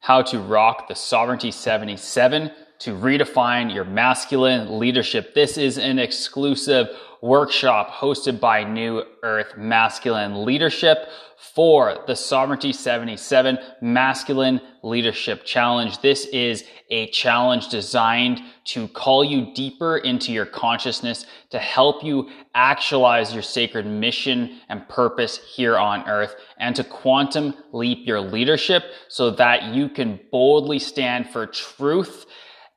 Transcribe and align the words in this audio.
how 0.00 0.22
to 0.22 0.40
rock 0.40 0.88
the 0.88 0.94
Sovereignty 0.94 1.50
77 1.50 2.50
to 2.80 2.96
redefine 2.96 3.72
your 3.72 3.84
masculine 3.84 4.78
leadership. 4.78 5.34
This 5.34 5.58
is 5.58 5.76
an 5.76 5.98
exclusive 5.98 6.88
workshop 7.20 7.90
hosted 7.90 8.40
by 8.40 8.64
New 8.64 9.04
Earth 9.22 9.58
Masculine 9.58 10.46
Leadership 10.46 11.10
for 11.54 11.98
the 12.06 12.16
Sovereignty 12.16 12.72
77 12.72 13.58
Masculine 13.82 14.62
Leadership 14.82 15.44
Challenge. 15.44 16.00
This 16.00 16.24
is 16.26 16.64
a 16.88 17.08
challenge 17.08 17.68
designed 17.68 18.40
to 18.64 18.88
call 18.88 19.22
you 19.22 19.52
deeper 19.54 19.98
into 19.98 20.32
your 20.32 20.46
consciousness 20.46 21.26
to 21.50 21.58
help 21.58 22.02
you 22.02 22.30
actualize 22.54 23.34
your 23.34 23.42
sacred 23.42 23.84
mission 23.84 24.58
and 24.70 24.88
purpose 24.88 25.38
here 25.54 25.76
on 25.76 26.08
earth 26.08 26.34
and 26.56 26.74
to 26.76 26.84
quantum 26.84 27.54
leap 27.72 28.06
your 28.06 28.20
leadership 28.20 28.84
so 29.08 29.30
that 29.30 29.64
you 29.64 29.88
can 29.88 30.18
boldly 30.32 30.78
stand 30.78 31.28
for 31.28 31.46
truth 31.46 32.24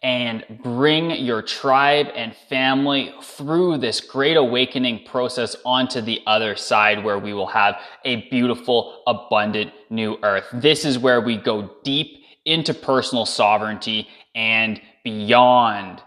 and 0.04 0.44
bring 0.62 1.12
your 1.12 1.42
tribe 1.42 2.08
and 2.14 2.36
family 2.36 3.14
through 3.22 3.78
this 3.78 4.02
great 4.02 4.36
awakening 4.36 5.06
process 5.06 5.56
onto 5.66 6.02
the 6.02 6.22
other 6.28 6.58
side 6.58 7.04
where 7.04 7.18
we 7.18 7.34
will 7.34 7.48
have 7.48 7.80
a 8.04 8.28
beautiful, 8.30 9.02
abundant 9.08 9.72
new 9.90 10.18
earth. 10.22 10.46
This 10.52 10.84
is 10.84 11.00
where 11.00 11.22
we 11.22 11.38
go 11.38 11.72
deep 11.84 12.26
into 12.44 12.74
personal 12.74 13.26
sovereignty 13.26 14.10
and 14.36 14.82
beyond. 15.06 16.04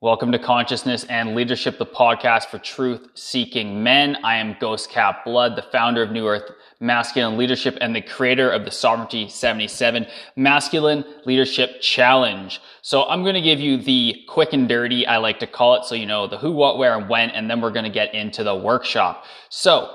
Welcome 0.00 0.32
to 0.32 0.38
Consciousness 0.38 1.04
and 1.04 1.34
Leadership, 1.34 1.78
the 1.78 1.86
podcast 1.86 2.46
for 2.46 2.58
truth 2.58 3.08
seeking 3.14 3.82
men. 3.82 4.16
I 4.24 4.36
am 4.36 4.56
Ghost 4.60 4.90
Cap 4.90 5.24
Blood, 5.24 5.56
the 5.56 5.62
founder 5.62 6.02
of 6.02 6.10
New 6.10 6.26
Earth 6.26 6.50
Masculine 6.80 7.36
Leadership 7.36 7.78
and 7.80 7.94
the 7.94 8.00
creator 8.00 8.50
of 8.50 8.64
the 8.64 8.70
Sovereignty 8.70 9.28
77 9.28 10.06
Masculine 10.36 11.04
Leadership 11.24 11.80
Challenge. 11.80 12.60
So 12.82 13.04
I'm 13.04 13.22
going 13.22 13.34
to 13.34 13.40
give 13.40 13.60
you 13.60 13.76
the 13.76 14.22
quick 14.28 14.52
and 14.52 14.68
dirty, 14.68 15.06
I 15.06 15.18
like 15.18 15.38
to 15.40 15.46
call 15.46 15.76
it, 15.76 15.84
so 15.84 15.94
you 15.94 16.06
know 16.06 16.26
the 16.26 16.38
who, 16.38 16.52
what, 16.52 16.78
where, 16.78 16.96
and 16.96 17.08
when, 17.08 17.30
and 17.30 17.50
then 17.50 17.60
we're 17.60 17.70
going 17.70 17.84
to 17.84 17.90
get 17.90 18.14
into 18.14 18.44
the 18.44 18.54
workshop. 18.54 19.24
So 19.48 19.94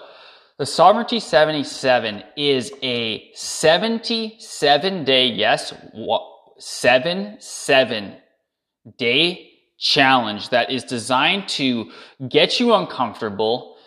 the 0.58 0.66
Sovereignty 0.66 1.20
77 1.20 2.24
is 2.36 2.74
a 2.84 3.30
77 3.34 5.04
day, 5.06 5.28
yes, 5.28 5.74
seven, 6.58 7.38
seven 7.40 8.18
day 8.98 9.50
challenge 9.78 10.50
that 10.50 10.70
is 10.70 10.84
designed 10.84 11.48
to 11.48 11.90
get 12.28 12.60
you 12.60 12.74
uncomfortable, 12.74 13.78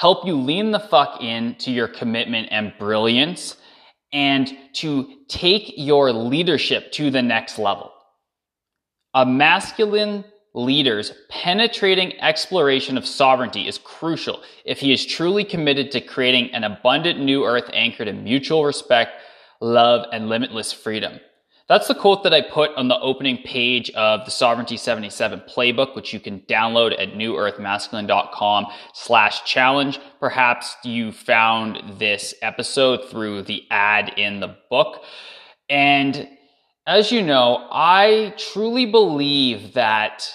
help 0.00 0.26
you 0.26 0.34
lean 0.34 0.70
the 0.70 0.80
fuck 0.80 1.20
in 1.20 1.54
to 1.56 1.70
your 1.70 1.86
commitment 1.86 2.48
and 2.50 2.72
brilliance, 2.78 3.58
and 4.14 4.50
to 4.72 5.06
take 5.28 5.74
your 5.76 6.10
leadership 6.10 6.90
to 6.90 7.10
the 7.10 7.20
next 7.20 7.58
level. 7.58 7.92
A 9.12 9.26
masculine 9.26 10.24
leader's 10.54 11.12
penetrating 11.28 12.18
exploration 12.18 12.96
of 12.96 13.06
sovereignty 13.06 13.68
is 13.68 13.76
crucial 13.76 14.42
if 14.64 14.80
he 14.80 14.90
is 14.90 15.04
truly 15.04 15.44
committed 15.44 15.92
to 15.92 16.00
creating 16.00 16.50
an 16.54 16.64
abundant 16.64 17.20
new 17.20 17.44
earth 17.44 17.68
anchored 17.74 18.08
in 18.08 18.24
mutual 18.24 18.64
respect, 18.64 19.10
love, 19.60 20.06
and 20.14 20.30
limitless 20.30 20.72
freedom. 20.72 21.20
That's 21.70 21.86
the 21.86 21.94
quote 21.94 22.24
that 22.24 22.34
I 22.34 22.40
put 22.40 22.74
on 22.74 22.88
the 22.88 22.98
opening 22.98 23.44
page 23.44 23.90
of 23.90 24.24
the 24.24 24.32
Sovereignty 24.32 24.76
77 24.76 25.42
playbook, 25.48 25.94
which 25.94 26.12
you 26.12 26.18
can 26.18 26.40
download 26.40 27.00
at 27.00 27.14
newearthmasculine.com 27.14 28.66
slash 28.92 29.44
challenge. 29.44 30.00
Perhaps 30.18 30.76
you 30.82 31.12
found 31.12 31.80
this 32.00 32.34
episode 32.42 33.08
through 33.08 33.42
the 33.42 33.68
ad 33.70 34.14
in 34.16 34.40
the 34.40 34.56
book. 34.68 35.04
And 35.68 36.28
as 36.88 37.12
you 37.12 37.22
know, 37.22 37.68
I 37.70 38.34
truly 38.36 38.86
believe 38.86 39.74
that 39.74 40.28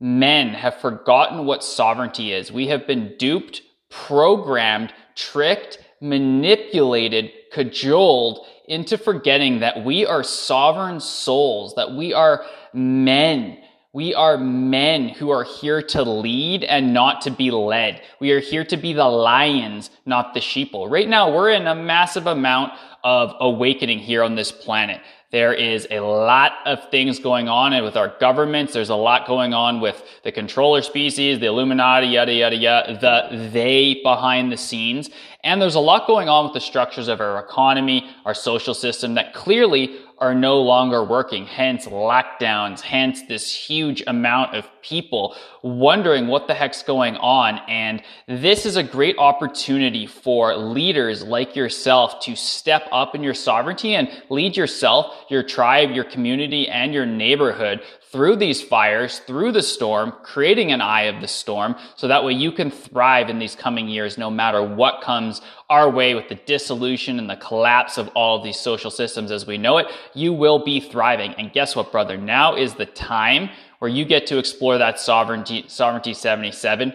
men 0.00 0.50
have 0.50 0.76
forgotten 0.76 1.46
what 1.46 1.64
sovereignty 1.64 2.32
is. 2.32 2.52
We 2.52 2.68
have 2.68 2.86
been 2.86 3.16
duped, 3.18 3.60
programmed, 3.90 4.94
tricked, 5.16 5.80
manipulated, 6.00 7.32
cajoled 7.50 8.46
into 8.66 8.98
forgetting 8.98 9.60
that 9.60 9.84
we 9.84 10.06
are 10.06 10.22
sovereign 10.22 11.00
souls, 11.00 11.74
that 11.74 11.92
we 11.92 12.12
are 12.12 12.44
men. 12.72 13.58
We 13.92 14.12
are 14.12 14.36
men 14.36 15.08
who 15.08 15.30
are 15.30 15.44
here 15.44 15.80
to 15.80 16.02
lead 16.02 16.64
and 16.64 16.92
not 16.92 17.20
to 17.22 17.30
be 17.30 17.52
led. 17.52 18.02
We 18.18 18.32
are 18.32 18.40
here 18.40 18.64
to 18.64 18.76
be 18.76 18.92
the 18.92 19.04
lions, 19.04 19.90
not 20.04 20.34
the 20.34 20.40
sheeple. 20.40 20.90
Right 20.90 21.08
now, 21.08 21.32
we're 21.32 21.50
in 21.50 21.68
a 21.68 21.76
massive 21.76 22.26
amount 22.26 22.72
of 23.04 23.34
awakening 23.38 24.00
here 24.00 24.24
on 24.24 24.34
this 24.34 24.50
planet. 24.50 25.00
There 25.34 25.52
is 25.52 25.88
a 25.90 25.98
lot 25.98 26.52
of 26.64 26.92
things 26.92 27.18
going 27.18 27.48
on 27.48 27.72
with 27.82 27.96
our 27.96 28.14
governments. 28.20 28.72
There's 28.72 28.90
a 28.90 28.94
lot 28.94 29.26
going 29.26 29.52
on 29.52 29.80
with 29.80 30.00
the 30.22 30.30
controller 30.30 30.80
species, 30.80 31.40
the 31.40 31.46
Illuminati, 31.46 32.06
yada, 32.06 32.32
yada, 32.32 32.54
yada, 32.54 32.98
the 33.00 33.48
they 33.48 34.00
behind 34.04 34.52
the 34.52 34.56
scenes. 34.56 35.10
And 35.42 35.60
there's 35.60 35.74
a 35.74 35.80
lot 35.80 36.06
going 36.06 36.28
on 36.28 36.44
with 36.44 36.54
the 36.54 36.60
structures 36.60 37.08
of 37.08 37.20
our 37.20 37.40
economy, 37.40 38.08
our 38.24 38.32
social 38.32 38.74
system 38.74 39.14
that 39.14 39.34
clearly 39.34 39.96
are 40.18 40.34
no 40.34 40.60
longer 40.60 41.02
working. 41.02 41.46
Hence 41.46 41.86
lockdowns, 41.86 42.80
hence 42.80 43.22
this 43.26 43.52
huge 43.52 44.02
amount 44.06 44.54
of 44.54 44.68
people 44.82 45.36
wondering 45.62 46.28
what 46.28 46.46
the 46.46 46.54
heck's 46.54 46.82
going 46.82 47.16
on. 47.16 47.60
And 47.68 48.02
this 48.28 48.66
is 48.66 48.76
a 48.76 48.82
great 48.82 49.16
opportunity 49.18 50.06
for 50.06 50.56
leaders 50.56 51.24
like 51.24 51.56
yourself 51.56 52.20
to 52.20 52.36
step 52.36 52.88
up 52.92 53.14
in 53.14 53.22
your 53.22 53.34
sovereignty 53.34 53.94
and 53.94 54.08
lead 54.28 54.56
yourself, 54.56 55.24
your 55.28 55.42
tribe, 55.42 55.90
your 55.90 56.04
community, 56.04 56.68
and 56.68 56.94
your 56.94 57.06
neighborhood 57.06 57.82
through 58.14 58.36
these 58.36 58.62
fires, 58.62 59.18
through 59.26 59.50
the 59.50 59.60
storm, 59.60 60.12
creating 60.22 60.70
an 60.70 60.80
eye 60.80 61.02
of 61.02 61.20
the 61.20 61.26
storm, 61.26 61.74
so 61.96 62.06
that 62.06 62.22
way 62.22 62.32
you 62.32 62.52
can 62.52 62.70
thrive 62.70 63.28
in 63.28 63.40
these 63.40 63.56
coming 63.56 63.88
years 63.88 64.16
no 64.16 64.30
matter 64.30 64.62
what 64.62 65.02
comes 65.02 65.40
our 65.68 65.90
way 65.90 66.14
with 66.14 66.28
the 66.28 66.36
dissolution 66.36 67.18
and 67.18 67.28
the 67.28 67.34
collapse 67.34 67.98
of 67.98 68.06
all 68.10 68.38
of 68.38 68.44
these 68.44 68.56
social 68.56 68.92
systems 68.92 69.32
as 69.32 69.48
we 69.48 69.58
know 69.58 69.78
it. 69.78 69.88
You 70.14 70.32
will 70.32 70.64
be 70.64 70.78
thriving. 70.78 71.34
And 71.34 71.52
guess 71.52 71.74
what, 71.74 71.90
brother? 71.90 72.16
Now 72.16 72.54
is 72.54 72.74
the 72.74 72.86
time 72.86 73.50
where 73.80 73.90
you 73.90 74.04
get 74.04 74.28
to 74.28 74.38
explore 74.38 74.78
that 74.78 75.00
sovereignty, 75.00 75.64
sovereignty 75.66 76.14
77 76.14 76.94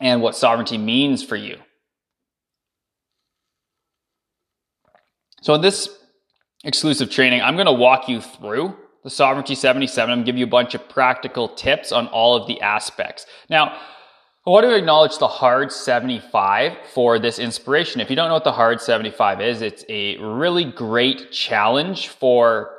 and 0.00 0.22
what 0.22 0.36
sovereignty 0.36 0.78
means 0.78 1.22
for 1.22 1.36
you. 1.36 1.58
So 5.42 5.52
in 5.52 5.60
this 5.60 5.90
exclusive 6.64 7.10
training, 7.10 7.42
I'm 7.42 7.56
going 7.56 7.66
to 7.66 7.72
walk 7.72 8.08
you 8.08 8.22
through 8.22 8.74
the 9.02 9.10
Sovereignty 9.10 9.54
77. 9.54 10.10
I'm 10.10 10.18
to 10.20 10.24
give 10.24 10.36
you 10.36 10.44
a 10.44 10.48
bunch 10.48 10.74
of 10.74 10.88
practical 10.88 11.48
tips 11.48 11.92
on 11.92 12.06
all 12.08 12.34
of 12.34 12.46
the 12.46 12.60
aspects. 12.60 13.26
Now, 13.48 13.76
I 14.46 14.50
want 14.50 14.64
to 14.64 14.74
acknowledge 14.74 15.18
the 15.18 15.28
Hard 15.28 15.70
75 15.70 16.76
for 16.92 17.18
this 17.18 17.38
inspiration. 17.38 18.00
If 18.00 18.10
you 18.10 18.16
don't 18.16 18.28
know 18.28 18.34
what 18.34 18.44
the 18.44 18.52
Hard 18.52 18.80
75 18.80 19.40
is, 19.40 19.62
it's 19.62 19.84
a 19.88 20.16
really 20.18 20.64
great 20.64 21.30
challenge 21.30 22.08
for 22.08 22.70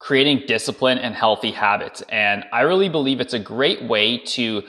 creating 0.00 0.44
discipline 0.46 0.98
and 0.98 1.14
healthy 1.14 1.50
habits. 1.50 2.02
And 2.08 2.44
I 2.52 2.62
really 2.62 2.88
believe 2.88 3.20
it's 3.20 3.34
a 3.34 3.38
great 3.38 3.82
way 3.84 4.18
to 4.18 4.62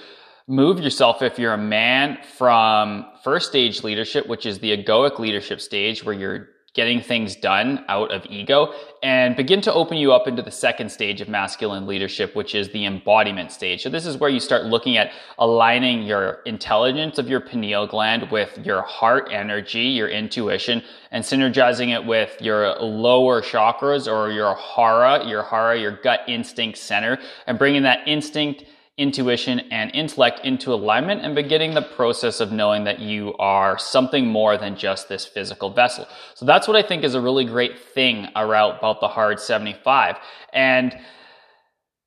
move 0.48 0.80
yourself 0.80 1.22
if 1.22 1.38
you're 1.38 1.54
a 1.54 1.58
man 1.58 2.18
from 2.38 3.06
first 3.24 3.50
stage 3.50 3.84
leadership, 3.84 4.28
which 4.28 4.48
is 4.48 4.60
the 4.60 4.76
egoic 4.76 5.20
leadership 5.20 5.62
stage 5.62 6.04
where 6.04 6.16
you're 6.16 6.50
getting 6.74 7.02
things 7.02 7.36
done 7.36 7.84
out 7.88 8.12
of 8.12 8.26
ego 8.28 8.74
and 9.02 9.36
begin 9.36 9.60
to 9.62 9.74
open 9.74 9.98
you 9.98 10.14
up 10.14 10.28
into 10.28 10.42
the 10.42 10.52
second 10.52 10.90
stage 10.90 11.20
of 11.20 11.28
masculine 11.28 11.88
leadership, 11.88 12.36
which 12.36 12.54
is 12.54 12.70
the 12.70 12.86
embodiment 12.86 13.52
stage. 13.52 13.82
So 13.82 13.90
this 13.90 14.06
is 14.06 14.18
where 14.18 14.30
you 14.30 14.40
start 14.40 14.66
looking 14.66 14.98
at 14.98 15.12
aligning 15.40 16.04
your 16.04 16.42
intelligence 16.46 17.18
of 17.18 17.28
your 17.28 17.40
pineal 17.40 17.88
gland 17.88 18.30
with 18.32 18.60
your 18.64 18.82
heart 18.84 19.30
energy, 19.32 19.82
your 19.82 20.10
intuition, 20.10 20.84
and 21.12 21.24
synergizing 21.24 21.94
it 21.96 22.06
with 22.06 22.40
your 22.40 22.76
lower 22.76 23.42
chakras 23.42 24.12
or 24.12 24.32
your 24.32 24.54
hara, 24.56 25.28
your 25.28 25.44
hara, 25.44 25.80
your 25.80 25.98
gut 26.04 26.22
instinct 26.28 26.78
center, 26.78 27.18
and 27.48 27.58
bringing 27.58 27.84
that 27.84 28.08
instinct 28.08 28.66
intuition 29.00 29.62
and 29.72 29.90
intellect 29.96 30.46
into 30.46 30.74
alignment 30.74 31.22
and 31.22 31.34
beginning 31.34 31.74
the 31.74 31.82
process 31.82 32.40
of 32.40 32.52
knowing 32.52 32.84
that 32.84 33.00
you 33.00 33.34
are 33.40 33.80
something 33.80 34.28
more 34.28 34.58
than 34.58 34.76
just 34.76 35.10
this 35.10 35.26
physical 35.26 35.72
vessel. 35.72 36.06
So 36.36 36.46
that's 36.46 36.68
what 36.68 36.78
I 36.78 36.84
think 36.88 37.04
is 37.04 37.16
a 37.16 37.22
really 37.22 37.46
great 37.46 37.80
thing 37.80 38.28
about 38.36 39.00
the 39.00 39.08
hard 39.08 39.40
75. 39.40 40.18
And 40.54 40.96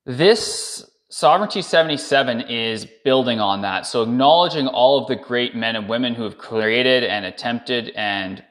this 0.05 0.89
Sovereignty 1.09 1.61
77 1.61 2.41
is 2.41 2.87
building 3.03 3.39
on 3.39 3.61
that. 3.61 3.85
So 3.85 4.01
acknowledging 4.01 4.65
all 4.67 4.97
of 4.99 5.07
the 5.07 5.15
great 5.15 5.55
men 5.55 5.75
and 5.75 5.87
women 5.87 6.15
who 6.15 6.23
have 6.23 6.39
created 6.39 7.03
and 7.03 7.23
attempted 7.23 7.89
and 7.95 8.43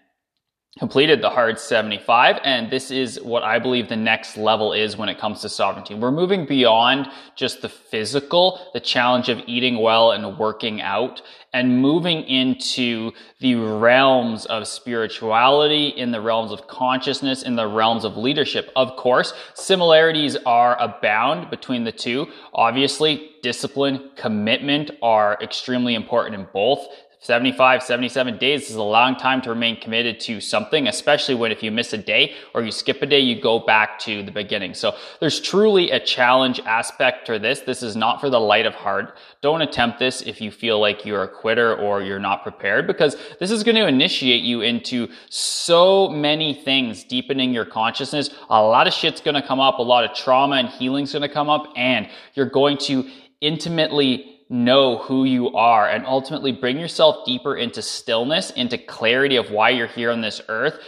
completed 0.78 1.20
the 1.20 1.28
hard 1.28 1.58
75 1.60 2.38
and 2.44 2.70
this 2.70 2.90
is 2.90 3.20
what 3.20 3.42
I 3.42 3.58
believe 3.58 3.90
the 3.90 3.96
next 3.96 4.38
level 4.38 4.72
is 4.72 4.96
when 4.96 5.10
it 5.10 5.18
comes 5.18 5.42
to 5.42 5.50
sovereignty. 5.50 5.94
We're 5.94 6.10
moving 6.10 6.46
beyond 6.46 7.08
just 7.36 7.60
the 7.60 7.68
physical, 7.68 8.58
the 8.72 8.80
challenge 8.80 9.28
of 9.28 9.42
eating 9.46 9.76
well 9.82 10.12
and 10.12 10.38
working 10.38 10.80
out 10.80 11.20
and 11.52 11.82
moving 11.82 12.22
into 12.24 13.12
the 13.40 13.54
realms 13.56 14.46
of 14.46 14.66
spirituality, 14.66 15.88
in 15.88 16.10
the 16.10 16.20
realms 16.22 16.50
of 16.50 16.66
consciousness, 16.66 17.42
in 17.42 17.54
the 17.54 17.66
realms 17.66 18.06
of 18.06 18.16
leadership. 18.16 18.70
Of 18.74 18.96
course, 18.96 19.34
similarities 19.52 20.36
are 20.46 20.80
abound 20.80 21.50
between 21.50 21.84
the 21.84 21.92
two. 21.92 22.28
Obviously, 22.54 23.32
discipline, 23.42 24.10
commitment 24.16 24.90
are 25.02 25.36
extremely 25.42 25.94
important 25.94 26.34
in 26.34 26.46
both. 26.54 26.86
75, 27.22 27.84
77 27.84 28.38
days 28.38 28.68
is 28.68 28.74
a 28.74 28.82
long 28.82 29.14
time 29.14 29.40
to 29.42 29.50
remain 29.50 29.80
committed 29.80 30.18
to 30.22 30.40
something, 30.40 30.88
especially 30.88 31.36
when 31.36 31.52
if 31.52 31.62
you 31.62 31.70
miss 31.70 31.92
a 31.92 31.98
day 31.98 32.34
or 32.52 32.64
you 32.64 32.72
skip 32.72 33.00
a 33.00 33.06
day, 33.06 33.20
you 33.20 33.40
go 33.40 33.60
back 33.60 33.96
to 34.00 34.24
the 34.24 34.32
beginning. 34.32 34.74
So 34.74 34.96
there's 35.20 35.40
truly 35.40 35.92
a 35.92 36.00
challenge 36.00 36.58
aspect 36.66 37.28
to 37.28 37.38
this. 37.38 37.60
This 37.60 37.80
is 37.80 37.94
not 37.94 38.20
for 38.20 38.28
the 38.28 38.40
light 38.40 38.66
of 38.66 38.74
heart. 38.74 39.16
Don't 39.40 39.62
attempt 39.62 40.00
this 40.00 40.22
if 40.22 40.40
you 40.40 40.50
feel 40.50 40.80
like 40.80 41.06
you're 41.06 41.22
a 41.22 41.28
quitter 41.28 41.76
or 41.76 42.02
you're 42.02 42.18
not 42.18 42.42
prepared 42.42 42.88
because 42.88 43.16
this 43.38 43.52
is 43.52 43.62
going 43.62 43.76
to 43.76 43.86
initiate 43.86 44.42
you 44.42 44.62
into 44.62 45.06
so 45.28 46.08
many 46.08 46.52
things, 46.52 47.04
deepening 47.04 47.54
your 47.54 47.64
consciousness. 47.64 48.30
A 48.50 48.60
lot 48.60 48.88
of 48.88 48.92
shit's 48.92 49.20
going 49.20 49.40
to 49.40 49.46
come 49.46 49.60
up. 49.60 49.78
A 49.78 49.82
lot 49.82 50.04
of 50.04 50.16
trauma 50.16 50.56
and 50.56 50.68
healing's 50.68 51.12
going 51.12 51.22
to 51.22 51.28
come 51.28 51.48
up 51.48 51.72
and 51.76 52.08
you're 52.34 52.46
going 52.46 52.78
to 52.78 53.08
intimately 53.40 54.31
know 54.48 54.98
who 54.98 55.24
you 55.24 55.54
are 55.54 55.88
and 55.88 56.06
ultimately 56.06 56.52
bring 56.52 56.78
yourself 56.78 57.24
deeper 57.24 57.56
into 57.56 57.82
stillness, 57.82 58.50
into 58.50 58.78
clarity 58.78 59.36
of 59.36 59.50
why 59.50 59.70
you're 59.70 59.86
here 59.86 60.10
on 60.10 60.20
this 60.20 60.40
earth, 60.48 60.78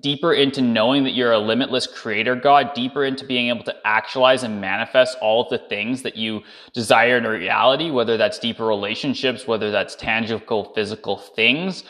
deeper 0.00 0.32
into 0.32 0.60
knowing 0.60 1.04
that 1.04 1.14
you're 1.14 1.32
a 1.32 1.38
limitless 1.38 1.86
creator 1.86 2.34
God, 2.34 2.74
deeper 2.74 3.04
into 3.04 3.24
being 3.24 3.48
able 3.48 3.64
to 3.64 3.74
actualize 3.84 4.42
and 4.42 4.60
manifest 4.60 5.16
all 5.20 5.44
of 5.44 5.50
the 5.50 5.68
things 5.68 6.02
that 6.02 6.16
you 6.16 6.42
desire 6.72 7.16
in 7.16 7.24
reality, 7.24 7.90
whether 7.90 8.16
that's 8.16 8.38
deeper 8.38 8.66
relationships, 8.66 9.46
whether 9.46 9.70
that's 9.70 9.94
tangible 9.94 10.72
physical 10.74 11.18
things. 11.18 11.84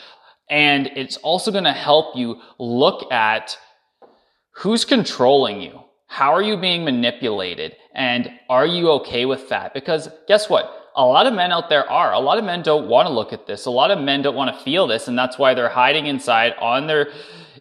And 0.49 0.87
it's 0.95 1.17
also 1.17 1.51
going 1.51 1.63
to 1.63 1.73
help 1.73 2.15
you 2.15 2.39
look 2.59 3.11
at 3.11 3.57
who's 4.51 4.85
controlling 4.85 5.61
you. 5.61 5.81
How 6.07 6.33
are 6.33 6.43
you 6.43 6.57
being 6.57 6.85
manipulated? 6.85 7.75
And 7.93 8.31
are 8.49 8.65
you 8.65 8.91
okay 8.91 9.25
with 9.25 9.49
that? 9.49 9.73
Because 9.73 10.09
guess 10.27 10.49
what? 10.49 10.84
A 10.95 11.05
lot 11.05 11.27
of 11.27 11.33
men 11.33 11.51
out 11.51 11.69
there 11.69 11.89
are. 11.89 12.13
A 12.13 12.19
lot 12.19 12.37
of 12.37 12.45
men 12.45 12.61
don't 12.61 12.87
want 12.87 13.07
to 13.07 13.13
look 13.13 13.33
at 13.33 13.47
this. 13.47 13.65
A 13.65 13.71
lot 13.71 13.91
of 13.91 13.99
men 13.99 14.21
don't 14.21 14.35
want 14.35 14.55
to 14.55 14.63
feel 14.63 14.87
this. 14.87 15.07
And 15.07 15.17
that's 15.17 15.37
why 15.37 15.53
they're 15.53 15.69
hiding 15.69 16.07
inside 16.07 16.53
on 16.59 16.87
their 16.87 17.09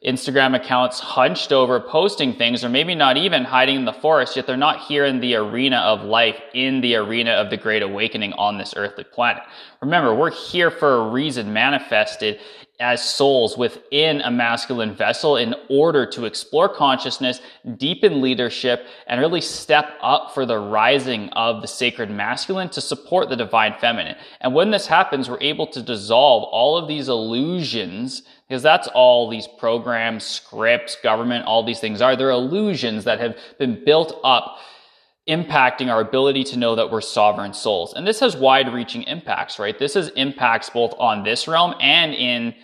Instagram 0.05 0.55
accounts, 0.55 1.01
hunched 1.01 1.51
over, 1.51 1.81
posting 1.81 2.35
things, 2.35 2.63
or 2.63 2.69
maybe 2.69 2.95
not 2.95 3.17
even 3.17 3.43
hiding 3.43 3.77
in 3.77 3.85
the 3.87 3.93
forest, 3.93 4.37
yet 4.37 4.47
they're 4.47 4.57
not 4.57 4.81
here 4.81 5.07
in 5.07 5.19
the 5.21 5.35
arena 5.35 5.79
of 5.79 6.03
life, 6.03 6.39
in 6.53 6.83
the 6.83 6.95
arena 6.95 7.31
of 7.31 7.49
the 7.49 7.57
great 7.57 7.83
awakening 7.83 8.35
on 8.35 8.59
this 8.59 8.75
earthly 8.77 9.05
planet. 9.05 9.43
Remember, 9.81 10.15
we're 10.15 10.31
here 10.31 10.71
for 10.71 10.97
a 10.97 11.09
reason 11.09 11.55
manifested 11.55 12.39
as 12.81 13.09
souls 13.09 13.57
within 13.57 14.21
a 14.23 14.31
masculine 14.31 14.95
vessel 14.95 15.37
in 15.37 15.55
order 15.69 16.05
to 16.05 16.25
explore 16.25 16.69
consciousness, 16.69 17.41
deepen 17.77 18.21
leadership, 18.21 18.87
and 19.07 19.21
really 19.21 19.41
step 19.41 19.91
up 20.03 20.35
for 20.35 20.45
the 20.45 20.59
rising 20.59 21.29
of 21.31 21.63
the 21.63 21.69
sacred 21.69 22.11
masculine 22.11 22.69
to 22.69 22.81
support 22.81 23.29
the 23.29 23.37
divine 23.37 23.75
feminine. 23.81 24.17
And 24.41 24.55
when 24.55 24.71
this 24.71 24.87
happens, 24.87 25.31
we're 25.31 25.41
able 25.41 25.69
to 25.69 25.83
dissolve 25.83 26.45
all 26.45 26.77
of 26.77 26.89
these 26.89 27.09
illusions 27.09 28.23
because 28.49 28.63
that's 28.63 28.89
all 28.89 29.31
these 29.31 29.47
programs, 29.47 30.25
scripts, 30.25 30.97
government, 30.97 31.47
all 31.47 31.65
these 31.65 31.81
things 31.81 32.03
are. 32.03 32.17
They're 32.17 32.31
illusions 32.31 33.05
that 33.05 33.21
have 33.21 33.39
been 33.59 33.85
built 33.85 34.21
up 34.25 34.59
impacting 35.29 35.91
our 35.91 36.01
ability 36.01 36.45
to 36.45 36.59
know 36.59 36.75
that 36.75 36.91
we're 36.91 37.01
sovereign 37.01 37.55
souls. 37.55 37.95
And 37.95 38.07
this 38.07 38.21
has 38.21 38.37
wide 38.37 38.73
reaching 38.73 39.05
impacts, 39.05 39.59
right? 39.59 39.79
This 39.79 39.95
has 39.95 40.09
impacts 40.11 40.71
both 40.71 40.95
on 40.99 41.23
this 41.23 41.49
realm 41.49 41.75
and 41.81 42.13
in 42.13 42.55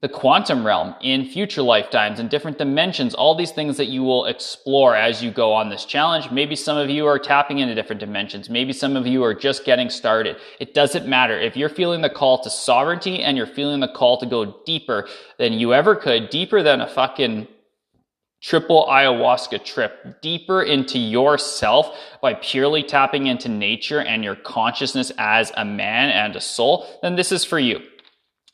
the 0.00 0.08
quantum 0.08 0.66
realm, 0.66 0.96
in 1.00 1.24
future 1.24 1.62
lifetimes, 1.62 2.18
in 2.18 2.26
different 2.26 2.58
dimensions, 2.58 3.14
all 3.14 3.36
these 3.36 3.52
things 3.52 3.76
that 3.76 3.86
you 3.86 4.02
will 4.02 4.26
explore 4.26 4.96
as 4.96 5.22
you 5.22 5.30
go 5.30 5.52
on 5.52 5.68
this 5.68 5.84
challenge. 5.84 6.28
Maybe 6.32 6.56
some 6.56 6.76
of 6.76 6.90
you 6.90 7.06
are 7.06 7.20
tapping 7.20 7.60
into 7.60 7.76
different 7.76 8.00
dimensions. 8.00 8.50
Maybe 8.50 8.72
some 8.72 8.96
of 8.96 9.06
you 9.06 9.22
are 9.22 9.32
just 9.32 9.64
getting 9.64 9.88
started. 9.88 10.38
It 10.58 10.74
doesn't 10.74 11.06
matter. 11.06 11.38
If 11.38 11.56
you're 11.56 11.68
feeling 11.68 12.00
the 12.00 12.10
call 12.10 12.42
to 12.42 12.50
sovereignty 12.50 13.22
and 13.22 13.36
you're 13.36 13.46
feeling 13.46 13.78
the 13.78 13.86
call 13.86 14.18
to 14.18 14.26
go 14.26 14.56
deeper 14.66 15.06
than 15.38 15.52
you 15.52 15.72
ever 15.72 15.94
could, 15.94 16.30
deeper 16.30 16.64
than 16.64 16.80
a 16.80 16.88
fucking 16.88 17.46
triple 18.42 18.86
ayahuasca 18.90 19.64
trip 19.64 20.20
deeper 20.20 20.62
into 20.62 20.98
yourself 20.98 21.96
by 22.20 22.34
purely 22.34 22.82
tapping 22.82 23.28
into 23.28 23.48
nature 23.48 24.00
and 24.00 24.24
your 24.24 24.34
consciousness 24.34 25.12
as 25.16 25.52
a 25.56 25.64
man 25.64 26.10
and 26.10 26.34
a 26.34 26.40
soul, 26.40 26.86
then 27.02 27.14
this 27.14 27.32
is 27.32 27.44
for 27.44 27.58
you. 27.58 27.80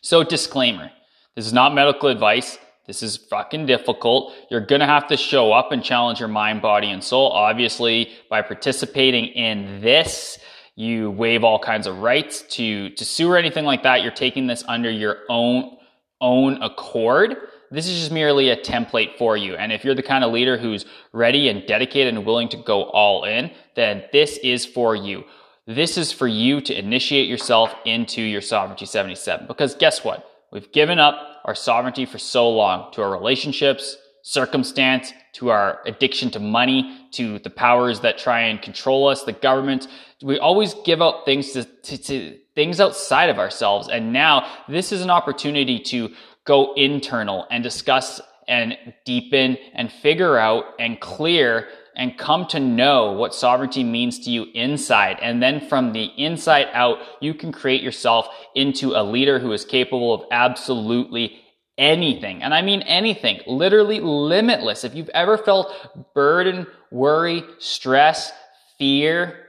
So 0.03 0.23
disclaimer. 0.23 0.91
This 1.35 1.47
is 1.47 1.53
not 1.53 1.75
medical 1.75 2.09
advice. 2.09 2.59
This 2.87 3.03
is 3.03 3.17
fucking 3.17 3.67
difficult. 3.67 4.35
You're 4.51 4.65
going 4.65 4.81
to 4.81 4.87
have 4.87 5.07
to 5.09 5.17
show 5.17 5.53
up 5.53 5.73
and 5.73 5.83
challenge 5.83 6.21
your 6.21 6.29
mind, 6.29 6.63
body, 6.63 6.91
and 6.91 7.03
soul. 7.03 7.31
Obviously, 7.31 8.11
by 8.31 8.43
participating 8.43 9.27
in 9.27 9.81
this, 9.81 10.39
you 10.75 11.11
waive 11.11 11.45
all 11.45 11.59
kinds 11.59 11.87
of 11.87 11.99
rights 11.99 12.43
to, 12.43 12.91
to 12.91 13.05
sue 13.05 13.31
or 13.31 13.37
anything 13.37 13.65
like 13.65 13.83
that. 13.83 14.03
You're 14.03 14.13
taking 14.13 14.47
this 14.47 14.65
under 14.69 14.91
your 14.91 15.19
own, 15.29 15.77
own 16.21 16.63
accord. 16.63 17.37
This 17.71 17.87
is 17.87 17.99
just 17.99 18.13
merely 18.13 18.51
a 18.51 18.57
template 18.57 19.17
for 19.19 19.37
you. 19.37 19.57
And 19.57 19.73
if 19.73 19.85
you're 19.85 19.95
the 19.95 20.03
kind 20.03 20.25
of 20.25 20.33
leader 20.33 20.57
who's 20.57 20.87
ready 21.13 21.49
and 21.49 21.67
dedicated 21.67 22.15
and 22.15 22.25
willing 22.25 22.49
to 22.51 22.57
go 22.57 22.85
all 22.85 23.25
in, 23.25 23.51
then 23.75 24.05
this 24.13 24.39
is 24.39 24.65
for 24.65 24.97
you. 24.97 25.25
This 25.67 25.99
is 25.99 26.11
for 26.13 26.27
you 26.27 26.63
to 26.63 26.79
initiate 26.79 27.29
yourself 27.29 27.75
into 27.85 28.23
your 28.23 28.41
Sovereignty 28.41 28.87
77. 28.87 29.47
Because 29.47 29.75
guess 29.75 30.03
what? 30.03 30.27
We've 30.51 30.73
given 30.73 30.99
up 30.99 31.43
our 31.45 31.55
sovereignty 31.55 32.07
for 32.07 32.19
so 32.19 32.49
long 32.49 32.91
to 32.93 33.03
our 33.03 33.11
relationships, 33.11 33.99
circumstance, 34.23 35.13
to 35.35 35.51
our 35.51 35.81
addiction 35.87 36.31
to 36.31 36.41
money, 36.41 37.09
to 37.13 37.39
the 37.41 37.51
powers 37.51 38.01
that 38.01 38.19
try 38.19 38.41
and 38.41 38.61
control 38.63 39.09
us, 39.09 39.25
the 39.25 39.33
government. 39.33 39.89
We 40.23 40.39
always 40.39 40.75
give 40.85 41.03
up 41.03 41.25
things 41.25 41.53
to, 41.53 41.65
to, 41.65 41.99
to 41.99 42.39
things 42.55 42.81
outside 42.81 43.31
of 43.31 43.39
ourselves. 43.39 43.89
And 43.89 44.13
now 44.13 44.51
this 44.69 44.91
is 44.91 45.03
an 45.03 45.11
opportunity 45.11 45.79
to 45.79 46.11
go 46.49 46.73
internal 46.73 47.47
and 47.51 47.63
discuss 47.63 48.23
and 48.49 48.77
deepen 49.05 49.59
and 49.75 49.93
figure 49.93 50.39
out 50.39 50.65
and 50.81 50.99
clear 50.99 51.69
and 51.95 52.17
come 52.17 52.47
to 52.47 52.59
know 52.59 53.13
what 53.13 53.35
sovereignty 53.35 53.85
means 53.85 54.21
to 54.21 54.31
you 54.31 54.47
inside. 54.55 55.19
And 55.21 55.43
then 55.43 55.61
from 55.69 55.93
the 55.93 56.05
inside 56.17 56.69
out, 56.73 57.01
you 57.21 57.35
can 57.35 57.53
create 57.53 57.83
yourself 57.83 58.29
into 58.55 58.95
a 58.95 59.03
leader 59.05 59.39
who 59.39 59.53
is 59.53 59.67
capable 59.67 60.15
of 60.15 60.23
absolutely 60.31 61.39
anything. 61.77 62.43
And 62.43 62.55
I 62.55 62.63
mean 62.63 62.81
anything, 62.83 63.41
literally 63.47 64.01
limitless. 64.01 64.85
If 64.85 64.95
you've 64.95 65.11
ever 65.11 65.37
felt 65.37 66.15
burden, 66.15 66.67
worry, 66.91 67.45
stress, 67.59 68.33
fear 68.79 69.45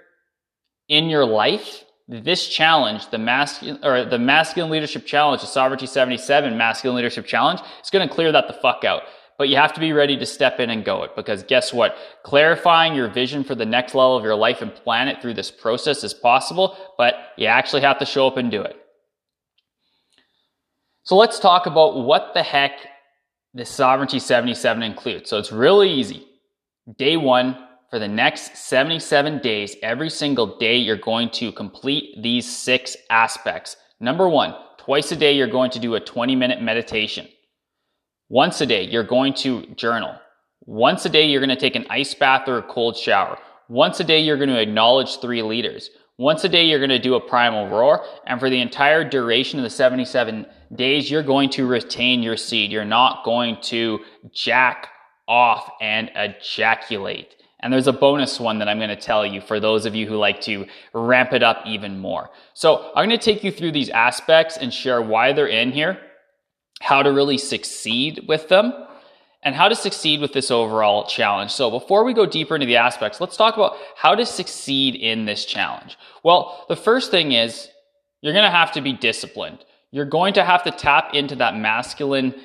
in 0.89 1.06
your 1.06 1.25
life, 1.25 1.86
this 2.10 2.48
challenge, 2.48 3.10
the 3.12 3.20
masculine 3.20 3.80
or 3.86 4.04
the 4.04 4.18
masculine 4.18 4.72
leadership 4.72 5.06
challenge, 5.06 5.42
the 5.42 5.48
sovereignty 5.48 5.86
77 5.86 6.58
masculine 6.58 6.96
leadership 6.96 7.28
challenge, 7.28 7.62
is 7.84 7.92
going 7.92 8.08
to 8.08 8.13
clear 8.13 8.32
that 8.32 8.48
the 8.48 8.54
fuck 8.54 8.84
out. 8.84 9.04
But 9.38 9.48
you 9.48 9.56
have 9.56 9.74
to 9.74 9.80
be 9.80 9.94
ready 9.94 10.18
to 10.18 10.25
step 10.25 10.60
in 10.60 10.72
and 10.72 10.84
go 10.84 11.04
it 11.04 11.16
because 11.16 11.44
guess 11.44 11.72
what? 11.72 11.96
Clarifying 12.24 12.96
your 12.96 13.08
vision 13.08 13.44
for 13.44 13.56
the 13.56 13.66
next 13.66 13.94
level 13.94 14.18
of 14.18 14.24
your 14.24 14.36
life 14.36 14.62
and 14.62 14.74
planet 14.74 15.22
through 15.22 15.36
this 15.36 15.51
process 15.51 16.04
is 16.04 16.13
possible, 16.13 16.75
but 16.98 17.16
you 17.38 17.46
actually 17.46 17.82
have 17.84 18.00
to 18.00 18.06
show 18.06 18.28
up 18.28 18.38
and 18.38 18.50
do 18.51 18.62
it. 18.62 18.75
So 21.04 21.16
let's 21.16 21.39
talk 21.39 21.68
about 21.68 22.04
what 22.04 22.34
the 22.34 22.44
heck 22.44 22.72
the 23.54 23.66
Sovereignty 23.66 24.20
77 24.20 24.84
includes. 24.84 25.30
So 25.30 25.38
it's 25.38 25.51
really 25.51 25.92
easy. 25.92 26.25
Day 26.98 27.18
one, 27.18 27.69
for 27.89 28.00
the 28.00 28.08
next 28.08 28.55
77 28.55 29.39
days, 29.39 29.75
every 29.81 30.10
single 30.10 30.58
day, 30.58 30.77
you're 30.77 30.98
going 30.98 31.29
to 31.31 31.51
complete 31.51 32.22
these 32.22 32.48
six 32.48 32.96
aspects. 33.10 33.77
Number 34.00 34.29
one, 34.29 34.53
twice 34.77 35.12
a 35.12 35.15
day, 35.15 35.34
you're 35.34 35.48
going 35.48 35.72
to 35.72 35.79
do 35.79 35.96
a 35.96 36.00
20 36.00 36.36
minute 36.36 36.62
meditation. 36.62 37.27
Once 38.29 38.62
a 38.62 38.65
day, 38.65 38.84
you're 38.84 39.03
going 39.03 39.34
to 39.34 39.65
journal. 39.75 40.15
Once 40.65 41.05
a 41.05 41.10
day, 41.10 41.25
you're 41.25 41.41
going 41.41 41.50
to 41.50 41.55
take 41.55 41.75
an 41.75 41.88
ice 41.89 42.13
bath 42.13 42.48
or 42.48 42.60
a 42.60 42.63
cold 42.63 42.96
shower. 42.96 43.39
Once 43.69 44.00
a 44.00 44.03
day, 44.03 44.19
you're 44.19 44.38
going 44.38 44.50
to 44.50 44.62
acknowledge 44.62 45.19
three 45.19 45.41
leaders. 45.41 45.89
Once 46.19 46.43
a 46.43 46.50
day, 46.50 46.65
you're 46.65 46.79
going 46.79 46.89
to 46.89 47.00
do 47.00 47.15
a 47.15 47.27
primal 47.27 47.67
roar. 47.69 48.05
And 48.27 48.39
for 48.39 48.50
the 48.50 48.62
entire 48.62 49.08
duration 49.08 49.58
of 49.58 49.63
the 49.63 49.69
77 49.69 50.46
days, 50.75 51.10
you're 51.10 51.24
going 51.24 51.50
to 51.51 51.65
retain 51.65 52.22
your 52.22 52.38
seed. 52.38 52.72
You're 52.72 52.86
not 52.86 53.24
going 53.25 53.58
to 53.63 54.00
jack 54.31 54.89
off 55.27 55.72
and 55.81 56.12
ejaculate. 56.15 57.36
And 57.62 57.74
there's 57.74 57.88
a 57.88 57.94
bonus 57.94 58.39
one 58.39 58.60
that 58.60 58.70
I'm 58.70 58.78
going 58.78 58.89
to 58.89 58.96
tell 58.96 59.25
you 59.25 59.42
for 59.42 59.60
those 59.60 59.86
of 59.86 59.96
you 59.96 60.08
who 60.08 60.16
like 60.16 60.42
to 60.42 60.66
ramp 60.94 61.34
it 61.34 61.44
up 61.44 61.63
even 61.66 62.00
more. 62.00 62.30
So 62.54 62.92
I'm 62.96 63.08
going 63.08 63.20
to 63.20 63.24
take 63.24 63.44
you 63.44 63.51
through 63.51 63.74
these 63.74 63.89
aspects 63.89 64.58
and 64.58 64.74
share 64.74 65.01
why 65.01 65.34
they're 65.34 65.48
in 65.48 65.72
here 65.72 66.00
how 66.80 67.04
to 67.04 67.12
really 67.12 67.38
succeed 67.38 68.25
with 68.28 68.48
them 68.48 68.74
and 69.44 69.56
how 69.56 69.70
to 69.70 69.75
succeed 69.75 70.20
with 70.20 70.34
this 70.34 70.51
overall 70.51 71.06
challenge. 71.06 71.51
So 71.51 71.70
before 71.70 72.04
we 72.04 72.13
go 72.13 72.25
deeper 72.25 72.56
into 72.56 72.68
the 72.68 72.78
aspects, 72.78 73.22
let's 73.22 73.38
talk 73.38 73.56
about 73.56 73.78
how 73.96 74.16
to 74.16 74.25
succeed 74.25 74.96
in 74.96 75.25
this 75.25 75.46
challenge. 75.46 75.98
Well, 76.24 76.66
the 76.68 76.75
first 76.75 77.12
thing 77.12 77.32
is 77.32 77.70
you're 78.22 78.34
going 78.34 78.46
to 78.46 78.51
have 78.51 78.72
to 78.74 78.82
be 78.82 78.94
disciplined. 78.94 79.63
You're 79.92 80.06
going 80.06 80.34
to 80.36 80.44
have 80.44 80.63
to 80.63 80.72
tap 80.72 81.13
into 81.13 81.36
that 81.36 81.56
masculine 81.56 82.36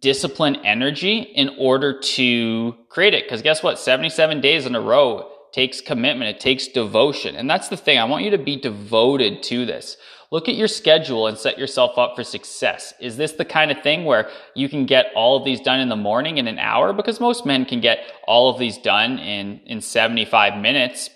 discipline 0.00 0.56
energy 0.64 1.18
in 1.18 1.50
order 1.58 1.98
to 2.00 2.74
create 2.88 3.14
it. 3.14 3.24
Because 3.24 3.42
guess 3.42 3.62
what? 3.62 3.78
77 3.78 4.40
days 4.40 4.66
in 4.66 4.74
a 4.74 4.80
row 4.80 5.30
takes 5.52 5.80
commitment, 5.80 6.28
it 6.28 6.40
takes 6.40 6.68
devotion. 6.68 7.36
And 7.36 7.48
that's 7.48 7.68
the 7.68 7.76
thing. 7.76 7.98
I 7.98 8.04
want 8.04 8.24
you 8.24 8.30
to 8.30 8.38
be 8.38 8.56
devoted 8.56 9.42
to 9.44 9.64
this. 9.64 9.96
Look 10.32 10.48
at 10.48 10.56
your 10.56 10.68
schedule 10.68 11.28
and 11.28 11.38
set 11.38 11.56
yourself 11.56 11.96
up 11.96 12.16
for 12.16 12.24
success. 12.24 12.92
Is 13.00 13.16
this 13.16 13.32
the 13.32 13.44
kind 13.44 13.70
of 13.70 13.80
thing 13.82 14.04
where 14.04 14.28
you 14.54 14.68
can 14.68 14.84
get 14.84 15.06
all 15.14 15.36
of 15.36 15.44
these 15.44 15.60
done 15.60 15.78
in 15.78 15.88
the 15.88 15.96
morning 15.96 16.38
in 16.38 16.48
an 16.48 16.58
hour? 16.58 16.92
Because 16.92 17.20
most 17.20 17.46
men 17.46 17.64
can 17.64 17.80
get 17.80 18.00
all 18.26 18.50
of 18.50 18.58
these 18.58 18.76
done 18.76 19.18
in, 19.18 19.60
in 19.66 19.80
75 19.80 20.60
minutes 20.60 21.10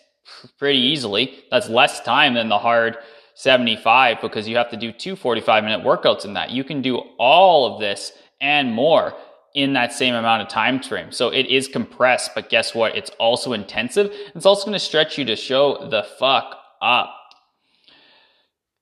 pretty 0.59 0.79
easily. 0.79 1.45
That's 1.51 1.69
less 1.69 2.01
time 2.01 2.35
than 2.35 2.49
the 2.49 2.59
hard 2.59 2.99
75 3.35 4.19
because 4.21 4.47
you 4.47 4.57
have 4.57 4.71
to 4.71 4.77
do 4.77 4.93
two 4.93 5.17
45 5.17 5.65
minute 5.65 5.85
workouts 5.85 6.25
in 6.25 6.35
that. 6.35 6.51
You 6.51 6.63
can 6.63 6.81
do 6.81 6.99
all 7.19 7.75
of 7.75 7.81
this 7.81 8.13
and 8.41 8.73
more 8.73 9.15
in 9.55 9.73
that 9.73 9.93
same 9.93 10.15
amount 10.15 10.43
of 10.43 10.49
time 10.49 10.81
frame. 10.81 11.11
So 11.11 11.29
it 11.29 11.47
is 11.47 11.67
compressed, 11.69 12.33
but 12.35 12.49
guess 12.49 12.75
what? 12.75 12.97
It's 12.97 13.11
also 13.19 13.53
intensive. 13.53 14.13
It's 14.35 14.47
also 14.47 14.65
going 14.65 14.75
to 14.75 14.79
stretch 14.79 15.19
you 15.19 15.25
to 15.25 15.37
show 15.37 15.89
the 15.89 16.05
fuck 16.19 16.57
up. 16.81 17.17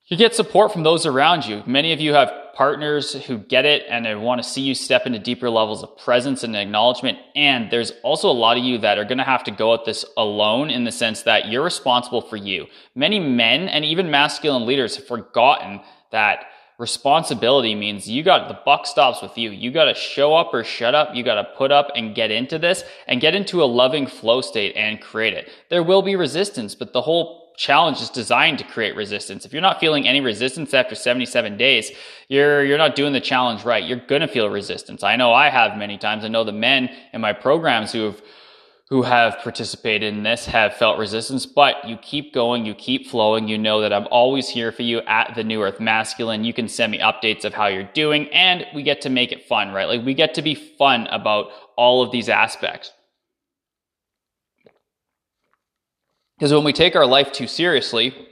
You 0.06 0.16
get 0.16 0.34
support 0.34 0.72
from 0.72 0.84
those 0.84 1.04
around 1.04 1.46
you. 1.46 1.62
Many 1.66 1.92
of 1.92 2.00
you 2.00 2.14
have 2.14 2.32
partners 2.54 3.12
who 3.12 3.38
get 3.38 3.64
it 3.64 3.84
and 3.88 4.04
they 4.04 4.14
want 4.14 4.42
to 4.42 4.48
see 4.48 4.62
you 4.62 4.74
step 4.74 5.06
into 5.06 5.18
deeper 5.18 5.48
levels 5.48 5.82
of 5.82 5.96
presence 5.98 6.42
and 6.42 6.56
acknowledgement. 6.56 7.18
And 7.36 7.70
there's 7.70 7.92
also 8.02 8.30
a 8.30 8.32
lot 8.32 8.56
of 8.56 8.64
you 8.64 8.78
that 8.78 8.98
are 8.98 9.04
going 9.04 9.18
to 9.18 9.24
have 9.24 9.44
to 9.44 9.50
go 9.50 9.74
at 9.74 9.84
this 9.84 10.04
alone 10.16 10.70
in 10.70 10.84
the 10.84 10.90
sense 10.90 11.22
that 11.22 11.48
you're 11.48 11.62
responsible 11.62 12.22
for 12.22 12.36
you. 12.36 12.66
Many 12.94 13.20
men 13.20 13.68
and 13.68 13.84
even 13.84 14.10
masculine 14.10 14.66
leaders 14.66 14.96
have 14.96 15.06
forgotten 15.06 15.80
that 16.10 16.46
responsibility 16.78 17.74
means 17.74 18.08
you 18.08 18.22
got 18.22 18.48
the 18.48 18.58
buck 18.64 18.86
stops 18.86 19.20
with 19.20 19.36
you. 19.36 19.50
You 19.50 19.70
got 19.72 19.86
to 19.86 19.94
show 19.94 20.34
up 20.34 20.54
or 20.54 20.62
shut 20.62 20.94
up. 20.94 21.14
You 21.14 21.24
got 21.24 21.34
to 21.34 21.44
put 21.56 21.72
up 21.72 21.90
and 21.96 22.14
get 22.14 22.30
into 22.30 22.58
this 22.58 22.84
and 23.06 23.20
get 23.20 23.34
into 23.34 23.62
a 23.62 23.66
loving 23.66 24.06
flow 24.06 24.40
state 24.40 24.76
and 24.76 25.00
create 25.00 25.34
it. 25.34 25.50
There 25.70 25.82
will 25.82 26.02
be 26.02 26.14
resistance, 26.14 26.74
but 26.76 26.92
the 26.92 27.02
whole 27.02 27.52
challenge 27.56 28.00
is 28.00 28.08
designed 28.08 28.58
to 28.58 28.64
create 28.64 28.94
resistance. 28.94 29.44
If 29.44 29.52
you're 29.52 29.60
not 29.60 29.80
feeling 29.80 30.06
any 30.06 30.20
resistance 30.20 30.72
after 30.72 30.94
77 30.94 31.56
days, 31.56 31.90
you're 32.28 32.64
you're 32.64 32.78
not 32.78 32.94
doing 32.94 33.12
the 33.12 33.20
challenge 33.20 33.64
right. 33.64 33.84
You're 33.84 34.06
going 34.06 34.20
to 34.20 34.28
feel 34.28 34.48
resistance. 34.48 35.02
I 35.02 35.16
know 35.16 35.32
I 35.32 35.50
have 35.50 35.76
many 35.76 35.98
times. 35.98 36.24
I 36.24 36.28
know 36.28 36.44
the 36.44 36.52
men 36.52 36.88
in 37.12 37.20
my 37.20 37.32
programs 37.32 37.90
who 37.90 38.04
have 38.04 38.22
who 38.90 39.02
have 39.02 39.38
participated 39.42 40.14
in 40.14 40.22
this 40.22 40.46
have 40.46 40.74
felt 40.74 40.98
resistance, 40.98 41.44
but 41.44 41.86
you 41.86 41.96
keep 41.98 42.32
going, 42.32 42.64
you 42.64 42.74
keep 42.74 43.06
flowing. 43.06 43.46
You 43.46 43.58
know 43.58 43.82
that 43.82 43.92
I'm 43.92 44.06
always 44.10 44.48
here 44.48 44.72
for 44.72 44.82
you 44.82 45.00
at 45.00 45.34
the 45.34 45.44
New 45.44 45.62
Earth 45.62 45.78
Masculine. 45.78 46.44
You 46.44 46.54
can 46.54 46.68
send 46.68 46.92
me 46.92 46.98
updates 46.98 47.44
of 47.44 47.52
how 47.52 47.66
you're 47.66 47.90
doing, 47.92 48.28
and 48.28 48.66
we 48.74 48.82
get 48.82 49.02
to 49.02 49.10
make 49.10 49.30
it 49.30 49.46
fun, 49.46 49.72
right? 49.72 49.86
Like 49.86 50.06
we 50.06 50.14
get 50.14 50.34
to 50.34 50.42
be 50.42 50.54
fun 50.54 51.06
about 51.08 51.50
all 51.76 52.02
of 52.02 52.10
these 52.12 52.30
aspects. 52.30 52.92
Because 56.38 56.52
when 56.52 56.64
we 56.64 56.72
take 56.72 56.96
our 56.96 57.06
life 57.06 57.32
too 57.32 57.48
seriously, 57.48 58.27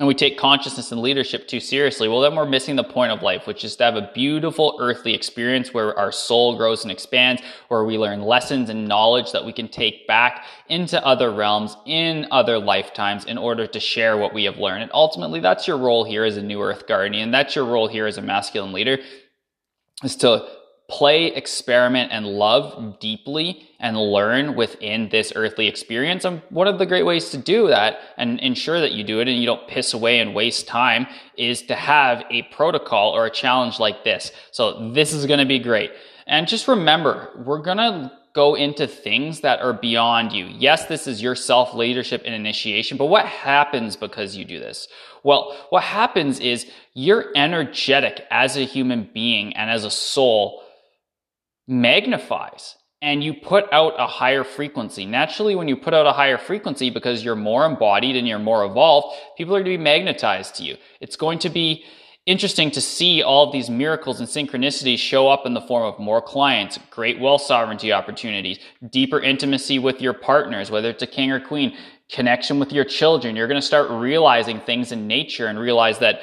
and 0.00 0.08
we 0.08 0.14
take 0.14 0.38
consciousness 0.38 0.92
and 0.92 1.02
leadership 1.02 1.46
too 1.46 1.60
seriously, 1.60 2.08
well, 2.08 2.22
then 2.22 2.34
we're 2.34 2.46
missing 2.46 2.74
the 2.74 2.82
point 2.82 3.12
of 3.12 3.20
life, 3.20 3.46
which 3.46 3.64
is 3.64 3.76
to 3.76 3.84
have 3.84 3.96
a 3.96 4.10
beautiful 4.14 4.78
earthly 4.80 5.12
experience 5.12 5.74
where 5.74 5.96
our 5.98 6.10
soul 6.10 6.56
grows 6.56 6.84
and 6.84 6.90
expands, 6.90 7.42
where 7.68 7.84
we 7.84 7.98
learn 7.98 8.22
lessons 8.22 8.70
and 8.70 8.88
knowledge 8.88 9.30
that 9.32 9.44
we 9.44 9.52
can 9.52 9.68
take 9.68 10.06
back 10.06 10.46
into 10.70 11.04
other 11.04 11.30
realms 11.30 11.76
in 11.84 12.26
other 12.30 12.58
lifetimes 12.58 13.26
in 13.26 13.36
order 13.36 13.66
to 13.66 13.78
share 13.78 14.16
what 14.16 14.32
we 14.32 14.44
have 14.44 14.56
learned. 14.56 14.82
And 14.82 14.90
ultimately, 14.94 15.38
that's 15.38 15.68
your 15.68 15.76
role 15.76 16.04
here 16.04 16.24
as 16.24 16.38
a 16.38 16.42
new 16.42 16.62
earth 16.62 16.86
guardian. 16.86 17.30
That's 17.30 17.54
your 17.54 17.66
role 17.66 17.86
here 17.86 18.06
as 18.06 18.16
a 18.16 18.22
masculine 18.22 18.72
leader 18.72 18.98
is 20.02 20.16
to 20.16 20.48
play, 20.90 21.26
experiment, 21.26 22.10
and 22.12 22.26
love 22.26 22.98
deeply 22.98 23.70
and 23.78 23.96
learn 23.96 24.56
within 24.56 25.08
this 25.08 25.32
earthly 25.36 25.68
experience. 25.68 26.24
And 26.24 26.42
one 26.50 26.66
of 26.66 26.78
the 26.78 26.84
great 26.84 27.04
ways 27.04 27.30
to 27.30 27.38
do 27.38 27.68
that 27.68 28.00
and 28.16 28.38
ensure 28.40 28.80
that 28.80 28.92
you 28.92 29.04
do 29.04 29.20
it 29.20 29.28
and 29.28 29.38
you 29.38 29.46
don't 29.46 29.66
piss 29.68 29.94
away 29.94 30.18
and 30.18 30.34
waste 30.34 30.66
time 30.66 31.06
is 31.38 31.62
to 31.62 31.74
have 31.76 32.24
a 32.30 32.42
protocol 32.42 33.12
or 33.12 33.24
a 33.24 33.30
challenge 33.30 33.78
like 33.78 34.04
this. 34.04 34.32
So 34.50 34.90
this 34.90 35.12
is 35.12 35.26
going 35.26 35.38
to 35.38 35.46
be 35.46 35.60
great. 35.60 35.92
And 36.26 36.46
just 36.46 36.68
remember, 36.68 37.30
we're 37.46 37.62
going 37.62 37.78
to 37.78 38.12
go 38.32 38.54
into 38.54 38.86
things 38.86 39.40
that 39.40 39.60
are 39.60 39.72
beyond 39.72 40.32
you. 40.32 40.46
Yes, 40.46 40.86
this 40.86 41.06
is 41.06 41.22
your 41.22 41.34
self 41.34 41.74
leadership 41.74 42.22
and 42.24 42.34
initiation, 42.34 42.96
but 42.96 43.06
what 43.06 43.26
happens 43.26 43.96
because 43.96 44.36
you 44.36 44.44
do 44.44 44.58
this? 44.58 44.88
Well, 45.22 45.56
what 45.70 45.82
happens 45.82 46.40
is 46.40 46.66
you're 46.94 47.26
energetic 47.34 48.22
as 48.30 48.56
a 48.56 48.64
human 48.64 49.08
being 49.12 49.56
and 49.56 49.70
as 49.70 49.84
a 49.84 49.90
soul 49.90 50.62
magnifies 51.70 52.76
and 53.02 53.24
you 53.24 53.32
put 53.32 53.72
out 53.72 53.94
a 53.98 54.06
higher 54.06 54.44
frequency. 54.44 55.06
Naturally, 55.06 55.54
when 55.54 55.68
you 55.68 55.76
put 55.76 55.94
out 55.94 56.06
a 56.06 56.12
higher 56.12 56.36
frequency 56.36 56.90
because 56.90 57.24
you're 57.24 57.36
more 57.36 57.64
embodied 57.64 58.16
and 58.16 58.28
you're 58.28 58.38
more 58.38 58.64
evolved, 58.64 59.16
people 59.38 59.54
are 59.54 59.60
going 59.60 59.72
to 59.72 59.78
be 59.78 59.82
magnetized 59.82 60.56
to 60.56 60.64
you. 60.64 60.76
It's 61.00 61.16
going 61.16 61.38
to 61.40 61.48
be 61.48 61.84
interesting 62.26 62.70
to 62.72 62.80
see 62.80 63.22
all 63.22 63.50
these 63.50 63.70
miracles 63.70 64.20
and 64.20 64.28
synchronicities 64.28 64.98
show 64.98 65.28
up 65.28 65.46
in 65.46 65.54
the 65.54 65.60
form 65.62 65.84
of 65.84 65.98
more 65.98 66.20
clients, 66.20 66.78
great 66.90 67.18
wealth 67.18 67.42
sovereignty 67.42 67.92
opportunities, 67.92 68.58
deeper 68.90 69.18
intimacy 69.18 69.78
with 69.78 70.02
your 70.02 70.12
partners, 70.12 70.70
whether 70.70 70.90
it's 70.90 71.02
a 71.02 71.06
king 71.06 71.30
or 71.30 71.40
queen, 71.40 71.74
connection 72.10 72.58
with 72.58 72.72
your 72.72 72.84
children. 72.84 73.34
You're 73.34 73.48
going 73.48 73.60
to 73.60 73.66
start 73.66 73.90
realizing 73.90 74.60
things 74.60 74.92
in 74.92 75.06
nature 75.06 75.46
and 75.46 75.58
realize 75.58 76.00
that 76.00 76.20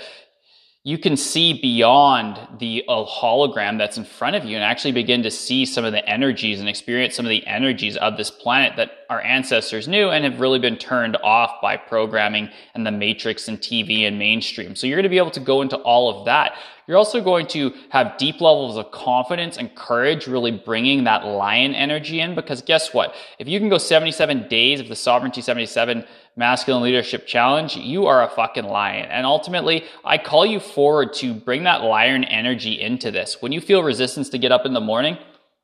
you 0.88 0.98
can 0.98 1.17
see 1.17 1.51
beyond 1.51 2.39
the 2.60 2.82
hologram 2.88 3.77
that's 3.77 3.98
in 3.98 4.06
front 4.06 4.38
of 4.38 4.46
you 4.46 4.56
and 4.56 4.63
actually 4.63 4.94
begin 4.94 5.22
to 5.22 5.29
see 5.29 5.65
some 5.65 5.84
of 5.84 5.91
the 5.91 6.10
energies 6.10 6.62
and 6.62 6.70
experience 6.70 7.13
some 7.13 7.25
of 7.25 7.29
the 7.29 7.46
energies 7.46 7.98
of 7.98 8.15
this 8.15 8.32
planet 8.32 8.77
that 8.77 8.91
our 9.10 9.20
ancestors 9.20 9.86
knew 9.86 10.08
and 10.08 10.24
have 10.24 10.39
really 10.39 10.60
been 10.60 10.77
turned 10.77 11.17
off 11.17 11.62
by 11.62 11.75
programming 11.75 12.50
and 12.74 12.88
the 12.88 12.91
matrix 12.91 13.50
and 13.50 13.60
TV 13.60 14.08
and 14.08 14.17
mainstream. 14.17 14.77
So 14.77 14.88
you're 14.88 14.96
going 14.96 15.03
to 15.03 15.10
be 15.10 15.17
able 15.17 15.32
to 15.32 15.41
go 15.41 15.62
into 15.62 15.75
all 15.75 16.17
of 16.17 16.25
that. 16.25 16.53
You're 16.88 16.98
also 16.98 17.22
going 17.22 17.48
to 17.48 17.74
have 17.89 18.17
deep 18.17 18.39
levels 18.39 18.77
of 18.77 18.91
confidence 18.91 19.58
and 19.58 19.75
courage, 19.75 20.25
really 20.25 20.51
bringing 20.51 21.03
that 21.03 21.25
lion 21.25 21.75
energy 21.75 22.22
in 22.22 22.34
because 22.34 22.62
guess 22.62 22.94
what? 22.94 23.13
If 23.39 23.50
you 23.50 23.60
can 23.60 23.67
go 23.67 23.77
77 23.77 24.48
days 24.48 24.79
of 24.79 24.88
the 24.88 24.96
Sovereignty 24.96 25.41
77 25.41 26.06
masculine 26.38 26.84
leadership 26.84 27.25
challenge, 27.25 27.75
you 27.75 28.06
are 28.06 28.24
a 28.24 28.29
fucking 28.29 28.65
lion. 28.65 29.10
And 29.10 29.25
ultimately, 29.25 29.84
I 30.06 30.17
call 30.17 30.46
you 30.46 30.60
forward 30.60 31.13
to 31.15 31.34
bring 31.34 31.63
that 31.63 31.84
lion 31.84 32.24
energy 32.24 32.79
into 32.79 33.12
this. 33.12 33.41
When 33.41 33.51
you 33.51 33.60
feel 33.60 33.84
resistance 33.84 34.29
to 34.29 34.38
get 34.38 34.51
up 34.51 34.65
in 34.65 34.74
the 34.74 34.79
morning, 34.79 35.17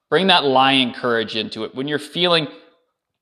bring 0.10 0.27
that 0.27 0.44
lion 0.44 0.94
courage 0.94 1.36
into 1.36 1.63
it. 1.63 1.75
When 1.75 1.88
you're 1.88 2.00
feeling 2.00 2.48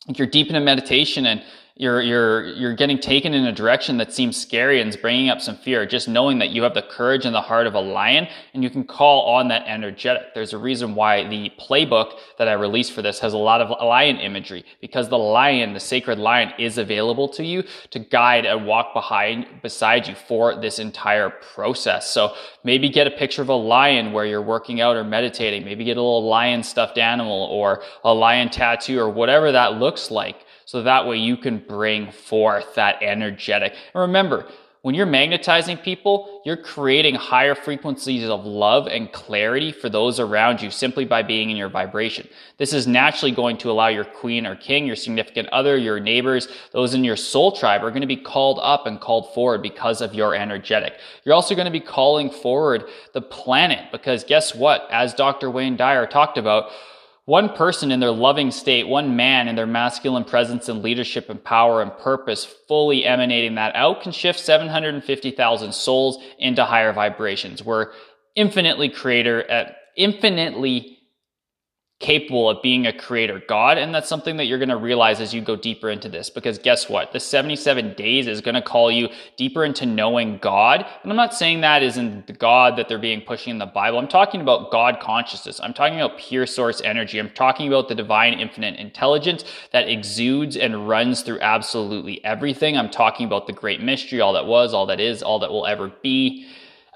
like 0.07 0.17
you're 0.17 0.27
deep 0.27 0.47
into 0.47 0.61
meditation 0.61 1.25
and 1.25 1.43
you're 1.75 2.01
you're 2.01 2.47
you're 2.47 2.75
getting 2.75 2.99
taken 2.99 3.33
in 3.33 3.45
a 3.45 3.51
direction 3.51 3.97
that 3.97 4.13
seems 4.13 4.39
scary 4.39 4.81
and 4.81 4.89
is 4.89 4.97
bringing 4.97 5.29
up 5.29 5.39
some 5.39 5.55
fear 5.55 5.85
just 5.85 6.07
knowing 6.07 6.39
that 6.39 6.49
you 6.49 6.63
have 6.63 6.73
the 6.73 6.81
courage 6.81 7.25
and 7.25 7.33
the 7.33 7.41
heart 7.41 7.65
of 7.65 7.73
a 7.73 7.79
lion 7.79 8.27
and 8.53 8.63
you 8.63 8.69
can 8.69 8.83
call 8.83 9.25
on 9.35 9.47
that 9.47 9.63
energetic. 9.67 10.33
There's 10.33 10.53
a 10.53 10.57
reason 10.57 10.95
why 10.95 11.27
the 11.27 11.51
playbook 11.59 12.19
that 12.37 12.47
i 12.47 12.53
released 12.53 12.91
for 12.91 13.01
this 13.01 13.19
has 13.19 13.33
a 13.33 13.37
lot 13.37 13.61
of 13.61 13.69
lion 13.69 14.17
imagery 14.17 14.65
because 14.81 15.07
the 15.09 15.17
lion 15.17 15.73
the 15.73 15.79
sacred 15.79 16.19
lion 16.19 16.51
is 16.59 16.77
available 16.77 17.29
to 17.29 17.45
you 17.45 17.63
to 17.91 17.99
guide 17.99 18.45
and 18.45 18.65
walk 18.65 18.93
behind 18.93 19.47
beside 19.61 20.07
you 20.07 20.15
for 20.15 20.59
this 20.59 20.77
entire 20.77 21.29
process. 21.29 22.11
So 22.11 22.35
maybe 22.63 22.89
get 22.89 23.07
a 23.07 23.11
picture 23.11 23.41
of 23.41 23.49
a 23.49 23.55
lion 23.55 24.11
where 24.11 24.25
you're 24.25 24.41
working 24.41 24.81
out 24.81 24.97
or 24.97 25.03
meditating. 25.03 25.63
Maybe 25.63 25.85
get 25.85 25.97
a 25.97 26.01
little 26.01 26.27
lion 26.27 26.63
stuffed 26.63 26.97
animal 26.97 27.47
or 27.51 27.81
a 28.03 28.13
lion 28.13 28.49
tattoo 28.49 28.99
or 28.99 29.09
whatever 29.09 29.51
that 29.51 29.75
looks 29.75 30.11
like 30.11 30.45
so 30.71 30.81
that 30.81 31.05
way 31.05 31.17
you 31.17 31.35
can 31.35 31.57
bring 31.57 32.09
forth 32.09 32.75
that 32.75 33.03
energetic. 33.03 33.73
And 33.93 34.01
remember, 34.03 34.47
when 34.83 34.95
you're 34.95 35.05
magnetizing 35.05 35.75
people, 35.75 36.41
you're 36.45 36.55
creating 36.55 37.15
higher 37.15 37.55
frequencies 37.55 38.23
of 38.23 38.45
love 38.45 38.87
and 38.87 39.11
clarity 39.11 39.73
for 39.73 39.89
those 39.89 40.17
around 40.17 40.61
you 40.61 40.71
simply 40.71 41.03
by 41.03 41.23
being 41.23 41.49
in 41.49 41.57
your 41.57 41.67
vibration. 41.67 42.25
This 42.57 42.71
is 42.71 42.87
naturally 42.87 43.33
going 43.33 43.57
to 43.57 43.69
allow 43.69 43.89
your 43.89 44.05
queen 44.05 44.47
or 44.47 44.55
king, 44.55 44.87
your 44.87 44.95
significant 44.95 45.49
other, 45.49 45.75
your 45.75 45.99
neighbors, 45.99 46.47
those 46.71 46.93
in 46.93 47.03
your 47.03 47.17
soul 47.17 47.51
tribe 47.51 47.83
are 47.83 47.91
going 47.91 47.99
to 47.99 48.07
be 48.07 48.15
called 48.15 48.57
up 48.63 48.87
and 48.87 49.01
called 49.01 49.33
forward 49.33 49.61
because 49.61 49.99
of 49.99 50.13
your 50.13 50.33
energetic. 50.33 50.93
You're 51.25 51.35
also 51.35 51.53
going 51.53 51.65
to 51.65 51.71
be 51.71 51.81
calling 51.81 52.29
forward 52.29 52.85
the 53.13 53.21
planet 53.21 53.91
because 53.91 54.23
guess 54.23 54.55
what? 54.55 54.87
As 54.89 55.13
Dr. 55.13 55.51
Wayne 55.51 55.75
Dyer 55.75 56.07
talked 56.07 56.37
about, 56.37 56.71
one 57.31 57.47
person 57.47 57.93
in 57.93 58.01
their 58.01 58.11
loving 58.11 58.51
state, 58.51 58.85
one 58.85 59.15
man 59.15 59.47
in 59.47 59.55
their 59.55 59.65
masculine 59.65 60.25
presence 60.25 60.67
and 60.67 60.83
leadership 60.83 61.29
and 61.29 61.41
power 61.41 61.81
and 61.81 61.97
purpose, 61.99 62.43
fully 62.43 63.05
emanating 63.05 63.55
that 63.55 63.73
out, 63.73 64.01
can 64.01 64.11
shift 64.11 64.37
750,000 64.37 65.73
souls 65.73 66.21
into 66.39 66.65
higher 66.65 66.91
vibrations. 66.91 67.63
We're 67.63 67.93
infinitely 68.35 68.89
creator 68.89 69.49
at 69.49 69.77
infinitely 69.95 70.99
capable 72.01 72.49
of 72.49 72.61
being 72.63 72.87
a 72.87 72.91
creator 72.91 73.41
God. 73.47 73.77
And 73.77 73.93
that's 73.93 74.09
something 74.09 74.37
that 74.37 74.45
you're 74.45 74.57
going 74.57 74.69
to 74.69 74.75
realize 74.75 75.21
as 75.21 75.33
you 75.33 75.39
go 75.39 75.55
deeper 75.55 75.89
into 75.89 76.09
this. 76.09 76.31
Because 76.31 76.57
guess 76.57 76.89
what? 76.89 77.13
The 77.13 77.19
77 77.19 77.93
days 77.93 78.25
is 78.27 78.41
going 78.41 78.55
to 78.55 78.61
call 78.61 78.91
you 78.91 79.07
deeper 79.37 79.63
into 79.63 79.85
knowing 79.85 80.39
God. 80.39 80.85
And 81.03 81.11
I'm 81.11 81.15
not 81.15 81.35
saying 81.35 81.61
that 81.61 81.83
isn't 81.83 82.25
the 82.25 82.33
God 82.33 82.75
that 82.77 82.89
they're 82.89 82.97
being 82.97 83.21
pushing 83.21 83.51
in 83.51 83.59
the 83.59 83.67
Bible. 83.67 83.99
I'm 83.99 84.07
talking 84.07 84.41
about 84.41 84.71
God 84.71 84.99
consciousness. 84.99 85.61
I'm 85.61 85.73
talking 85.73 86.01
about 86.01 86.17
pure 86.17 86.47
source 86.47 86.81
energy. 86.81 87.19
I'm 87.19 87.29
talking 87.29 87.67
about 87.67 87.87
the 87.87 87.95
divine 87.95 88.33
infinite 88.33 88.79
intelligence 88.79 89.45
that 89.71 89.87
exudes 89.87 90.57
and 90.57 90.89
runs 90.89 91.21
through 91.21 91.39
absolutely 91.41 92.23
everything. 92.25 92.77
I'm 92.77 92.89
talking 92.89 93.27
about 93.27 93.45
the 93.45 93.53
great 93.53 93.79
mystery, 93.79 94.21
all 94.21 94.33
that 94.33 94.47
was, 94.47 94.73
all 94.73 94.87
that 94.87 94.99
is, 94.99 95.21
all 95.21 95.37
that 95.39 95.51
will 95.51 95.67
ever 95.67 95.91
be. 96.01 96.47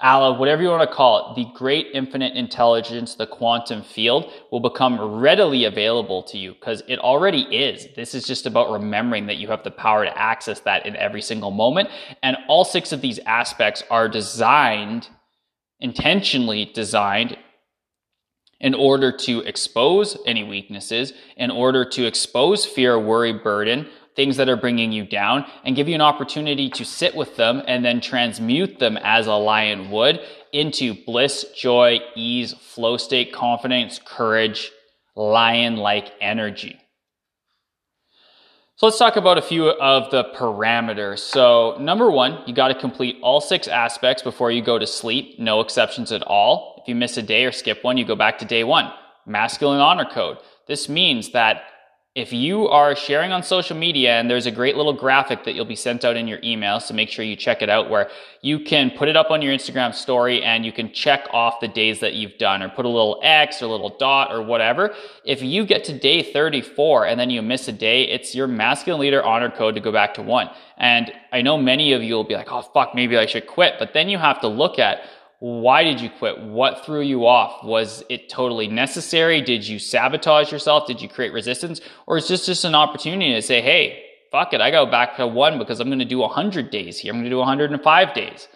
Allah, 0.02 0.38
whatever 0.38 0.62
you 0.62 0.68
want 0.68 0.88
to 0.88 0.94
call 0.94 1.30
it, 1.30 1.36
the 1.36 1.50
great 1.54 1.86
infinite 1.94 2.34
intelligence, 2.34 3.14
the 3.14 3.26
quantum 3.26 3.82
field 3.82 4.30
will 4.52 4.60
become 4.60 5.00
readily 5.00 5.64
available 5.64 6.22
to 6.24 6.36
you 6.36 6.52
because 6.52 6.82
it 6.86 6.98
already 6.98 7.42
is. 7.42 7.88
This 7.96 8.14
is 8.14 8.26
just 8.26 8.44
about 8.44 8.70
remembering 8.70 9.26
that 9.26 9.38
you 9.38 9.48
have 9.48 9.64
the 9.64 9.70
power 9.70 10.04
to 10.04 10.18
access 10.18 10.60
that 10.60 10.84
in 10.84 10.96
every 10.96 11.22
single 11.22 11.50
moment. 11.50 11.88
And 12.22 12.36
all 12.46 12.64
six 12.64 12.92
of 12.92 13.00
these 13.00 13.18
aspects 13.20 13.82
are 13.90 14.06
designed, 14.06 15.08
intentionally 15.80 16.66
designed 16.66 17.38
in 18.60 18.74
order 18.74 19.12
to 19.12 19.40
expose 19.40 20.18
any 20.26 20.44
weaknesses, 20.44 21.14
in 21.38 21.50
order 21.50 21.86
to 21.86 22.06
expose 22.06 22.66
fear, 22.66 22.98
worry, 22.98 23.32
burden, 23.32 23.86
things 24.16 24.38
that 24.38 24.48
are 24.48 24.56
bringing 24.56 24.90
you 24.90 25.04
down 25.04 25.44
and 25.62 25.76
give 25.76 25.88
you 25.88 25.94
an 25.94 26.00
opportunity 26.00 26.68
to 26.70 26.84
sit 26.84 27.14
with 27.14 27.36
them 27.36 27.62
and 27.66 27.84
then 27.84 28.00
transmute 28.00 28.78
them 28.78 28.98
as 29.02 29.26
a 29.26 29.34
lion 29.34 29.90
would 29.90 30.20
into 30.52 30.94
bliss, 31.04 31.44
joy, 31.54 32.00
ease, 32.14 32.54
flow 32.54 32.96
state, 32.96 33.32
confidence, 33.32 34.00
courage, 34.04 34.72
lion 35.14 35.76
like 35.76 36.12
energy. 36.20 36.80
So 38.76 38.86
let's 38.86 38.98
talk 38.98 39.16
about 39.16 39.38
a 39.38 39.42
few 39.42 39.70
of 39.70 40.10
the 40.10 40.24
parameters. 40.36 41.20
So, 41.20 41.78
number 41.80 42.10
one, 42.10 42.42
you 42.46 42.52
got 42.52 42.68
to 42.68 42.74
complete 42.74 43.16
all 43.22 43.40
six 43.40 43.68
aspects 43.68 44.22
before 44.22 44.50
you 44.50 44.60
go 44.60 44.78
to 44.78 44.86
sleep, 44.86 45.38
no 45.38 45.60
exceptions 45.60 46.12
at 46.12 46.22
all. 46.22 46.82
If 46.82 46.88
you 46.88 46.94
miss 46.94 47.16
a 47.16 47.22
day 47.22 47.46
or 47.46 47.52
skip 47.52 47.82
one, 47.82 47.96
you 47.96 48.04
go 48.04 48.16
back 48.16 48.38
to 48.40 48.44
day 48.44 48.64
one. 48.64 48.92
Masculine 49.24 49.80
honor 49.80 50.04
code. 50.04 50.36
This 50.68 50.90
means 50.90 51.32
that 51.32 51.62
if 52.16 52.32
you 52.32 52.66
are 52.68 52.96
sharing 52.96 53.30
on 53.30 53.42
social 53.42 53.76
media 53.76 54.18
and 54.18 54.30
there's 54.30 54.46
a 54.46 54.50
great 54.50 54.74
little 54.74 54.94
graphic 54.94 55.44
that 55.44 55.54
you'll 55.54 55.66
be 55.66 55.76
sent 55.76 56.02
out 56.02 56.16
in 56.16 56.26
your 56.26 56.38
email, 56.42 56.80
so 56.80 56.94
make 56.94 57.10
sure 57.10 57.22
you 57.22 57.36
check 57.36 57.60
it 57.60 57.68
out 57.68 57.90
where 57.90 58.08
you 58.40 58.58
can 58.58 58.90
put 58.90 59.10
it 59.10 59.16
up 59.16 59.30
on 59.30 59.42
your 59.42 59.52
Instagram 59.52 59.94
story 59.94 60.42
and 60.42 60.64
you 60.64 60.72
can 60.72 60.90
check 60.94 61.28
off 61.34 61.60
the 61.60 61.68
days 61.68 62.00
that 62.00 62.14
you've 62.14 62.38
done 62.38 62.62
or 62.62 62.70
put 62.70 62.86
a 62.86 62.88
little 62.88 63.20
X 63.22 63.60
or 63.60 63.66
a 63.66 63.68
little 63.68 63.94
dot 63.98 64.32
or 64.32 64.40
whatever. 64.40 64.94
If 65.26 65.42
you 65.42 65.66
get 65.66 65.84
to 65.84 65.98
day 65.98 66.22
34 66.22 67.06
and 67.06 67.20
then 67.20 67.28
you 67.28 67.42
miss 67.42 67.68
a 67.68 67.72
day, 67.72 68.04
it's 68.04 68.34
your 68.34 68.46
masculine 68.46 68.98
leader 68.98 69.22
honor 69.22 69.50
code 69.50 69.74
to 69.74 69.82
go 69.82 69.92
back 69.92 70.14
to 70.14 70.22
one. 70.22 70.48
And 70.78 71.12
I 71.32 71.42
know 71.42 71.58
many 71.58 71.92
of 71.92 72.02
you 72.02 72.14
will 72.14 72.24
be 72.24 72.34
like, 72.34 72.50
oh, 72.50 72.62
fuck, 72.62 72.94
maybe 72.94 73.18
I 73.18 73.26
should 73.26 73.46
quit. 73.46 73.74
But 73.78 73.92
then 73.92 74.08
you 74.08 74.16
have 74.16 74.40
to 74.40 74.48
look 74.48 74.78
at 74.78 75.00
why 75.38 75.84
did 75.84 76.00
you 76.00 76.08
quit? 76.08 76.40
What 76.40 76.84
threw 76.84 77.02
you 77.02 77.26
off? 77.26 77.62
Was 77.62 78.02
it 78.08 78.28
totally 78.28 78.68
necessary? 78.68 79.42
Did 79.42 79.66
you 79.66 79.78
sabotage 79.78 80.50
yourself? 80.50 80.86
Did 80.86 81.02
you 81.02 81.08
create 81.08 81.32
resistance? 81.32 81.80
Or 82.06 82.16
is 82.16 82.28
this 82.28 82.46
just 82.46 82.64
an 82.64 82.74
opportunity 82.74 83.34
to 83.34 83.42
say, 83.42 83.60
hey, 83.60 84.02
fuck 84.30 84.52
it, 84.52 84.60
I 84.60 84.70
go 84.70 84.86
back 84.86 85.16
to 85.16 85.26
one 85.26 85.58
because 85.58 85.80
I'm 85.80 85.88
going 85.88 85.98
to 85.98 86.04
do 86.04 86.18
100 86.18 86.70
days 86.70 86.98
here. 86.98 87.12
I'm 87.12 87.18
going 87.18 87.24
to 87.24 87.30
do 87.30 87.38
105 87.38 88.14
days. 88.14 88.48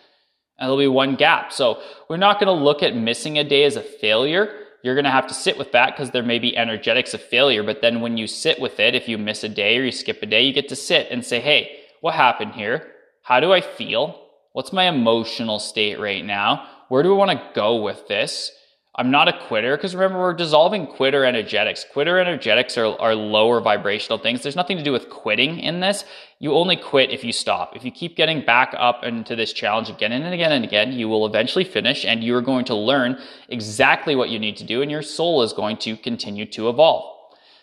And 0.58 0.66
there'll 0.66 0.78
be 0.78 0.88
one 0.88 1.16
gap. 1.16 1.52
So 1.52 1.82
we're 2.08 2.16
not 2.16 2.38
going 2.38 2.54
to 2.54 2.64
look 2.64 2.82
at 2.82 2.94
missing 2.94 3.38
a 3.38 3.44
day 3.44 3.64
as 3.64 3.76
a 3.76 3.82
failure. 3.82 4.54
You're 4.82 4.94
going 4.94 5.04
to 5.04 5.10
have 5.10 5.26
to 5.26 5.34
sit 5.34 5.58
with 5.58 5.72
that 5.72 5.94
because 5.94 6.10
there 6.10 6.22
may 6.22 6.38
be 6.38 6.56
energetics 6.56 7.14
of 7.14 7.22
failure. 7.22 7.62
But 7.62 7.82
then 7.82 8.00
when 8.00 8.16
you 8.16 8.26
sit 8.26 8.60
with 8.60 8.80
it, 8.80 8.94
if 8.94 9.08
you 9.08 9.18
miss 9.18 9.44
a 9.44 9.48
day 9.48 9.78
or 9.78 9.84
you 9.84 9.92
skip 9.92 10.22
a 10.22 10.26
day, 10.26 10.42
you 10.42 10.52
get 10.52 10.68
to 10.70 10.76
sit 10.76 11.08
and 11.10 11.24
say, 11.24 11.40
hey, 11.40 11.78
what 12.00 12.14
happened 12.14 12.54
here? 12.54 12.88
How 13.22 13.40
do 13.40 13.52
I 13.52 13.60
feel? 13.60 14.19
What's 14.52 14.72
my 14.72 14.88
emotional 14.88 15.60
state 15.60 16.00
right 16.00 16.24
now? 16.24 16.66
Where 16.88 17.04
do 17.04 17.14
I 17.14 17.16
want 17.16 17.30
to 17.30 17.50
go 17.54 17.82
with 17.82 18.08
this? 18.08 18.50
I'm 18.96 19.12
not 19.12 19.28
a 19.28 19.38
quitter 19.46 19.76
because 19.76 19.94
remember, 19.94 20.18
we're 20.18 20.34
dissolving 20.34 20.88
quitter 20.88 21.24
energetics. 21.24 21.86
Quitter 21.92 22.18
energetics 22.18 22.76
are, 22.76 23.00
are 23.00 23.14
lower 23.14 23.60
vibrational 23.60 24.18
things. 24.18 24.42
There's 24.42 24.56
nothing 24.56 24.76
to 24.76 24.82
do 24.82 24.90
with 24.90 25.08
quitting 25.08 25.60
in 25.60 25.78
this. 25.78 26.04
You 26.40 26.54
only 26.54 26.74
quit 26.74 27.10
if 27.10 27.22
you 27.22 27.32
stop. 27.32 27.76
If 27.76 27.84
you 27.84 27.92
keep 27.92 28.16
getting 28.16 28.44
back 28.44 28.74
up 28.76 29.04
into 29.04 29.36
this 29.36 29.52
challenge 29.52 29.88
again 29.88 30.10
and 30.10 30.34
again 30.34 30.50
and 30.50 30.64
again, 30.64 30.92
you 30.92 31.08
will 31.08 31.24
eventually 31.24 31.64
finish 31.64 32.04
and 32.04 32.24
you 32.24 32.34
are 32.34 32.42
going 32.42 32.64
to 32.64 32.74
learn 32.74 33.20
exactly 33.48 34.16
what 34.16 34.30
you 34.30 34.40
need 34.40 34.56
to 34.56 34.64
do 34.64 34.82
and 34.82 34.90
your 34.90 35.02
soul 35.02 35.44
is 35.44 35.52
going 35.52 35.76
to 35.78 35.96
continue 35.96 36.44
to 36.46 36.68
evolve. 36.68 37.16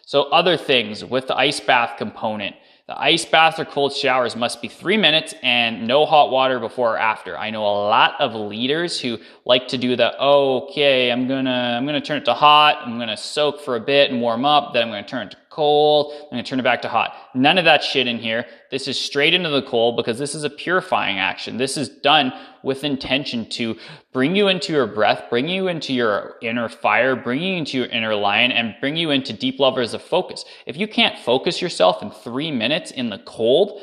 So 0.06 0.24
other 0.30 0.56
things 0.56 1.04
with 1.04 1.28
the 1.28 1.36
ice 1.36 1.60
bath 1.60 1.98
component, 1.98 2.56
the 2.88 2.98
ice 3.02 3.26
bath 3.26 3.60
or 3.60 3.66
cold 3.66 3.94
showers 3.94 4.36
must 4.38 4.62
be 4.62 4.70
three 4.70 4.96
minutes 4.96 5.36
and 5.44 5.86
no 5.86 6.06
hot 6.06 6.32
water 6.32 6.58
before 6.58 6.94
or 6.94 6.98
after. 6.98 7.38
I 7.38 7.50
know 7.50 7.64
a 7.64 7.88
lot 7.90 8.16
of 8.22 8.34
leaders 8.34 8.98
who 8.98 9.18
like 9.44 9.68
to 9.70 9.78
do 9.78 9.98
the, 9.98 10.18
okay, 10.22 11.12
I'm 11.12 11.28
gonna, 11.28 11.76
I'm 11.78 11.86
gonna 11.86 12.00
turn 12.00 12.18
it 12.20 12.26
to 12.26 12.34
hot, 12.34 12.82
I'm 12.86 12.98
gonna 12.98 13.18
soak 13.18 13.60
for 13.60 13.76
a 13.76 13.82
bit 13.82 14.10
and 14.10 14.22
warm 14.22 14.46
up, 14.46 14.74
then 14.74 14.84
I'm 14.84 14.90
gonna 14.90 15.06
turn 15.06 15.28
it 15.28 15.32
to 15.32 15.38
cold. 15.58 16.14
I'm 16.14 16.30
going 16.30 16.44
to 16.44 16.48
turn 16.48 16.60
it 16.60 16.64
back 16.64 16.84
to 16.84 16.88
hot. 16.88 17.16
None 17.34 17.58
of 17.58 17.66
that 17.66 17.84
shit 17.84 18.06
in 18.06 18.20
here. 18.20 18.46
This 18.70 18.88
is 18.88 18.98
straight 18.98 19.34
into 19.34 19.50
the 19.50 19.64
cold 19.64 19.98
because 19.98 20.20
this 20.20 20.36
is 20.36 20.44
a 20.44 20.52
purifying 20.52 21.18
action. 21.18 21.58
This 21.58 21.78
is 21.78 21.90
done 21.90 22.32
with 22.64 22.84
intention 22.84 23.50
to 23.50 23.76
bring 24.14 24.36
you 24.36 24.50
into 24.50 24.72
your 24.72 24.86
breath, 24.86 25.24
bring 25.32 25.50
you 25.50 25.68
into 25.68 25.96
your 25.96 26.36
inner 26.44 26.70
fire, 26.70 27.16
bring 27.16 27.42
you 27.42 27.56
into 27.56 27.76
your 27.76 27.88
inner 27.88 28.14
lion, 28.14 28.52
and 28.52 28.76
bring 28.80 28.96
you 28.96 29.10
into 29.10 29.34
deep 29.34 29.60
levels 29.60 29.96
of 29.96 30.04
focus. 30.04 30.46
If 30.68 30.78
you 30.78 30.88
can't 30.88 31.18
focus 31.18 31.60
yourself 31.60 32.04
in 32.04 32.12
three 32.12 32.52
minutes 32.52 32.92
in 32.92 33.10
the 33.10 33.18
cold, 33.18 33.82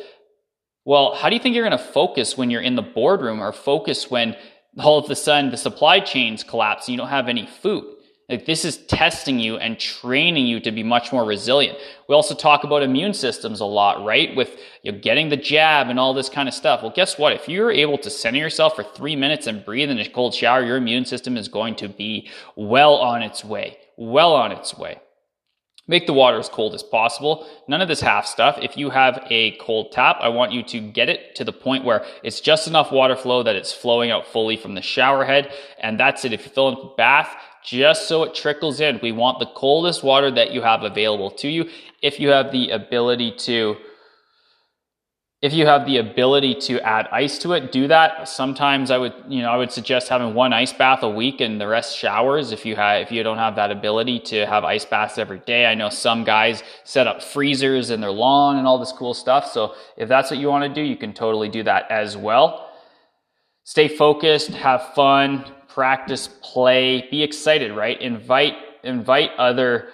well, 0.84 1.16
how 1.16 1.28
do 1.28 1.34
you 1.34 1.42
think 1.42 1.56
you're 1.56 1.68
going 1.68 1.76
to 1.76 1.84
focus 1.84 2.38
when 2.38 2.50
you're 2.50 2.62
in 2.62 2.76
the 2.76 2.82
boardroom 2.82 3.42
or 3.42 3.52
focus 3.52 4.08
when 4.08 4.36
all 4.78 4.98
of 4.98 5.10
a 5.10 5.16
sudden 5.16 5.50
the 5.50 5.56
supply 5.56 5.98
chains 5.98 6.44
collapse 6.44 6.86
and 6.86 6.92
you 6.92 6.98
don't 6.98 7.08
have 7.08 7.28
any 7.28 7.46
food? 7.46 7.93
Like 8.28 8.46
this 8.46 8.64
is 8.64 8.78
testing 8.86 9.38
you 9.38 9.56
and 9.56 9.78
training 9.78 10.46
you 10.46 10.58
to 10.60 10.72
be 10.72 10.82
much 10.82 11.12
more 11.12 11.24
resilient. 11.24 11.78
We 12.08 12.14
also 12.14 12.34
talk 12.34 12.64
about 12.64 12.82
immune 12.82 13.12
systems 13.12 13.60
a 13.60 13.66
lot, 13.66 14.02
right? 14.02 14.34
With 14.34 14.58
you 14.82 14.92
know, 14.92 14.98
getting 14.98 15.28
the 15.28 15.36
jab 15.36 15.88
and 15.90 16.00
all 16.00 16.14
this 16.14 16.30
kind 16.30 16.48
of 16.48 16.54
stuff. 16.54 16.80
Well, 16.82 16.92
guess 16.94 17.18
what? 17.18 17.34
If 17.34 17.48
you're 17.48 17.70
able 17.70 17.98
to 17.98 18.08
center 18.08 18.38
yourself 18.38 18.76
for 18.76 18.82
three 18.82 19.14
minutes 19.14 19.46
and 19.46 19.64
breathe 19.64 19.90
in 19.90 19.98
a 19.98 20.08
cold 20.08 20.34
shower, 20.34 20.64
your 20.64 20.78
immune 20.78 21.04
system 21.04 21.36
is 21.36 21.48
going 21.48 21.76
to 21.76 21.88
be 21.88 22.30
well 22.56 22.94
on 22.94 23.22
its 23.22 23.44
way. 23.44 23.76
Well 23.98 24.32
on 24.32 24.52
its 24.52 24.76
way. 24.76 25.00
Make 25.86 26.06
the 26.06 26.14
water 26.14 26.38
as 26.38 26.48
cold 26.48 26.74
as 26.74 26.82
possible. 26.82 27.46
None 27.68 27.82
of 27.82 27.88
this 27.88 28.00
half 28.00 28.24
stuff. 28.24 28.58
If 28.62 28.74
you 28.78 28.88
have 28.88 29.22
a 29.28 29.50
cold 29.58 29.92
tap, 29.92 30.16
I 30.20 30.30
want 30.30 30.52
you 30.52 30.62
to 30.62 30.80
get 30.80 31.10
it 31.10 31.34
to 31.34 31.44
the 31.44 31.52
point 31.52 31.84
where 31.84 32.06
it's 32.22 32.40
just 32.40 32.66
enough 32.66 32.90
water 32.90 33.16
flow 33.16 33.42
that 33.42 33.54
it's 33.54 33.70
flowing 33.70 34.10
out 34.10 34.26
fully 34.26 34.56
from 34.56 34.74
the 34.74 34.80
shower 34.80 35.26
head. 35.26 35.52
And 35.78 36.00
that's 36.00 36.24
it. 36.24 36.32
If 36.32 36.46
you 36.46 36.50
fill 36.50 36.68
in 36.70 36.74
the 36.76 36.94
bath, 36.96 37.36
just 37.64 38.08
so 38.08 38.22
it 38.24 38.34
trickles 38.34 38.78
in. 38.80 39.00
We 39.02 39.10
want 39.10 39.40
the 39.40 39.46
coldest 39.46 40.04
water 40.04 40.30
that 40.30 40.52
you 40.52 40.62
have 40.62 40.82
available 40.82 41.30
to 41.32 41.48
you. 41.48 41.68
If 42.02 42.20
you 42.20 42.28
have 42.28 42.52
the 42.52 42.70
ability 42.70 43.32
to, 43.38 43.76
if 45.40 45.54
you 45.54 45.66
have 45.66 45.86
the 45.86 45.96
ability 45.96 46.54
to 46.56 46.80
add 46.80 47.08
ice 47.10 47.38
to 47.38 47.52
it, 47.52 47.72
do 47.72 47.88
that. 47.88 48.28
Sometimes 48.28 48.90
I 48.90 48.98
would, 48.98 49.14
you 49.28 49.40
know, 49.40 49.50
I 49.50 49.56
would 49.56 49.72
suggest 49.72 50.08
having 50.08 50.34
one 50.34 50.52
ice 50.52 50.74
bath 50.74 51.02
a 51.02 51.08
week 51.08 51.40
and 51.40 51.58
the 51.58 51.66
rest 51.66 51.96
showers 51.96 52.52
if 52.52 52.66
you 52.66 52.76
have, 52.76 53.00
if 53.00 53.10
you 53.10 53.22
don't 53.22 53.38
have 53.38 53.56
that 53.56 53.70
ability 53.70 54.20
to 54.20 54.46
have 54.46 54.64
ice 54.64 54.84
baths 54.84 55.16
every 55.16 55.40
day. 55.40 55.64
I 55.64 55.74
know 55.74 55.88
some 55.88 56.22
guys 56.22 56.62
set 56.84 57.06
up 57.06 57.22
freezers 57.22 57.90
in 57.90 58.02
their 58.02 58.12
lawn 58.12 58.58
and 58.58 58.66
all 58.66 58.78
this 58.78 58.92
cool 58.92 59.14
stuff. 59.14 59.50
So 59.50 59.74
if 59.96 60.06
that's 60.06 60.30
what 60.30 60.38
you 60.38 60.48
want 60.48 60.64
to 60.64 60.80
do, 60.80 60.86
you 60.86 60.96
can 60.96 61.14
totally 61.14 61.48
do 61.48 61.62
that 61.62 61.90
as 61.90 62.14
well. 62.14 62.70
Stay 63.64 63.88
focused, 63.88 64.50
have 64.50 64.92
fun, 64.94 65.46
practice, 65.74 66.28
play, 66.40 67.08
be 67.10 67.22
excited, 67.22 67.72
right? 67.72 68.00
Invite 68.00 68.54
invite 68.84 69.30
other 69.38 69.88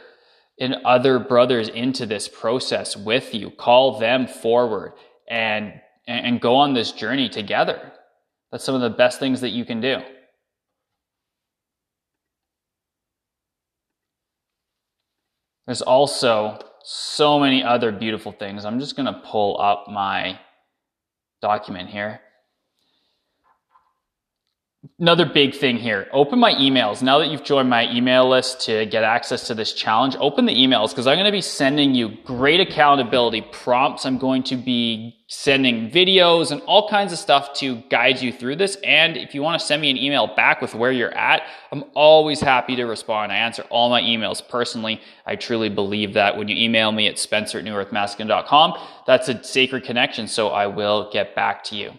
and 0.58 0.74
other 0.84 1.18
brothers 1.18 1.68
into 1.68 2.04
this 2.04 2.28
process 2.28 2.96
with 2.96 3.34
you. 3.34 3.50
Call 3.50 3.98
them 3.98 4.26
forward 4.26 4.92
and 5.28 5.80
and 6.06 6.40
go 6.40 6.56
on 6.56 6.74
this 6.74 6.92
journey 6.92 7.28
together. 7.28 7.92
That's 8.52 8.64
some 8.64 8.74
of 8.74 8.80
the 8.80 8.90
best 8.90 9.18
things 9.18 9.40
that 9.40 9.50
you 9.50 9.64
can 9.64 9.80
do. 9.80 10.02
There's 15.66 15.82
also 15.82 16.58
so 16.82 17.38
many 17.38 17.62
other 17.62 17.92
beautiful 17.92 18.32
things. 18.32 18.64
I'm 18.64 18.80
just 18.80 18.96
going 18.96 19.06
to 19.06 19.20
pull 19.24 19.60
up 19.60 19.86
my 19.88 20.40
document 21.40 21.90
here. 21.90 22.20
Another 24.98 25.26
big 25.26 25.54
thing 25.54 25.76
here 25.76 26.08
open 26.10 26.38
my 26.38 26.54
emails. 26.54 27.02
Now 27.02 27.18
that 27.18 27.28
you've 27.28 27.44
joined 27.44 27.68
my 27.68 27.90
email 27.92 28.26
list 28.26 28.62
to 28.62 28.86
get 28.86 29.04
access 29.04 29.46
to 29.48 29.54
this 29.54 29.74
challenge, 29.74 30.16
open 30.18 30.46
the 30.46 30.54
emails 30.54 30.88
because 30.88 31.06
I'm 31.06 31.16
going 31.16 31.26
to 31.26 31.32
be 31.32 31.42
sending 31.42 31.94
you 31.94 32.16
great 32.24 32.60
accountability 32.60 33.42
prompts. 33.52 34.06
I'm 34.06 34.16
going 34.16 34.42
to 34.44 34.56
be 34.56 35.16
sending 35.28 35.90
videos 35.90 36.50
and 36.50 36.62
all 36.62 36.88
kinds 36.88 37.12
of 37.12 37.18
stuff 37.18 37.52
to 37.54 37.76
guide 37.90 38.22
you 38.22 38.32
through 38.32 38.56
this. 38.56 38.76
And 38.76 39.18
if 39.18 39.34
you 39.34 39.42
want 39.42 39.60
to 39.60 39.66
send 39.66 39.82
me 39.82 39.90
an 39.90 39.98
email 39.98 40.34
back 40.34 40.62
with 40.62 40.74
where 40.74 40.92
you're 40.92 41.14
at, 41.14 41.42
I'm 41.72 41.84
always 41.94 42.40
happy 42.40 42.74
to 42.76 42.84
respond. 42.84 43.32
I 43.32 43.36
answer 43.36 43.62
all 43.68 43.90
my 43.90 44.00
emails 44.00 44.46
personally. 44.46 45.02
I 45.26 45.36
truly 45.36 45.68
believe 45.68 46.14
that 46.14 46.38
when 46.38 46.48
you 46.48 46.56
email 46.56 46.90
me 46.90 47.06
at 47.06 47.18
spencer 47.18 47.58
at 47.58 47.66
newearthmasculine.com, 47.66 48.78
that's 49.06 49.28
a 49.28 49.44
sacred 49.44 49.84
connection. 49.84 50.26
So 50.26 50.48
I 50.48 50.68
will 50.68 51.10
get 51.12 51.34
back 51.34 51.64
to 51.64 51.76
you. 51.76 51.92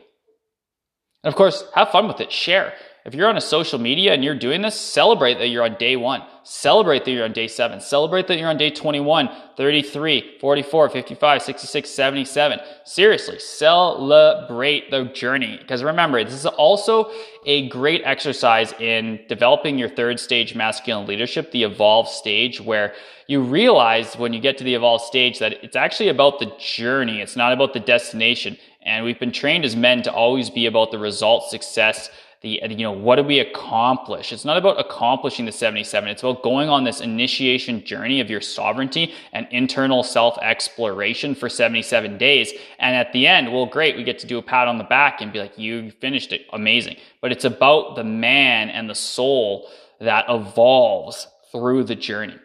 And 1.23 1.31
of 1.31 1.37
course, 1.37 1.63
have 1.75 1.89
fun 1.89 2.07
with 2.07 2.19
it. 2.19 2.31
Share. 2.31 2.73
If 3.03 3.15
you're 3.15 3.29
on 3.29 3.37
a 3.37 3.41
social 3.41 3.79
media 3.79 4.13
and 4.13 4.23
you're 4.23 4.37
doing 4.37 4.61
this, 4.61 4.79
celebrate 4.79 5.39
that 5.39 5.47
you're 5.47 5.63
on 5.63 5.75
day 5.79 5.95
one. 5.95 6.21
Celebrate 6.43 7.03
that 7.05 7.11
you're 7.11 7.25
on 7.25 7.33
day 7.33 7.47
seven. 7.47 7.79
Celebrate 7.79 8.27
that 8.27 8.37
you're 8.37 8.49
on 8.49 8.57
day 8.57 8.69
21, 8.69 9.27
33, 9.57 10.37
44, 10.39 10.89
55, 10.89 11.41
66, 11.41 11.89
77. 11.89 12.59
Seriously, 12.83 13.39
celebrate 13.39 14.91
the 14.91 15.05
journey. 15.05 15.57
Because 15.57 15.83
remember, 15.83 16.23
this 16.23 16.35
is 16.35 16.45
also 16.45 17.11
a 17.47 17.67
great 17.69 18.03
exercise 18.05 18.73
in 18.73 19.19
developing 19.27 19.79
your 19.79 19.89
third 19.89 20.19
stage 20.19 20.53
masculine 20.53 21.07
leadership, 21.07 21.51
the 21.51 21.63
evolve 21.63 22.07
stage, 22.07 22.61
where 22.61 22.93
you 23.25 23.41
realize 23.41 24.15
when 24.15 24.31
you 24.31 24.39
get 24.39 24.59
to 24.59 24.63
the 24.63 24.75
evolve 24.75 25.01
stage 25.01 25.39
that 25.39 25.53
it's 25.63 25.75
actually 25.75 26.09
about 26.09 26.37
the 26.37 26.51
journey. 26.59 27.19
It's 27.19 27.35
not 27.35 27.51
about 27.51 27.73
the 27.73 27.79
destination. 27.79 28.57
And 28.83 29.05
we've 29.05 29.19
been 29.19 29.31
trained 29.31 29.65
as 29.65 29.75
men 29.75 30.01
to 30.03 30.13
always 30.13 30.49
be 30.49 30.65
about 30.65 30.91
the 30.91 30.97
result, 30.97 31.49
success, 31.49 32.09
the, 32.41 32.59
you 32.69 32.77
know, 32.77 32.91
what 32.91 33.17
do 33.17 33.23
we 33.23 33.37
accomplish? 33.37 34.33
It's 34.33 34.45
not 34.45 34.57
about 34.57 34.79
accomplishing 34.79 35.45
the 35.45 35.51
77. 35.51 36.09
It's 36.09 36.23
about 36.23 36.41
going 36.41 36.69
on 36.69 36.83
this 36.83 36.99
initiation 36.99 37.83
journey 37.83 38.19
of 38.19 38.31
your 38.31 38.41
sovereignty 38.41 39.13
and 39.31 39.47
internal 39.51 40.01
self 40.01 40.39
exploration 40.39 41.35
for 41.35 41.49
77 41.49 42.17
days. 42.17 42.51
And 42.79 42.95
at 42.95 43.13
the 43.13 43.27
end, 43.27 43.53
well, 43.53 43.67
great, 43.67 43.95
we 43.95 44.03
get 44.03 44.17
to 44.19 44.27
do 44.27 44.39
a 44.39 44.41
pat 44.41 44.67
on 44.67 44.79
the 44.79 44.83
back 44.83 45.21
and 45.21 45.31
be 45.31 45.37
like, 45.37 45.55
you 45.59 45.91
finished 45.91 46.33
it. 46.33 46.47
Amazing. 46.51 46.97
But 47.21 47.31
it's 47.31 47.45
about 47.45 47.95
the 47.95 48.03
man 48.03 48.71
and 48.71 48.89
the 48.89 48.95
soul 48.95 49.69
that 49.99 50.25
evolves 50.27 51.27
through 51.51 51.83
the 51.83 51.95
journey. 51.95 52.37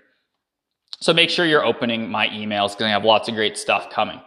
So 1.00 1.14
make 1.14 1.30
sure 1.30 1.46
you're 1.46 1.64
opening 1.64 2.10
my 2.10 2.28
emails 2.28 2.72
because 2.72 2.84
I 2.84 2.90
have 2.90 3.04
lots 3.04 3.30
of 3.30 3.34
great 3.34 3.56
stuff 3.56 3.88
coming. 3.88 4.20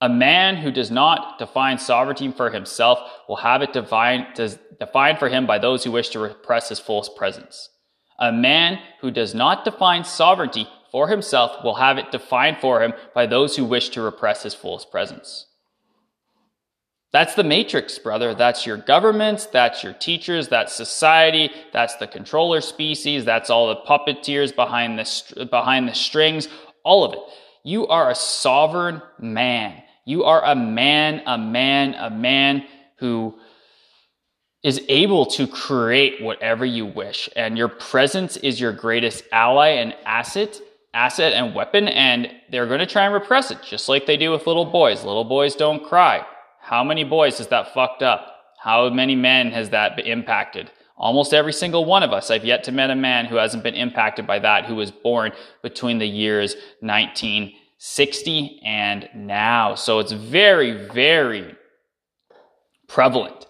A 0.00 0.08
man 0.08 0.56
who 0.56 0.70
does 0.70 0.90
not 0.90 1.38
define 1.38 1.78
sovereignty 1.78 2.30
for 2.30 2.50
himself 2.50 2.98
will 3.28 3.36
have 3.36 3.62
it 3.62 3.72
defined, 3.72 4.26
for 5.18 5.28
him 5.28 5.46
by 5.46 5.58
those 5.58 5.84
who 5.84 5.92
wish 5.92 6.08
to 6.10 6.18
repress 6.18 6.68
his 6.68 6.80
fullest 6.80 7.16
presence. 7.16 7.70
A 8.18 8.32
man 8.32 8.78
who 9.00 9.10
does 9.10 9.34
not 9.34 9.64
define 9.64 10.04
sovereignty 10.04 10.68
for 10.92 11.08
himself 11.08 11.64
will 11.64 11.76
have 11.76 11.98
it 11.98 12.12
defined 12.12 12.58
for 12.60 12.82
him 12.82 12.92
by 13.14 13.26
those 13.26 13.56
who 13.56 13.64
wish 13.64 13.88
to 13.90 14.02
repress 14.02 14.42
his 14.42 14.54
fullest 14.54 14.90
presence. 14.90 15.46
That's 17.14 17.36
the 17.36 17.44
matrix, 17.44 17.96
brother. 17.96 18.34
That's 18.34 18.66
your 18.66 18.76
governments, 18.76 19.46
that's 19.46 19.84
your 19.84 19.92
teachers, 19.92 20.48
that's 20.48 20.74
society, 20.74 21.52
that's 21.72 21.94
the 21.94 22.08
controller 22.08 22.60
species, 22.60 23.24
that's 23.24 23.50
all 23.50 23.68
the 23.68 23.82
puppeteers 23.88 24.52
behind 24.54 24.98
the, 24.98 25.46
behind 25.46 25.88
the 25.88 25.94
strings, 25.94 26.48
all 26.82 27.04
of 27.04 27.12
it. 27.12 27.20
You 27.62 27.86
are 27.86 28.10
a 28.10 28.16
sovereign 28.16 29.00
man. 29.20 29.83
You 30.04 30.24
are 30.24 30.44
a 30.44 30.54
man, 30.54 31.22
a 31.26 31.38
man, 31.38 31.94
a 31.94 32.10
man 32.10 32.66
who 32.98 33.34
is 34.62 34.80
able 34.88 35.26
to 35.26 35.46
create 35.46 36.22
whatever 36.22 36.64
you 36.64 36.86
wish. 36.86 37.28
And 37.36 37.56
your 37.56 37.68
presence 37.68 38.36
is 38.38 38.60
your 38.60 38.72
greatest 38.72 39.24
ally 39.32 39.68
and 39.68 39.94
asset, 40.06 40.60
asset 40.92 41.32
and 41.32 41.54
weapon. 41.54 41.88
And 41.88 42.30
they're 42.50 42.66
going 42.66 42.80
to 42.80 42.86
try 42.86 43.04
and 43.04 43.14
repress 43.14 43.50
it, 43.50 43.58
just 43.62 43.88
like 43.88 44.06
they 44.06 44.16
do 44.16 44.30
with 44.30 44.46
little 44.46 44.64
boys. 44.64 45.04
Little 45.04 45.24
boys 45.24 45.54
don't 45.54 45.84
cry. 45.84 46.24
How 46.60 46.82
many 46.82 47.04
boys 47.04 47.38
has 47.38 47.48
that 47.48 47.74
fucked 47.74 48.02
up? 48.02 48.30
How 48.58 48.88
many 48.88 49.14
men 49.14 49.50
has 49.52 49.70
that 49.70 49.98
impacted? 50.06 50.70
Almost 50.96 51.34
every 51.34 51.52
single 51.52 51.84
one 51.84 52.02
of 52.02 52.12
us. 52.12 52.30
I've 52.30 52.44
yet 52.44 52.64
to 52.64 52.72
meet 52.72 52.88
a 52.88 52.94
man 52.94 53.26
who 53.26 53.36
hasn't 53.36 53.64
been 53.64 53.74
impacted 53.74 54.26
by 54.26 54.38
that, 54.38 54.64
who 54.64 54.76
was 54.76 54.90
born 54.90 55.32
between 55.62 55.98
the 55.98 56.06
years 56.06 56.56
19 56.80 57.52
60 57.86 58.62
and 58.64 59.10
now. 59.14 59.74
So 59.74 59.98
it's 59.98 60.10
very, 60.10 60.88
very 60.88 61.54
prevalent. 62.88 63.44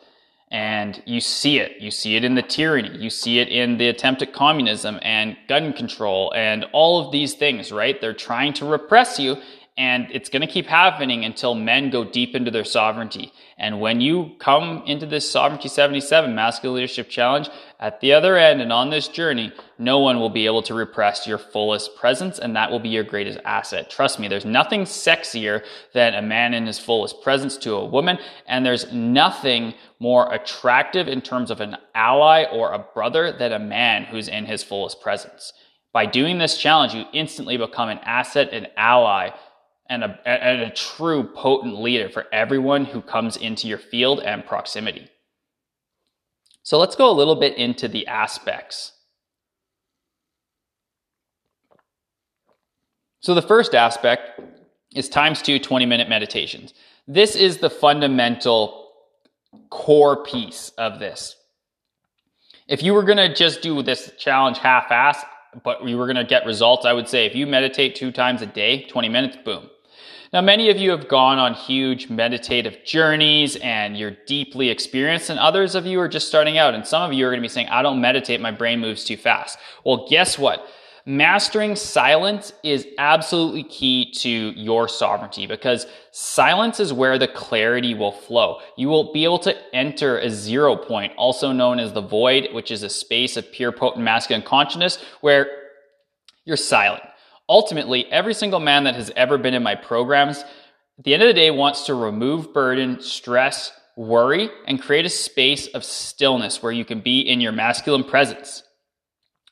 And 0.51 1.01
you 1.07 1.21
see 1.21 1.61
it. 1.61 1.81
You 1.81 1.93
see 1.93 2.17
it 2.17 2.25
in 2.25 2.35
the 2.35 2.43
tyranny. 2.43 2.99
You 2.99 3.11
see 3.11 3.39
it 3.39 3.49
in 3.49 3.79
the 3.79 3.87
attempt 3.87 4.23
at 4.23 4.33
communism 4.33 4.99
and 5.03 5.37
gun 5.49 5.73
control 5.73 6.33
and 6.35 6.67
all 6.73 6.99
of 6.99 7.13
these 7.13 7.35
things, 7.35 7.71
right? 7.71 8.01
They're 8.01 8.13
trying 8.13 8.55
to 8.55 8.67
repress 8.67 9.21
you 9.21 9.37
and 9.77 10.07
it's 10.13 10.29
going 10.29 10.43
to 10.43 10.47
keep 10.47 10.67
happening 10.67 11.25
until 11.25 11.55
men 11.55 11.91
go 11.91 12.05
deep 12.05 12.37
into 12.37 12.51
their 12.51 12.65
sovereignty. 12.65 13.33
And 13.59 13.81
when 13.81 14.01
you 14.01 14.37
come 14.39 14.85
into 14.87 15.05
this 15.05 15.29
Sovereignty 15.29 15.69
77 15.69 16.33
Masculine 16.33 16.77
Leadership 16.77 17.09
Challenge, 17.09 17.49
at 17.85 18.01
the 18.01 18.15
other 18.15 18.39
end 18.39 18.63
and 18.63 18.73
on 18.73 18.89
this 18.89 19.09
journey, 19.09 19.53
no 19.79 19.99
one 19.99 20.19
will 20.19 20.31
be 20.31 20.47
able 20.47 20.63
to 20.63 20.73
repress 20.73 21.27
your 21.27 21.37
fullest 21.37 21.95
presence, 21.97 22.39
and 22.39 22.57
that 22.57 22.71
will 22.71 22.79
be 22.79 22.89
your 22.89 23.05
greatest 23.05 23.39
asset. 23.45 23.91
Trust 23.91 24.19
me, 24.19 24.27
there's 24.27 24.47
nothing 24.47 24.85
sexier 24.85 25.63
than 25.93 26.15
a 26.15 26.23
man 26.23 26.55
in 26.55 26.65
his 26.65 26.79
fullest 26.79 27.21
presence 27.21 27.59
to 27.59 27.75
a 27.75 27.85
woman, 27.85 28.19
and 28.47 28.65
there's 28.65 28.91
nothing 28.91 29.75
more 29.99 30.33
attractive 30.33 31.09
in 31.09 31.21
terms 31.21 31.51
of 31.51 31.61
an 31.61 31.77
ally 31.95 32.45
or 32.45 32.73
a 32.73 32.79
brother 32.79 33.31
than 33.31 33.53
a 33.53 33.59
man 33.59 34.05
who's 34.05 34.29
in 34.29 34.47
his 34.47 34.63
fullest 34.63 35.03
presence. 35.03 35.53
By 35.93 36.07
doing 36.07 36.39
this 36.39 36.57
challenge, 36.57 36.95
you 36.95 37.05
instantly 37.13 37.59
become 37.59 37.91
an 37.91 37.99
asset, 37.99 38.55
an 38.55 38.69
ally 38.79 39.29
and 39.91 40.05
a, 40.05 40.19
and 40.27 40.63
a 40.63 40.71
true 40.71 41.23
potent 41.23 41.79
leader 41.79 42.09
for 42.09 42.25
everyone 42.33 42.87
who 42.87 43.03
comes 43.03 43.37
into 43.37 43.69
your 43.69 43.77
field 43.77 44.21
and 44.21 44.47
proximity. 44.47 45.11
So 46.65 46.79
let's 46.79 46.97
go 46.97 47.11
a 47.11 47.13
little 47.13 47.37
bit 47.37 47.57
into 47.59 47.89
the 47.89 48.07
aspects. 48.07 48.93
So 53.21 53.35
the 53.35 53.43
first 53.43 53.75
aspect 53.75 54.41
is 54.95 55.09
times 55.09 55.43
two 55.43 55.59
20 55.59 55.87
minute 55.87 56.09
meditations. 56.09 56.73
This 57.07 57.37
is 57.37 57.59
the 57.59 57.71
fundamental 57.71 58.89
core 59.69 60.25
piece 60.25 60.71
of 60.79 60.99
this. 60.99 61.37
If 62.67 62.83
you 62.83 62.95
were 62.95 63.03
going 63.03 63.19
to 63.19 63.33
just 63.33 63.61
do 63.61 63.83
this 63.83 64.13
challenge 64.19 64.59
half 64.59 64.91
ass, 64.91 65.23
but 65.63 65.87
you 65.87 65.99
were 65.99 66.07
going 66.07 66.17
to 66.17 66.25
get 66.25 66.47
results, 66.47 66.87
I 66.87 66.95
would 66.95 67.09
say 67.09 67.27
if 67.27 67.35
you 67.35 67.47
meditate 67.47 67.95
two 67.95 68.11
times 68.11 68.41
a 68.41 68.47
day, 68.47 68.85
20 68.85 69.11
minutes, 69.11 69.37
boom, 69.45 69.69
now, 70.35 70.41
many 70.41 70.69
of 70.69 70.77
you 70.77 70.91
have 70.91 71.07
gone 71.07 71.39
on 71.39 71.55
huge 71.55 72.11
meditative 72.11 72.79
journeys 72.85 73.55
and 73.55 73.97
you're 73.97 74.17
deeply 74.27 74.69
experienced, 74.69 75.31
and 75.31 75.39
others 75.39 75.77
of 75.77 75.87
you 75.87 76.01
are 76.01 76.09
just 76.09 76.27
starting 76.27 76.59
out. 76.59 76.75
And 76.75 76.85
some 76.85 77.03
of 77.03 77.13
you 77.13 77.25
are 77.25 77.31
going 77.31 77.39
to 77.39 77.43
be 77.43 77.49
saying, 77.49 77.69
I 77.69 77.83
don't 77.83 78.01
meditate, 78.01 78.41
my 78.41 78.51
brain 78.51 78.81
moves 78.81 79.05
too 79.05 79.17
fast. 79.17 79.61
Well, 79.85 80.09
guess 80.11 80.37
what? 80.37 80.67
Mastering 81.07 81.77
silence 81.77 82.53
is 82.65 82.85
absolutely 82.99 83.63
key 83.63 84.11
to 84.15 84.29
your 84.29 84.89
sovereignty 84.89 85.47
because 85.47 85.87
silence 86.11 86.81
is 86.81 86.93
where 86.93 87.17
the 87.17 87.29
clarity 87.29 87.95
will 87.95 88.11
flow. 88.11 88.59
You 88.77 88.89
will 88.89 89.13
be 89.13 89.23
able 89.23 89.39
to 89.41 89.55
enter 89.73 90.19
a 90.19 90.31
zero 90.31 90.75
point, 90.75 91.13
also 91.17 91.53
known 91.53 91.79
as 91.79 91.93
the 91.93 92.01
void, 92.01 92.49
which 92.53 92.73
is 92.73 92.83
a 92.83 92.91
space 92.91 93.37
of 93.37 93.53
pure 93.53 93.71
potent 93.71 94.03
masculine 94.03 94.43
consciousness 94.43 94.99
where 95.21 95.47
you're 96.45 96.57
silent. 96.57 97.05
Ultimately, 97.49 98.07
every 98.11 98.35
single 98.35 98.61
man 98.61 98.85
that 98.85 98.95
has 98.95 99.11
ever 99.17 99.37
been 99.37 99.55
in 99.55 99.63
my 99.63 99.75
programs, 99.75 100.39
at 100.99 101.05
the 101.05 101.15
end 101.15 101.23
of 101.23 101.29
the 101.29 101.35
day, 101.35 101.51
wants 101.51 101.87
to 101.87 101.95
remove 101.95 102.55
burden, 102.55 103.01
stress, 103.01 103.73
worry, 103.97 104.49
and 104.67 104.81
create 104.81 105.05
a 105.05 105.11
space 105.11 105.67
of 105.69 105.85
stillness 105.85 106.63
where 106.63 106.73
you 106.73 106.85
can 106.85 107.01
be 107.01 107.21
in 107.21 107.41
your 107.41 107.53
masculine 107.53 108.05
presence. 108.05 108.63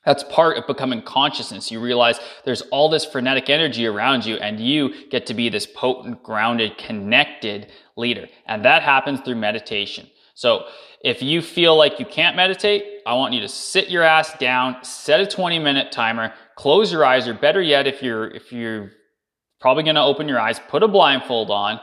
That's 0.05 0.23
part 0.25 0.57
of 0.57 0.67
becoming 0.67 1.01
consciousness. 1.01 1.71
You 1.71 1.79
realize 1.79 2.19
there's 2.43 2.61
all 2.63 2.89
this 2.89 3.05
frenetic 3.05 3.49
energy 3.49 3.85
around 3.85 4.25
you, 4.25 4.35
and 4.35 4.59
you 4.59 5.07
get 5.09 5.27
to 5.27 5.33
be 5.33 5.49
this 5.49 5.65
potent, 5.65 6.23
grounded, 6.23 6.77
connected 6.77 7.67
leader. 7.95 8.27
And 8.45 8.65
that 8.65 8.83
happens 8.83 9.21
through 9.21 9.35
meditation. 9.35 10.09
So 10.33 10.65
if 11.01 11.21
you 11.21 11.41
feel 11.41 11.77
like 11.77 11.99
you 11.99 12.05
can't 12.05 12.35
meditate, 12.35 13.01
I 13.05 13.13
want 13.13 13.33
you 13.33 13.41
to 13.41 13.47
sit 13.47 13.89
your 13.89 14.03
ass 14.03 14.37
down, 14.37 14.83
set 14.83 15.21
a 15.21 15.27
20 15.27 15.59
minute 15.59 15.91
timer, 15.91 16.33
close 16.55 16.91
your 16.91 17.05
eyes, 17.05 17.27
or 17.27 17.33
better 17.33 17.61
yet, 17.61 17.87
if 17.87 18.01
you're, 18.01 18.27
if 18.27 18.51
you're 18.51 18.91
probably 19.59 19.83
going 19.83 19.95
to 19.95 20.01
open 20.01 20.27
your 20.27 20.39
eyes, 20.39 20.59
put 20.69 20.83
a 20.83 20.87
blindfold 20.87 21.49
on 21.49 21.79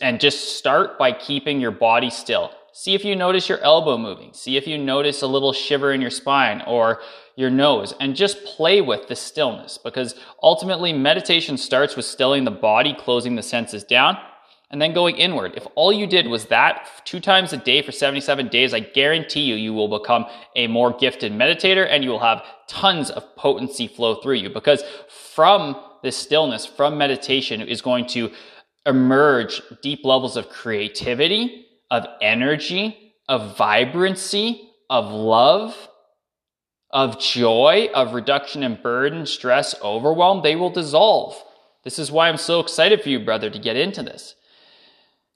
and 0.00 0.20
just 0.20 0.56
start 0.56 0.98
by 0.98 1.12
keeping 1.12 1.60
your 1.60 1.70
body 1.70 2.10
still. 2.10 2.50
See 2.72 2.94
if 2.94 3.04
you 3.04 3.14
notice 3.14 3.48
your 3.48 3.60
elbow 3.60 3.96
moving. 3.96 4.32
See 4.32 4.56
if 4.56 4.66
you 4.66 4.78
notice 4.78 5.22
a 5.22 5.26
little 5.26 5.52
shiver 5.52 5.92
in 5.92 6.00
your 6.00 6.10
spine 6.10 6.62
or 6.66 7.00
your 7.36 7.50
nose 7.50 7.94
and 8.00 8.16
just 8.16 8.44
play 8.44 8.80
with 8.80 9.06
the 9.06 9.14
stillness 9.14 9.78
because 9.78 10.14
ultimately 10.42 10.92
meditation 10.92 11.56
starts 11.56 11.94
with 11.94 12.04
stilling 12.04 12.44
the 12.44 12.50
body, 12.50 12.94
closing 12.98 13.36
the 13.36 13.42
senses 13.42 13.84
down. 13.84 14.16
And 14.70 14.80
then 14.80 14.92
going 14.92 15.16
inward. 15.16 15.52
If 15.56 15.66
all 15.74 15.92
you 15.92 16.06
did 16.06 16.26
was 16.26 16.46
that 16.46 16.88
two 17.04 17.20
times 17.20 17.52
a 17.52 17.56
day 17.56 17.82
for 17.82 17.92
77 17.92 18.48
days, 18.48 18.74
I 18.74 18.80
guarantee 18.80 19.42
you, 19.42 19.54
you 19.54 19.72
will 19.72 19.88
become 19.88 20.26
a 20.56 20.66
more 20.66 20.92
gifted 20.92 21.32
meditator 21.32 21.86
and 21.88 22.02
you 22.02 22.10
will 22.10 22.18
have 22.18 22.42
tons 22.66 23.10
of 23.10 23.36
potency 23.36 23.86
flow 23.86 24.16
through 24.16 24.34
you 24.34 24.50
because 24.50 24.82
from 25.08 25.76
this 26.02 26.16
stillness, 26.16 26.66
from 26.66 26.98
meditation, 26.98 27.60
is 27.60 27.82
going 27.82 28.06
to 28.08 28.30
emerge 28.86 29.62
deep 29.82 30.04
levels 30.04 30.36
of 30.36 30.48
creativity, 30.48 31.66
of 31.90 32.06
energy, 32.20 33.14
of 33.28 33.56
vibrancy, 33.56 34.70
of 34.90 35.10
love, 35.10 35.88
of 36.90 37.20
joy, 37.20 37.88
of 37.94 38.14
reduction 38.14 38.62
in 38.62 38.76
burden, 38.80 39.26
stress, 39.26 39.74
overwhelm. 39.82 40.42
They 40.42 40.56
will 40.56 40.70
dissolve. 40.70 41.42
This 41.82 41.98
is 41.98 42.12
why 42.12 42.28
I'm 42.28 42.36
so 42.36 42.60
excited 42.60 43.02
for 43.02 43.08
you, 43.08 43.20
brother, 43.20 43.50
to 43.50 43.58
get 43.58 43.76
into 43.76 44.02
this. 44.02 44.34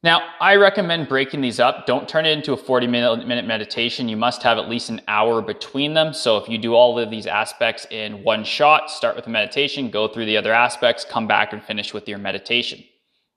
Now, 0.05 0.23
I 0.41 0.55
recommend 0.55 1.09
breaking 1.09 1.41
these 1.41 1.59
up. 1.59 1.85
Don't 1.85 2.09
turn 2.09 2.25
it 2.25 2.31
into 2.31 2.53
a 2.53 2.57
40 2.57 2.87
minute, 2.87 3.47
meditation. 3.47 4.09
You 4.09 4.17
must 4.17 4.45
have 4.45 4.57
at 4.57 4.69
least 4.69 4.91
an 4.91 5.01
hour 5.09 5.43
between 5.43 5.95
them. 5.95 6.13
So 6.13 6.37
if 6.37 6.49
you 6.49 6.57
do 6.57 6.75
all 6.75 6.97
of 7.01 7.11
these 7.11 7.27
aspects 7.27 7.85
in 7.91 8.23
one 8.23 8.45
shot, 8.45 8.93
start 8.93 9.17
with 9.17 9.25
the 9.25 9.31
meditation, 9.33 9.91
go 9.91 10.07
through 10.07 10.27
the 10.27 10.37
other 10.37 10.53
aspects, 10.53 11.05
come 11.05 11.27
back 11.27 11.53
and 11.53 11.65
finish 11.65 11.93
with 11.93 12.09
your 12.09 12.19
meditation. 12.19 12.85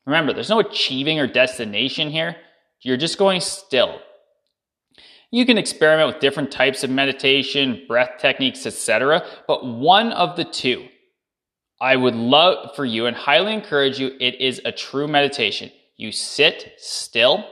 Remember, 0.05 0.33
there's 0.33 0.51
no 0.51 0.59
achieving 0.59 1.19
or 1.19 1.25
destination 1.25 2.11
here. 2.11 2.35
You're 2.81 2.97
just 2.97 3.17
going 3.17 3.41
still. 3.41 3.99
You 5.31 5.47
can 5.47 5.57
experiment 5.57 6.13
with 6.13 6.21
different 6.21 6.51
types 6.51 6.83
of 6.83 6.91
meditation, 6.91 7.85
breath 7.87 8.19
techniques, 8.19 8.67
etc. 8.67 9.25
But 9.47 9.65
one 9.65 10.11
of 10.11 10.35
the 10.35 10.43
two, 10.43 10.87
I 11.79 11.95
would 11.95 12.15
love 12.15 12.75
for 12.75 12.85
you 12.85 13.07
and 13.07 13.15
highly 13.15 13.53
encourage 13.53 13.97
you, 13.97 14.11
it 14.19 14.35
is 14.35 14.61
a 14.63 14.71
true 14.71 15.07
meditation 15.07 15.71
you 16.01 16.11
sit 16.11 16.73
still 16.77 17.45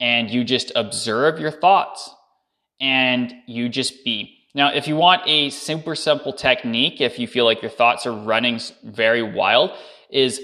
and 0.00 0.30
you 0.30 0.44
just 0.44 0.72
observe 0.74 1.38
your 1.38 1.50
thoughts 1.50 2.12
and 2.80 3.34
you 3.46 3.68
just 3.68 4.02
be. 4.02 4.38
Now, 4.54 4.72
if 4.72 4.88
you 4.88 4.96
want 4.96 5.22
a 5.26 5.50
super 5.50 5.94
simple 5.94 6.32
technique, 6.32 7.02
if 7.02 7.18
you 7.18 7.28
feel 7.28 7.44
like 7.44 7.60
your 7.60 7.70
thoughts 7.70 8.06
are 8.06 8.16
running 8.16 8.60
very 8.82 9.22
wild, 9.22 9.72
is 10.08 10.40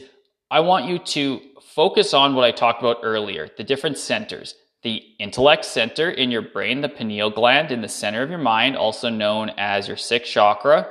I 0.51 0.61
want 0.61 0.85
you 0.85 0.99
to 0.99 1.41
focus 1.75 2.13
on 2.13 2.35
what 2.35 2.45
I 2.45 2.53
talked 2.53 2.83
about 2.83 2.99
earlier 3.03 3.49
the 3.57 3.65
different 3.65 3.97
centers. 3.97 4.55
The 4.83 5.03
intellect 5.19 5.65
center 5.65 6.11
in 6.11 6.31
your 6.31 6.43
brain, 6.43 6.83
the 6.83 6.89
pineal 6.89 7.31
gland 7.31 7.73
in 7.73 7.81
the 7.81 7.89
center 7.89 8.23
of 8.23 8.29
your 8.29 8.39
mind, 8.39 8.77
also 8.77 9.09
known 9.09 9.51
as 9.57 9.89
your 9.89 9.97
sixth 9.97 10.31
chakra. 10.31 10.87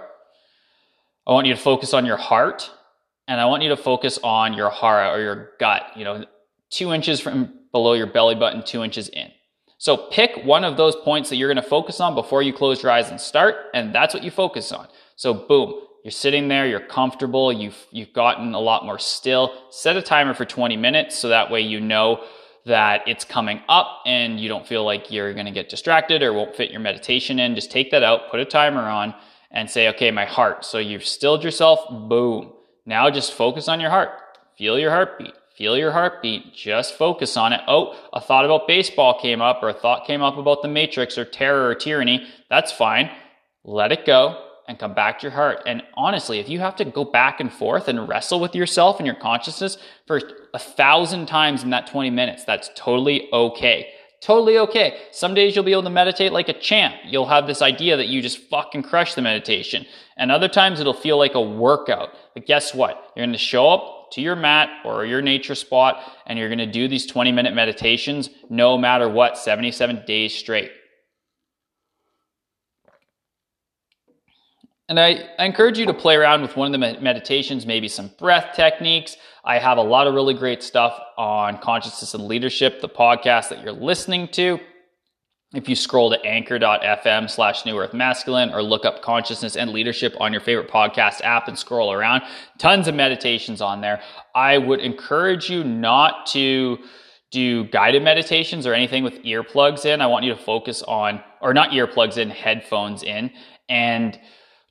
I 1.27 1.31
want 1.31 1.45
you 1.45 1.53
to 1.53 1.61
focus 1.61 1.93
on 1.93 2.05
your 2.05 2.17
heart, 2.17 2.71
and 3.27 3.41
I 3.41 3.45
want 3.45 3.63
you 3.63 3.69
to 3.69 3.77
focus 3.77 4.19
on 4.23 4.53
your 4.53 4.69
hara 4.69 5.11
or 5.11 5.19
your 5.19 5.51
gut, 5.59 5.83
you 5.95 6.03
know, 6.03 6.25
two 6.69 6.93
inches 6.93 7.19
from 7.19 7.53
below 7.71 7.93
your 7.93 8.07
belly 8.07 8.35
button, 8.35 8.63
two 8.63 8.83
inches 8.83 9.09
in. 9.09 9.31
So 9.77 9.97
pick 9.97 10.43
one 10.43 10.63
of 10.63 10.77
those 10.77 10.95
points 10.95 11.29
that 11.29 11.35
you're 11.35 11.53
going 11.53 11.63
to 11.63 11.69
focus 11.69 11.99
on 11.99 12.15
before 12.15 12.41
you 12.41 12.53
close 12.53 12.81
your 12.81 12.91
eyes 12.91 13.09
and 13.09 13.19
start, 13.19 13.55
and 13.73 13.93
that's 13.93 14.13
what 14.13 14.23
you 14.23 14.31
focus 14.31 14.71
on. 14.71 14.87
So 15.15 15.33
boom, 15.33 15.81
you're 16.03 16.11
sitting 16.11 16.47
there, 16.47 16.67
you're 16.67 16.79
comfortable, 16.79 17.51
you've 17.51 17.85
you've 17.91 18.13
gotten 18.13 18.53
a 18.53 18.59
lot 18.59 18.85
more 18.85 18.99
still. 18.99 19.53
Set 19.71 19.97
a 19.97 20.01
timer 20.01 20.33
for 20.33 20.45
20 20.45 20.77
minutes 20.77 21.17
so 21.17 21.29
that 21.29 21.51
way 21.51 21.61
you 21.61 21.79
know 21.79 22.23
that 22.65 23.07
it's 23.07 23.25
coming 23.25 23.61
up 23.69 24.01
and 24.05 24.39
you 24.39 24.47
don't 24.47 24.65
feel 24.65 24.83
like 24.83 25.11
you're 25.11 25.33
going 25.33 25.45
to 25.45 25.51
get 25.51 25.69
distracted 25.69 26.23
or 26.23 26.33
won't 26.33 26.55
fit 26.55 26.71
your 26.71 26.79
meditation 26.79 27.37
in. 27.37 27.53
Just 27.53 27.69
take 27.69 27.91
that 27.91 28.01
out, 28.01 28.31
put 28.31 28.39
a 28.39 28.45
timer 28.45 28.81
on 28.81 29.13
and 29.51 29.69
say, 29.69 29.89
"Okay, 29.89 30.09
my 30.09 30.25
heart." 30.25 30.65
So 30.65 30.77
you've 30.77 31.05
stilled 31.05 31.43
yourself, 31.43 31.85
boom. 31.89 32.54
Now 32.85 33.09
just 33.09 33.33
focus 33.33 33.67
on 33.67 33.79
your 33.79 33.89
heart. 33.89 34.11
Feel 34.57 34.79
your 34.79 34.91
heartbeat. 34.91 35.33
Feel 35.57 35.77
your 35.77 35.91
heartbeat. 35.91 36.53
Just 36.53 36.97
focus 36.97 37.37
on 37.37 37.53
it. 37.53 37.61
Oh, 37.67 37.95
a 38.13 38.19
thought 38.19 38.45
about 38.45 38.67
baseball 38.67 39.19
came 39.19 39.41
up, 39.41 39.63
or 39.63 39.69
a 39.69 39.73
thought 39.73 40.05
came 40.05 40.21
up 40.21 40.37
about 40.37 40.61
the 40.61 40.67
matrix, 40.67 41.17
or 41.17 41.25
terror, 41.25 41.69
or 41.69 41.75
tyranny. 41.75 42.27
That's 42.49 42.71
fine. 42.71 43.09
Let 43.63 43.91
it 43.91 44.05
go 44.05 44.41
and 44.67 44.77
come 44.77 44.93
back 44.93 45.19
to 45.19 45.23
your 45.23 45.31
heart. 45.31 45.61
And 45.65 45.83
honestly, 45.95 46.39
if 46.39 46.49
you 46.49 46.59
have 46.59 46.75
to 46.77 46.85
go 46.85 47.05
back 47.05 47.39
and 47.39 47.51
forth 47.51 47.87
and 47.87 48.07
wrestle 48.07 48.39
with 48.39 48.55
yourself 48.55 48.99
and 48.99 49.05
your 49.05 49.15
consciousness 49.15 49.77
for 50.07 50.21
a 50.53 50.59
thousand 50.59 51.27
times 51.27 51.63
in 51.63 51.69
that 51.69 51.87
20 51.87 52.09
minutes, 52.09 52.43
that's 52.43 52.69
totally 52.75 53.29
okay. 53.31 53.89
Totally 54.21 54.57
okay. 54.57 54.97
Some 55.11 55.35
days 55.35 55.55
you'll 55.55 55.65
be 55.65 55.71
able 55.71 55.83
to 55.83 55.89
meditate 55.89 56.33
like 56.33 56.49
a 56.49 56.59
champ. 56.59 56.95
You'll 57.05 57.27
have 57.27 57.47
this 57.47 57.61
idea 57.61 57.95
that 57.97 58.07
you 58.07 58.21
just 58.21 58.39
fucking 58.49 58.83
crush 58.83 59.13
the 59.13 59.21
meditation. 59.21 59.85
And 60.17 60.31
other 60.31 60.47
times 60.47 60.79
it'll 60.79 60.93
feel 60.93 61.17
like 61.17 61.35
a 61.35 61.41
workout. 61.41 62.09
But 62.35 62.45
guess 62.45 62.75
what? 62.75 63.11
You're 63.15 63.25
to 63.25 63.37
show 63.37 63.69
up 63.69 64.11
to 64.11 64.21
your 64.21 64.35
mat 64.35 64.69
or 64.83 65.05
your 65.05 65.21
nature 65.21 65.55
spot 65.55 66.01
and 66.27 66.37
you're 66.37 66.49
to 66.59 66.65
do 66.65 66.87
these 66.87 67.07
20 67.07 67.31
minute 67.31 67.55
meditations 67.55 68.29
no 68.49 68.77
matter 68.77 69.09
what, 69.09 69.37
77 69.37 70.03
days 70.05 70.35
straight. 70.35 70.71
And 74.87 74.99
I, 74.99 75.27
I, 75.39 75.45
encourage 75.45 75.79
you 75.79 75.87
to 75.87 75.95
play 75.95 76.15
around 76.15 76.43
with 76.43 76.55
one 76.55 76.67
of 76.67 76.79
the 76.79 77.01
meditations, 77.01 77.65
maybe 77.65 77.87
some 77.87 78.11
breath 78.19 78.55
techniques. 78.55 79.17
I 79.43 79.57
have 79.57 79.79
a 79.79 79.81
lot 79.81 80.05
of 80.05 80.13
really 80.13 80.35
great 80.35 80.61
stuff 80.61 80.99
on 81.17 81.57
consciousness 81.57 82.13
and 82.13 82.27
leadership, 82.27 82.81
the 82.81 82.89
podcast 82.89 83.49
that 83.49 83.63
you're 83.63 83.73
listening 83.73 84.27
to. 84.33 84.59
If 85.55 85.69
you 85.69 85.75
scroll 85.75 86.09
to 86.09 86.21
anchor.fm 86.25 87.29
slash 87.29 87.65
new 87.65 87.77
earth 87.79 87.93
masculine 87.93 88.49
or 88.53 88.61
look 88.61 88.83
up 88.83 89.01
consciousness 89.01 89.55
and 89.55 89.71
leadership 89.71 90.13
on 90.19 90.33
your 90.33 90.41
favorite 90.41 90.69
podcast 90.69 91.21
app 91.23 91.47
and 91.47 91.57
scroll 91.57 91.93
around, 91.93 92.23
tons 92.57 92.89
of 92.89 92.95
meditations 92.95 93.61
on 93.61 93.79
there. 93.79 94.01
I 94.35 94.57
would 94.57 94.81
encourage 94.81 95.49
you 95.49 95.63
not 95.63 96.25
to 96.27 96.79
do 97.31 97.63
guided 97.65 98.03
meditations 98.03 98.67
or 98.67 98.73
anything 98.73 99.03
with 99.03 99.23
earplugs 99.23 99.85
in. 99.85 100.01
I 100.01 100.07
want 100.07 100.25
you 100.25 100.35
to 100.35 100.41
focus 100.41 100.83
on, 100.83 101.23
or 101.41 101.53
not 101.53 101.69
earplugs 101.69 102.17
in, 102.17 102.29
headphones 102.29 103.01
in. 103.01 103.31
And 103.69 104.19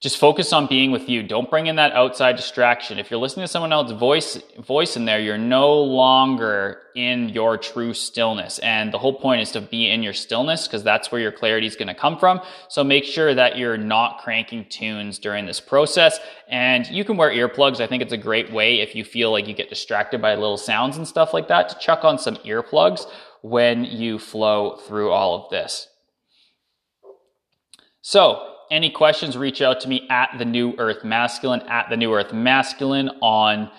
just 0.05 0.19
focus 0.19 0.53
on 0.53 0.67
being 0.67 0.91
with 0.91 1.09
you. 1.09 1.23
Don't 1.23 1.49
bring 1.49 1.67
in 1.67 1.77
that 1.77 1.93
outside 1.93 2.37
distraction. 2.37 2.99
If 2.99 3.11
you're 3.11 3.19
listening 3.19 3.45
to 3.45 3.49
someone 3.49 3.73
else's 3.73 3.99
voice 3.99 4.39
voice 4.59 4.99
in 4.99 5.07
there, 5.07 5.19
you're 5.19 5.39
no 5.39 5.81
longer 5.81 6.83
in 6.95 7.31
your 7.31 7.57
true 7.57 7.95
stillness. 7.95 8.59
And 8.59 8.93
the 8.93 8.99
whole 8.99 9.19
point 9.19 9.41
is 9.41 9.53
to 9.53 9.63
be 9.63 9.89
in 9.89 10.03
your 10.03 10.13
stillness 10.13 10.69
because 10.69 10.83
that's 10.83 11.11
where 11.11 11.23
your 11.23 11.33
clarity 11.33 11.67
is 11.67 11.75
going 11.75 11.89
to 11.89 11.95
come 11.95 12.19
from. 12.19 12.43
So 12.69 12.85
make 12.85 13.05
sure 13.05 13.35
that 13.35 13.57
you're 13.57 13.79
not 13.79 14.19
cranking 14.23 14.67
tunes 14.69 15.19
during 15.19 15.47
this 15.47 15.59
process. 15.59 16.21
And 16.49 16.87
you 16.89 17.03
can 17.07 17.17
wear 17.17 17.31
earplugs. 17.31 17.81
I 17.81 17.87
think 17.87 18.03
it's 18.03 18.13
a 18.13 18.19
great 18.19 18.53
way 18.53 18.81
if 18.81 18.95
you 18.95 19.05
feel 19.05 19.33
like 19.33 19.49
you 19.49 19.55
get 19.55 19.71
distracted 19.71 20.21
by 20.21 20.35
little 20.35 20.59
sounds 20.59 20.99
and 20.99 21.09
stuff 21.09 21.33
like 21.33 21.49
that 21.49 21.71
to 21.71 21.79
chuck 21.79 22.05
on 22.05 22.19
some 22.19 22.37
earplugs 22.45 23.07
when 23.41 23.87
you 23.87 24.19
flow 24.19 24.77
through 24.77 25.13
all 25.13 25.43
of 25.43 25.51
this. 25.51 25.89
So, 28.03 28.54
any 28.71 28.91
questions, 28.91 29.37
reach 29.37 29.63
out 29.63 29.81
to 29.81 29.89
me 29.89 30.07
at 30.11 30.37
the 30.39 30.45
New 30.45 30.75
Earth 30.79 31.05
Masculine, 31.05 31.61
at 31.63 31.89
the 31.91 31.97
New 31.97 32.13
Earth 32.13 32.33
Masculine 32.33 33.09
on 33.21 33.71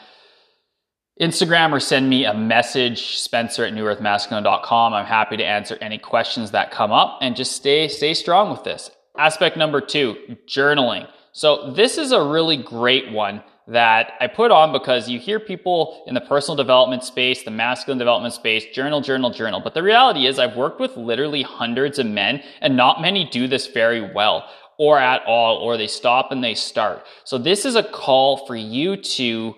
Instagram 1.20 1.72
or 1.72 1.80
send 1.80 2.10
me 2.10 2.26
a 2.26 2.34
message, 2.34 3.18
Spencer 3.18 3.64
at 3.64 3.74
newearthmasculine.com. 3.74 4.94
I'm 4.94 5.06
happy 5.06 5.38
to 5.38 5.46
answer 5.46 5.78
any 5.80 5.98
questions 5.98 6.52
that 6.52 6.72
come 6.72 6.92
up 6.92 7.20
and 7.22 7.36
just 7.36 7.54
stay, 7.54 7.88
stay 7.88 8.14
strong 8.14 8.50
with 8.52 8.64
this. 8.64 8.92
Aspect 9.18 9.56
number 9.56 9.80
two, 9.80 10.38
journaling. 10.48 11.08
So 11.32 11.72
this 11.72 11.98
is 11.98 12.12
a 12.12 12.22
really 12.22 12.58
great 12.58 13.12
one 13.12 13.44
that 13.68 14.12
I 14.20 14.28
put 14.28 14.52
on 14.52 14.72
because 14.72 15.10
you 15.10 15.20
hear 15.20 15.40
people 15.40 16.04
in 16.06 16.14
the 16.14 16.22
personal 16.22 16.56
development 16.56 17.04
space, 17.04 17.44
the 17.44 17.52
masculine 17.52 17.98
development 17.98 18.34
space, 18.34 18.66
journal, 18.74 19.02
journal, 19.02 19.32
journal. 19.32 19.62
But 19.64 19.74
the 19.74 19.82
reality 19.82 20.28
is 20.28 20.38
I've 20.38 20.56
worked 20.56 20.80
with 20.80 20.96
literally 20.98 21.42
hundreds 21.42 21.98
of 21.98 22.06
men 22.06 22.44
and 22.62 22.78
not 22.78 23.02
many 23.02 23.28
do 23.28 23.48
this 23.48 23.68
very 23.68 24.14
well 24.14 24.46
or 24.78 25.00
at 25.00 25.24
all, 25.26 25.58
or 25.58 25.78
they 25.78 25.88
stop 25.88 26.32
and 26.32 26.44
they 26.44 26.56
start. 26.56 27.06
So 27.24 27.38
this 27.38 27.66
is 27.66 27.76
a 27.76 27.84
call 27.84 28.46
for 28.46 28.56
you 28.56 28.98
to 28.98 29.56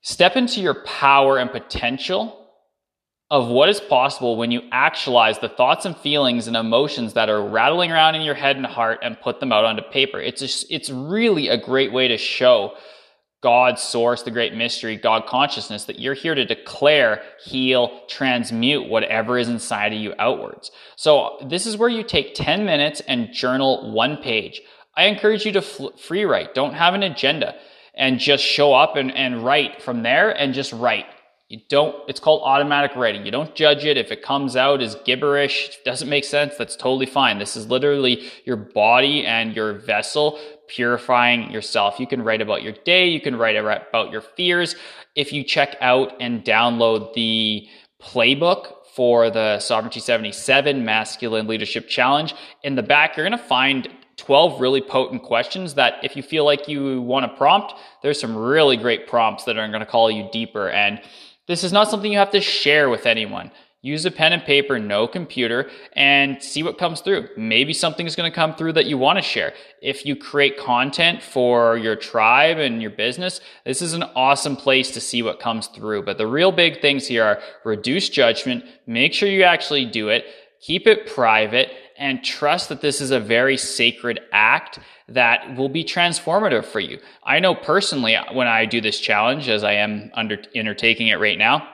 step 0.00 0.36
into 0.36 0.60
your 0.60 0.82
power 0.84 1.38
and 1.38 1.50
potential 1.50 2.38
of 3.30 3.48
what 3.48 3.70
is 3.70 3.80
possible 3.80 4.36
when 4.36 4.50
you 4.50 4.60
actualize 4.72 5.38
the 5.38 5.48
thoughts 5.48 5.86
and 5.86 5.96
feelings 5.96 6.48
and 6.48 6.56
emotions 6.56 7.14
that 7.14 7.30
are 7.30 7.42
rattling 7.42 7.90
around 7.90 8.14
in 8.14 8.20
your 8.20 8.34
head 8.34 8.56
and 8.56 8.66
heart 8.66 8.98
and 9.02 9.18
put 9.22 9.40
them 9.40 9.52
out 9.52 9.64
onto 9.64 9.82
paper. 9.82 10.20
It's 10.20 10.42
just, 10.42 10.66
it's 10.70 10.90
really 10.90 11.48
a 11.48 11.56
great 11.56 11.92
way 11.92 12.08
to 12.08 12.18
show 12.18 12.74
God's 13.42 13.82
source, 13.82 14.22
the 14.22 14.30
great 14.30 14.54
mystery, 14.54 14.96
God 14.96 15.26
consciousness, 15.26 15.84
that 15.84 15.98
you're 15.98 16.14
here 16.14 16.34
to 16.34 16.44
declare, 16.44 17.22
heal, 17.44 18.00
transmute 18.06 18.88
whatever 18.88 19.36
is 19.36 19.48
inside 19.48 19.92
of 19.92 19.98
you 19.98 20.14
outwards. 20.18 20.70
So 20.94 21.38
this 21.44 21.66
is 21.66 21.76
where 21.76 21.88
you 21.88 22.04
take 22.04 22.34
10 22.34 22.64
minutes 22.64 23.02
and 23.06 23.32
journal 23.32 23.92
one 23.92 24.16
page. 24.18 24.62
I 24.96 25.06
encourage 25.06 25.44
you 25.44 25.52
to 25.52 25.62
free 25.62 26.24
write. 26.24 26.54
Don't 26.54 26.74
have 26.74 26.94
an 26.94 27.02
agenda 27.02 27.56
and 27.94 28.20
just 28.20 28.44
show 28.44 28.72
up 28.74 28.96
and, 28.96 29.10
and 29.10 29.44
write 29.44 29.82
from 29.82 30.02
there 30.02 30.30
and 30.30 30.54
just 30.54 30.72
write. 30.72 31.06
You 31.52 31.60
don't, 31.68 31.94
it's 32.08 32.18
called 32.18 32.40
automatic 32.46 32.96
writing. 32.96 33.26
You 33.26 33.30
don't 33.30 33.54
judge 33.54 33.84
it. 33.84 33.98
If 33.98 34.10
it 34.10 34.22
comes 34.22 34.56
out 34.56 34.80
as 34.80 34.94
gibberish, 35.04 35.80
doesn't 35.84 36.08
make 36.08 36.24
sense, 36.24 36.56
that's 36.56 36.74
totally 36.74 37.04
fine. 37.04 37.38
This 37.38 37.58
is 37.58 37.66
literally 37.66 38.30
your 38.46 38.56
body 38.56 39.26
and 39.26 39.54
your 39.54 39.74
vessel 39.74 40.40
purifying 40.68 41.50
yourself. 41.50 42.00
You 42.00 42.06
can 42.06 42.22
write 42.22 42.40
about 42.40 42.62
your 42.62 42.72
day. 42.72 43.06
You 43.06 43.20
can 43.20 43.36
write 43.36 43.56
about 43.56 44.10
your 44.10 44.22
fears. 44.22 44.76
If 45.14 45.30
you 45.30 45.44
check 45.44 45.76
out 45.82 46.14
and 46.20 46.42
download 46.42 47.12
the 47.12 47.68
playbook 48.00 48.86
for 48.96 49.28
the 49.28 49.58
Sovereignty 49.58 50.00
77 50.00 50.82
Masculine 50.86 51.46
Leadership 51.46 51.86
Challenge, 51.86 52.34
in 52.62 52.76
the 52.76 52.82
back, 52.82 53.14
you're 53.14 53.28
going 53.28 53.38
to 53.38 53.44
find 53.44 53.90
12 54.16 54.58
really 54.58 54.80
potent 54.80 55.22
questions 55.22 55.74
that 55.74 56.02
if 56.02 56.16
you 56.16 56.22
feel 56.22 56.46
like 56.46 56.66
you 56.66 57.02
want 57.02 57.30
to 57.30 57.36
prompt, 57.36 57.74
there's 58.02 58.18
some 58.18 58.34
really 58.34 58.78
great 58.78 59.06
prompts 59.06 59.44
that 59.44 59.58
are 59.58 59.68
going 59.68 59.80
to 59.80 59.86
call 59.86 60.10
you 60.10 60.30
deeper. 60.32 60.70
And 60.70 61.02
this 61.52 61.64
is 61.64 61.72
not 61.72 61.90
something 61.90 62.10
you 62.10 62.18
have 62.18 62.30
to 62.30 62.40
share 62.40 62.88
with 62.88 63.04
anyone. 63.04 63.50
Use 63.82 64.06
a 64.06 64.10
pen 64.10 64.32
and 64.32 64.42
paper, 64.42 64.78
no 64.78 65.06
computer, 65.06 65.68
and 65.92 66.42
see 66.42 66.62
what 66.62 66.78
comes 66.78 67.02
through. 67.02 67.28
Maybe 67.36 67.74
something 67.74 68.06
is 68.06 68.16
going 68.16 68.30
to 68.30 68.34
come 68.34 68.54
through 68.54 68.72
that 68.74 68.86
you 68.86 68.96
want 68.96 69.18
to 69.18 69.22
share. 69.22 69.52
If 69.82 70.06
you 70.06 70.16
create 70.16 70.56
content 70.56 71.22
for 71.22 71.76
your 71.76 71.94
tribe 71.94 72.56
and 72.56 72.80
your 72.80 72.92
business, 72.92 73.42
this 73.66 73.82
is 73.82 73.92
an 73.92 74.04
awesome 74.16 74.56
place 74.56 74.92
to 74.92 75.00
see 75.00 75.20
what 75.20 75.40
comes 75.40 75.66
through. 75.66 76.04
But 76.04 76.16
the 76.16 76.26
real 76.26 76.52
big 76.52 76.80
things 76.80 77.06
here 77.06 77.24
are 77.24 77.42
reduce 77.64 78.08
judgment, 78.08 78.64
make 78.86 79.12
sure 79.12 79.28
you 79.28 79.42
actually 79.42 79.84
do 79.84 80.08
it, 80.08 80.24
keep 80.62 80.86
it 80.86 81.12
private, 81.12 81.70
and 82.02 82.24
trust 82.24 82.68
that 82.68 82.80
this 82.80 83.00
is 83.00 83.12
a 83.12 83.20
very 83.20 83.56
sacred 83.56 84.18
act 84.32 84.80
that 85.06 85.56
will 85.56 85.68
be 85.68 85.84
transformative 85.84 86.64
for 86.64 86.80
you. 86.80 86.98
I 87.24 87.38
know 87.38 87.54
personally 87.54 88.16
when 88.32 88.48
I 88.48 88.66
do 88.66 88.80
this 88.80 88.98
challenge, 88.98 89.48
as 89.48 89.62
I 89.62 89.74
am 89.74 90.10
under, 90.12 90.38
undertaking 90.56 91.06
it 91.08 91.20
right 91.20 91.38
now, 91.38 91.68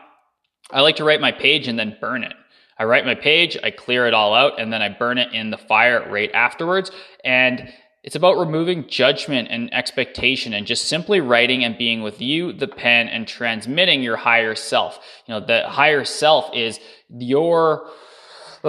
I 0.70 0.82
like 0.82 0.96
to 0.96 1.04
write 1.04 1.22
my 1.22 1.32
page 1.32 1.66
and 1.66 1.78
then 1.78 1.96
burn 1.98 2.24
it. 2.24 2.34
I 2.78 2.84
write 2.84 3.06
my 3.06 3.14
page, 3.14 3.56
I 3.64 3.70
clear 3.70 4.06
it 4.06 4.12
all 4.12 4.34
out, 4.34 4.60
and 4.60 4.70
then 4.70 4.82
I 4.82 4.90
burn 4.90 5.16
it 5.16 5.32
in 5.32 5.48
the 5.48 5.56
fire 5.56 6.06
right 6.10 6.30
afterwards. 6.34 6.90
And 7.24 7.72
it's 8.04 8.14
about 8.14 8.38
removing 8.38 8.86
judgment 8.86 9.48
and 9.50 9.72
expectation 9.72 10.52
and 10.52 10.66
just 10.66 10.88
simply 10.88 11.20
writing 11.20 11.64
and 11.64 11.78
being 11.78 12.02
with 12.02 12.20
you, 12.20 12.52
the 12.52 12.68
pen, 12.68 13.08
and 13.08 13.26
transmitting 13.26 14.02
your 14.02 14.16
higher 14.16 14.54
self. 14.54 15.00
You 15.26 15.34
know, 15.34 15.40
the 15.40 15.66
higher 15.68 16.04
self 16.04 16.54
is 16.54 16.78
your, 17.08 17.88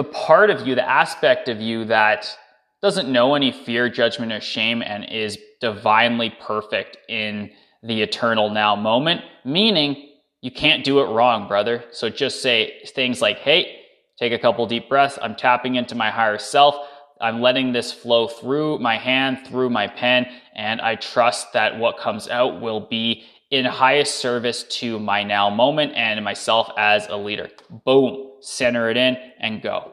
the 0.00 0.04
part 0.04 0.48
of 0.48 0.66
you, 0.66 0.74
the 0.74 0.88
aspect 0.88 1.50
of 1.50 1.60
you 1.60 1.84
that 1.84 2.34
doesn't 2.80 3.12
know 3.12 3.34
any 3.34 3.52
fear, 3.52 3.90
judgment, 3.90 4.32
or 4.32 4.40
shame 4.40 4.80
and 4.80 5.04
is 5.04 5.36
divinely 5.60 6.34
perfect 6.40 6.96
in 7.10 7.50
the 7.82 8.00
eternal 8.00 8.48
now 8.48 8.74
moment, 8.74 9.20
meaning 9.44 10.08
you 10.40 10.50
can't 10.50 10.84
do 10.84 11.00
it 11.00 11.12
wrong, 11.12 11.46
brother. 11.46 11.84
So 11.92 12.08
just 12.08 12.40
say 12.40 12.80
things 12.86 13.20
like, 13.20 13.40
hey, 13.40 13.80
take 14.18 14.32
a 14.32 14.38
couple 14.38 14.66
deep 14.66 14.88
breaths. 14.88 15.18
I'm 15.20 15.36
tapping 15.36 15.74
into 15.74 15.94
my 15.94 16.08
higher 16.08 16.38
self. 16.38 16.76
I'm 17.20 17.42
letting 17.42 17.74
this 17.74 17.92
flow 17.92 18.26
through 18.26 18.78
my 18.78 18.96
hand, 18.96 19.46
through 19.46 19.68
my 19.68 19.86
pen, 19.86 20.26
and 20.56 20.80
I 20.80 20.94
trust 20.94 21.52
that 21.52 21.78
what 21.78 21.98
comes 21.98 22.26
out 22.26 22.62
will 22.62 22.80
be 22.80 23.24
in 23.50 23.64
highest 23.64 24.16
service 24.16 24.62
to 24.64 24.98
my 24.98 25.22
now 25.22 25.50
moment 25.50 25.92
and 25.94 26.24
myself 26.24 26.70
as 26.76 27.06
a 27.08 27.16
leader. 27.16 27.50
Boom, 27.84 28.32
center 28.40 28.90
it 28.90 28.96
in 28.96 29.16
and 29.38 29.60
go. 29.60 29.92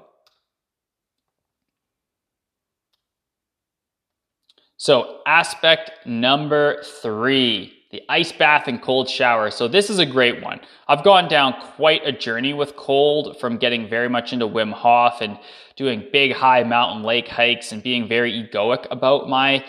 So, 4.80 5.22
aspect 5.26 6.06
number 6.06 6.84
three 6.84 7.78
the 7.92 8.04
ice 8.10 8.34
bath 8.34 8.68
and 8.68 8.82
cold 8.82 9.10
shower. 9.10 9.50
So 9.50 9.68
this 9.68 9.90
is 9.90 10.00
a 10.00 10.06
great 10.06 10.44
one. 10.44 10.60
I've 10.88 11.04
gone 11.04 11.30
down 11.30 11.54
quite 11.76 12.02
a 12.06 12.12
journey 12.12 12.54
with 12.54 12.76
cold 12.76 13.40
from 13.40 13.58
getting 13.58 13.88
very 13.88 14.10
much 14.10 14.34
into 14.34 14.46
Wim 14.46 14.74
Hof 14.74 15.22
and 15.22 15.40
doing 15.78 16.06
big 16.12 16.34
high 16.34 16.64
mountain 16.64 17.04
lake 17.04 17.30
hikes 17.30 17.72
and 17.72 17.82
being 17.82 18.08
very 18.08 18.34
egoic 18.34 18.88
about 18.92 19.30
my 19.30 19.66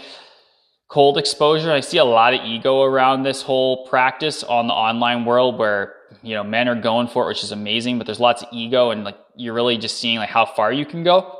cold 0.89 1.19
exposure. 1.19 1.71
I 1.71 1.81
see 1.81 1.99
a 1.99 2.05
lot 2.05 2.35
of 2.35 2.45
ego 2.45 2.83
around 2.83 3.23
this 3.23 3.43
whole 3.43 3.87
practice 3.87 4.43
on 4.43 4.67
the 4.67 4.73
online 4.73 5.25
world 5.25 5.59
where, 5.59 5.95
you 6.23 6.35
know, 6.35 6.43
men 6.43 6.69
are 6.69 6.81
going 6.81 7.09
for 7.09 7.25
it, 7.25 7.29
which 7.29 7.45
is 7.45 7.53
amazing, 7.53 7.99
but 7.99 8.07
there's 8.07 8.21
lots 8.21 8.43
of 8.43 8.49
ego 8.53 8.91
and 8.91 9.05
like 9.05 9.19
you're 9.37 9.55
really 9.55 9.77
just 9.77 9.99
seeing 9.99 10.19
like 10.19 10.31
how 10.31 10.47
far 10.47 10.73
you 10.73 10.87
can 10.87 11.05
go. 11.05 11.39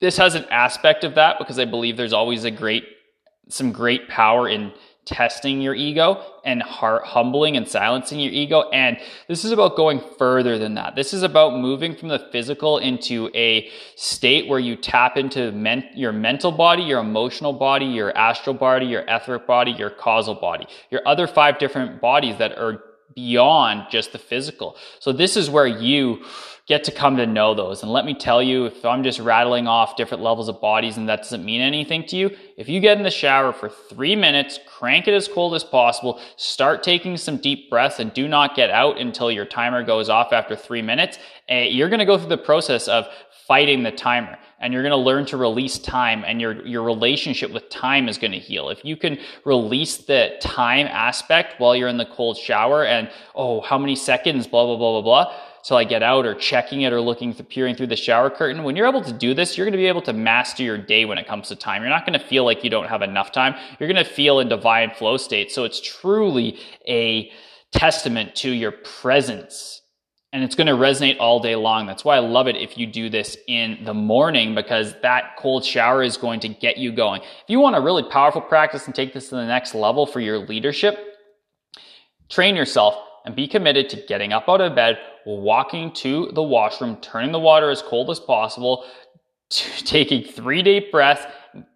This 0.00 0.16
has 0.16 0.34
an 0.34 0.44
aspect 0.50 1.04
of 1.04 1.16
that 1.16 1.38
because 1.38 1.58
I 1.58 1.64
believe 1.64 1.96
there's 1.96 2.12
always 2.12 2.44
a 2.44 2.50
great 2.50 2.84
some 3.48 3.72
great 3.72 4.08
power 4.08 4.48
in 4.48 4.72
testing 5.04 5.60
your 5.60 5.74
ego 5.74 6.24
and 6.44 6.62
heart 6.62 7.04
humbling 7.04 7.56
and 7.56 7.68
silencing 7.68 8.20
your 8.20 8.32
ego. 8.32 8.70
And 8.70 8.98
this 9.26 9.44
is 9.44 9.50
about 9.50 9.76
going 9.76 10.00
further 10.16 10.58
than 10.58 10.74
that. 10.74 10.94
This 10.94 11.12
is 11.12 11.24
about 11.24 11.58
moving 11.58 11.96
from 11.96 12.08
the 12.08 12.20
physical 12.30 12.78
into 12.78 13.28
a 13.34 13.68
state 13.96 14.48
where 14.48 14.60
you 14.60 14.76
tap 14.76 15.16
into 15.16 15.50
men- 15.52 15.88
your 15.94 16.12
mental 16.12 16.52
body, 16.52 16.84
your 16.84 17.00
emotional 17.00 17.52
body, 17.52 17.86
your 17.86 18.16
astral 18.16 18.54
body, 18.54 18.86
your 18.86 19.04
etheric 19.08 19.46
body, 19.46 19.72
your 19.72 19.90
causal 19.90 20.34
body, 20.34 20.66
your 20.90 21.06
other 21.06 21.26
five 21.26 21.58
different 21.58 22.00
bodies 22.00 22.38
that 22.38 22.56
are 22.56 22.84
beyond 23.14 23.86
just 23.90 24.12
the 24.12 24.18
physical. 24.18 24.76
So 25.00 25.12
this 25.12 25.36
is 25.36 25.50
where 25.50 25.66
you 25.66 26.24
get 26.72 26.84
to 26.84 26.90
come 26.90 27.18
to 27.18 27.26
know 27.26 27.54
those. 27.54 27.82
And 27.82 27.92
let 27.92 28.06
me 28.06 28.14
tell 28.14 28.42
you, 28.42 28.64
if 28.64 28.82
I'm 28.82 29.02
just 29.02 29.18
rattling 29.18 29.66
off 29.66 29.94
different 29.94 30.22
levels 30.22 30.48
of 30.48 30.58
bodies 30.58 30.96
and 30.96 31.06
that 31.06 31.18
doesn't 31.18 31.44
mean 31.44 31.60
anything 31.60 32.06
to 32.06 32.16
you, 32.16 32.30
if 32.56 32.66
you 32.66 32.80
get 32.80 32.96
in 32.96 33.02
the 33.02 33.10
shower 33.10 33.52
for 33.52 33.68
three 33.68 34.16
minutes, 34.16 34.58
crank 34.66 35.06
it 35.06 35.12
as 35.12 35.28
cold 35.28 35.54
as 35.54 35.64
possible, 35.64 36.18
start 36.36 36.82
taking 36.82 37.18
some 37.18 37.36
deep 37.36 37.68
breaths 37.68 37.98
and 37.98 38.14
do 38.14 38.26
not 38.26 38.56
get 38.56 38.70
out 38.70 38.98
until 38.98 39.30
your 39.30 39.44
timer 39.44 39.84
goes 39.84 40.08
off 40.08 40.32
after 40.32 40.56
three 40.56 40.80
minutes, 40.80 41.18
eh, 41.50 41.64
you're 41.64 41.90
going 41.90 41.98
to 41.98 42.06
go 42.06 42.16
through 42.16 42.30
the 42.30 42.38
process 42.38 42.88
of 42.88 43.06
fighting 43.46 43.82
the 43.82 43.92
timer 43.92 44.38
and 44.58 44.72
you're 44.72 44.82
going 44.82 44.92
to 44.92 44.96
learn 44.96 45.26
to 45.26 45.36
release 45.36 45.78
time 45.78 46.24
and 46.24 46.40
your 46.40 46.64
your 46.64 46.82
relationship 46.82 47.52
with 47.52 47.68
time 47.68 48.08
is 48.08 48.16
going 48.16 48.30
to 48.30 48.38
heal 48.38 48.70
if 48.70 48.84
you 48.84 48.96
can 48.96 49.18
release 49.44 49.96
the 49.96 50.30
time 50.40 50.86
aspect 50.86 51.60
while 51.60 51.74
you're 51.74 51.88
in 51.88 51.96
the 51.96 52.06
cold 52.06 52.36
shower 52.36 52.84
and 52.84 53.10
oh 53.34 53.60
how 53.60 53.76
many 53.76 53.96
seconds 53.96 54.46
blah 54.46 54.64
blah 54.64 54.76
blah 54.76 55.02
blah 55.02 55.24
blah 55.24 55.34
till 55.64 55.76
I 55.76 55.84
get 55.84 56.02
out 56.02 56.26
or 56.26 56.34
checking 56.34 56.82
it 56.82 56.92
or 56.92 57.00
looking 57.00 57.32
through, 57.32 57.46
peering 57.46 57.74
through 57.74 57.88
the 57.88 57.96
shower 57.96 58.30
curtain. 58.30 58.64
When 58.64 58.76
you're 58.76 58.88
able 58.88 59.04
to 59.04 59.12
do 59.12 59.34
this, 59.34 59.56
you're 59.56 59.64
going 59.64 59.72
to 59.72 59.78
be 59.78 59.86
able 59.86 60.02
to 60.02 60.12
master 60.12 60.62
your 60.62 60.78
day 60.78 61.04
when 61.04 61.18
it 61.18 61.26
comes 61.26 61.48
to 61.48 61.56
time. 61.56 61.82
You're 61.82 61.90
not 61.90 62.06
going 62.06 62.18
to 62.18 62.24
feel 62.24 62.44
like 62.44 62.64
you 62.64 62.70
don't 62.70 62.88
have 62.88 63.02
enough 63.02 63.32
time. 63.32 63.54
You're 63.78 63.92
going 63.92 64.04
to 64.04 64.10
feel 64.10 64.40
in 64.40 64.48
divine 64.48 64.90
flow 64.90 65.16
state. 65.16 65.52
So 65.52 65.64
it's 65.64 65.80
truly 65.80 66.58
a 66.86 67.30
testament 67.70 68.34
to 68.36 68.50
your 68.50 68.72
presence 68.72 69.82
and 70.32 70.42
it's 70.42 70.54
going 70.54 70.66
to 70.66 70.72
resonate 70.72 71.18
all 71.20 71.40
day 71.40 71.56
long. 71.56 71.86
That's 71.86 72.04
why 72.04 72.16
I 72.16 72.20
love 72.20 72.48
it 72.48 72.56
if 72.56 72.78
you 72.78 72.86
do 72.86 73.10
this 73.10 73.36
in 73.48 73.78
the 73.84 73.92
morning 73.92 74.54
because 74.54 74.94
that 75.02 75.36
cold 75.36 75.64
shower 75.64 76.02
is 76.02 76.16
going 76.16 76.40
to 76.40 76.48
get 76.48 76.78
you 76.78 76.90
going. 76.90 77.20
If 77.20 77.48
you 77.48 77.60
want 77.60 77.76
a 77.76 77.80
really 77.80 78.02
powerful 78.04 78.40
practice 78.40 78.86
and 78.86 78.94
take 78.94 79.12
this 79.12 79.28
to 79.28 79.34
the 79.34 79.44
next 79.44 79.74
level 79.74 80.06
for 80.06 80.20
your 80.20 80.38
leadership, 80.38 80.98
train 82.30 82.56
yourself 82.56 82.96
and 83.26 83.36
be 83.36 83.46
committed 83.46 83.90
to 83.90 83.96
getting 84.08 84.32
up 84.32 84.48
out 84.48 84.62
of 84.62 84.74
bed, 84.74 84.98
walking 85.26 85.92
to 85.94 86.30
the 86.32 86.42
washroom, 86.42 86.96
turning 87.00 87.32
the 87.32 87.38
water 87.38 87.70
as 87.70 87.82
cold 87.82 88.10
as 88.10 88.20
possible, 88.20 88.84
taking 89.50 90.24
three 90.24 90.62
deep 90.62 90.90
breaths, 90.90 91.24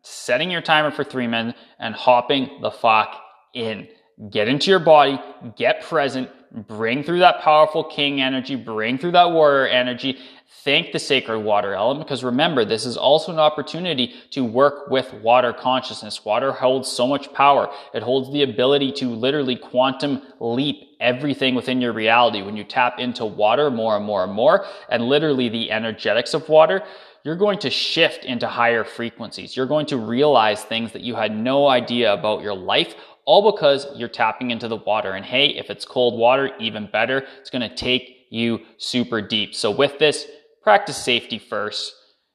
setting 0.02 0.50
your 0.50 0.62
timer 0.62 0.90
for 0.90 1.04
three 1.04 1.26
minutes, 1.26 1.58
and 1.78 1.94
hopping 1.94 2.60
the 2.60 2.70
fuck 2.70 3.20
in. 3.54 3.88
Get 4.30 4.48
into 4.48 4.70
your 4.70 4.80
body, 4.80 5.20
get 5.56 5.82
present, 5.82 6.30
bring 6.66 7.02
through 7.02 7.18
that 7.18 7.40
powerful 7.42 7.84
king 7.84 8.20
energy, 8.20 8.56
bring 8.56 8.96
through 8.96 9.12
that 9.12 9.30
warrior 9.30 9.66
energy, 9.66 10.18
thank 10.64 10.92
the 10.92 10.98
sacred 10.98 11.40
water 11.40 11.74
element 11.74 12.06
because 12.06 12.24
remember, 12.24 12.64
this 12.64 12.86
is 12.86 12.96
also 12.96 13.32
an 13.32 13.38
opportunity 13.38 14.14
to 14.30 14.42
work 14.42 14.88
with 14.90 15.12
water 15.14 15.52
consciousness. 15.52 16.24
Water 16.24 16.52
holds 16.52 16.90
so 16.90 17.06
much 17.06 17.32
power. 17.32 17.70
It 17.94 18.02
holds 18.02 18.32
the 18.32 18.42
ability 18.42 18.92
to 18.92 19.08
literally 19.10 19.56
quantum 19.56 20.22
leap 20.40 20.85
everything 21.00 21.54
within 21.54 21.80
your 21.80 21.92
reality. 21.92 22.42
When 22.42 22.56
you 22.56 22.64
tap 22.64 22.98
into 22.98 23.24
water 23.24 23.70
more 23.70 23.96
and 23.96 24.04
more 24.04 24.24
and 24.24 24.32
more, 24.32 24.66
and 24.88 25.08
literally 25.08 25.48
the 25.48 25.70
energetics 25.70 26.34
of 26.34 26.48
water, 26.48 26.82
you're 27.24 27.36
going 27.36 27.58
to 27.60 27.70
shift 27.70 28.24
into 28.24 28.46
higher 28.46 28.84
frequencies. 28.84 29.56
You're 29.56 29.66
going 29.66 29.86
to 29.86 29.96
realize 29.96 30.62
things 30.62 30.92
that 30.92 31.02
you 31.02 31.16
had 31.16 31.34
no 31.34 31.66
idea 31.66 32.12
about 32.12 32.42
your 32.42 32.54
life 32.54 32.94
all 33.26 33.50
because 33.50 33.86
you're 33.96 34.08
tapping 34.08 34.52
into 34.52 34.68
the 34.68 34.76
water. 34.76 35.12
And 35.12 35.24
hey, 35.24 35.48
if 35.48 35.68
it's 35.68 35.84
cold 35.84 36.18
water, 36.18 36.52
even 36.60 36.88
better. 36.90 37.26
It's 37.40 37.50
going 37.50 37.68
to 37.68 37.74
take 37.74 38.26
you 38.30 38.60
super 38.78 39.20
deep. 39.20 39.54
So 39.54 39.70
with 39.70 39.98
this, 39.98 40.26
practice 40.62 40.96
safety 40.96 41.38
first. 41.38 41.92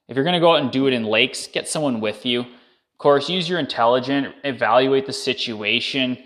If 0.08 0.16
you're 0.16 0.24
going 0.24 0.34
to 0.34 0.40
go 0.40 0.52
out 0.54 0.60
and 0.60 0.70
do 0.70 0.86
it 0.86 0.92
in 0.92 1.04
lakes, 1.04 1.46
get 1.46 1.68
someone 1.68 2.00
with 2.00 2.26
you. 2.26 2.40
Of 2.40 2.98
course, 2.98 3.28
use 3.28 3.48
your 3.48 3.58
intelligence, 3.58 4.34
evaluate 4.44 5.06
the 5.06 5.12
situation, 5.12 6.18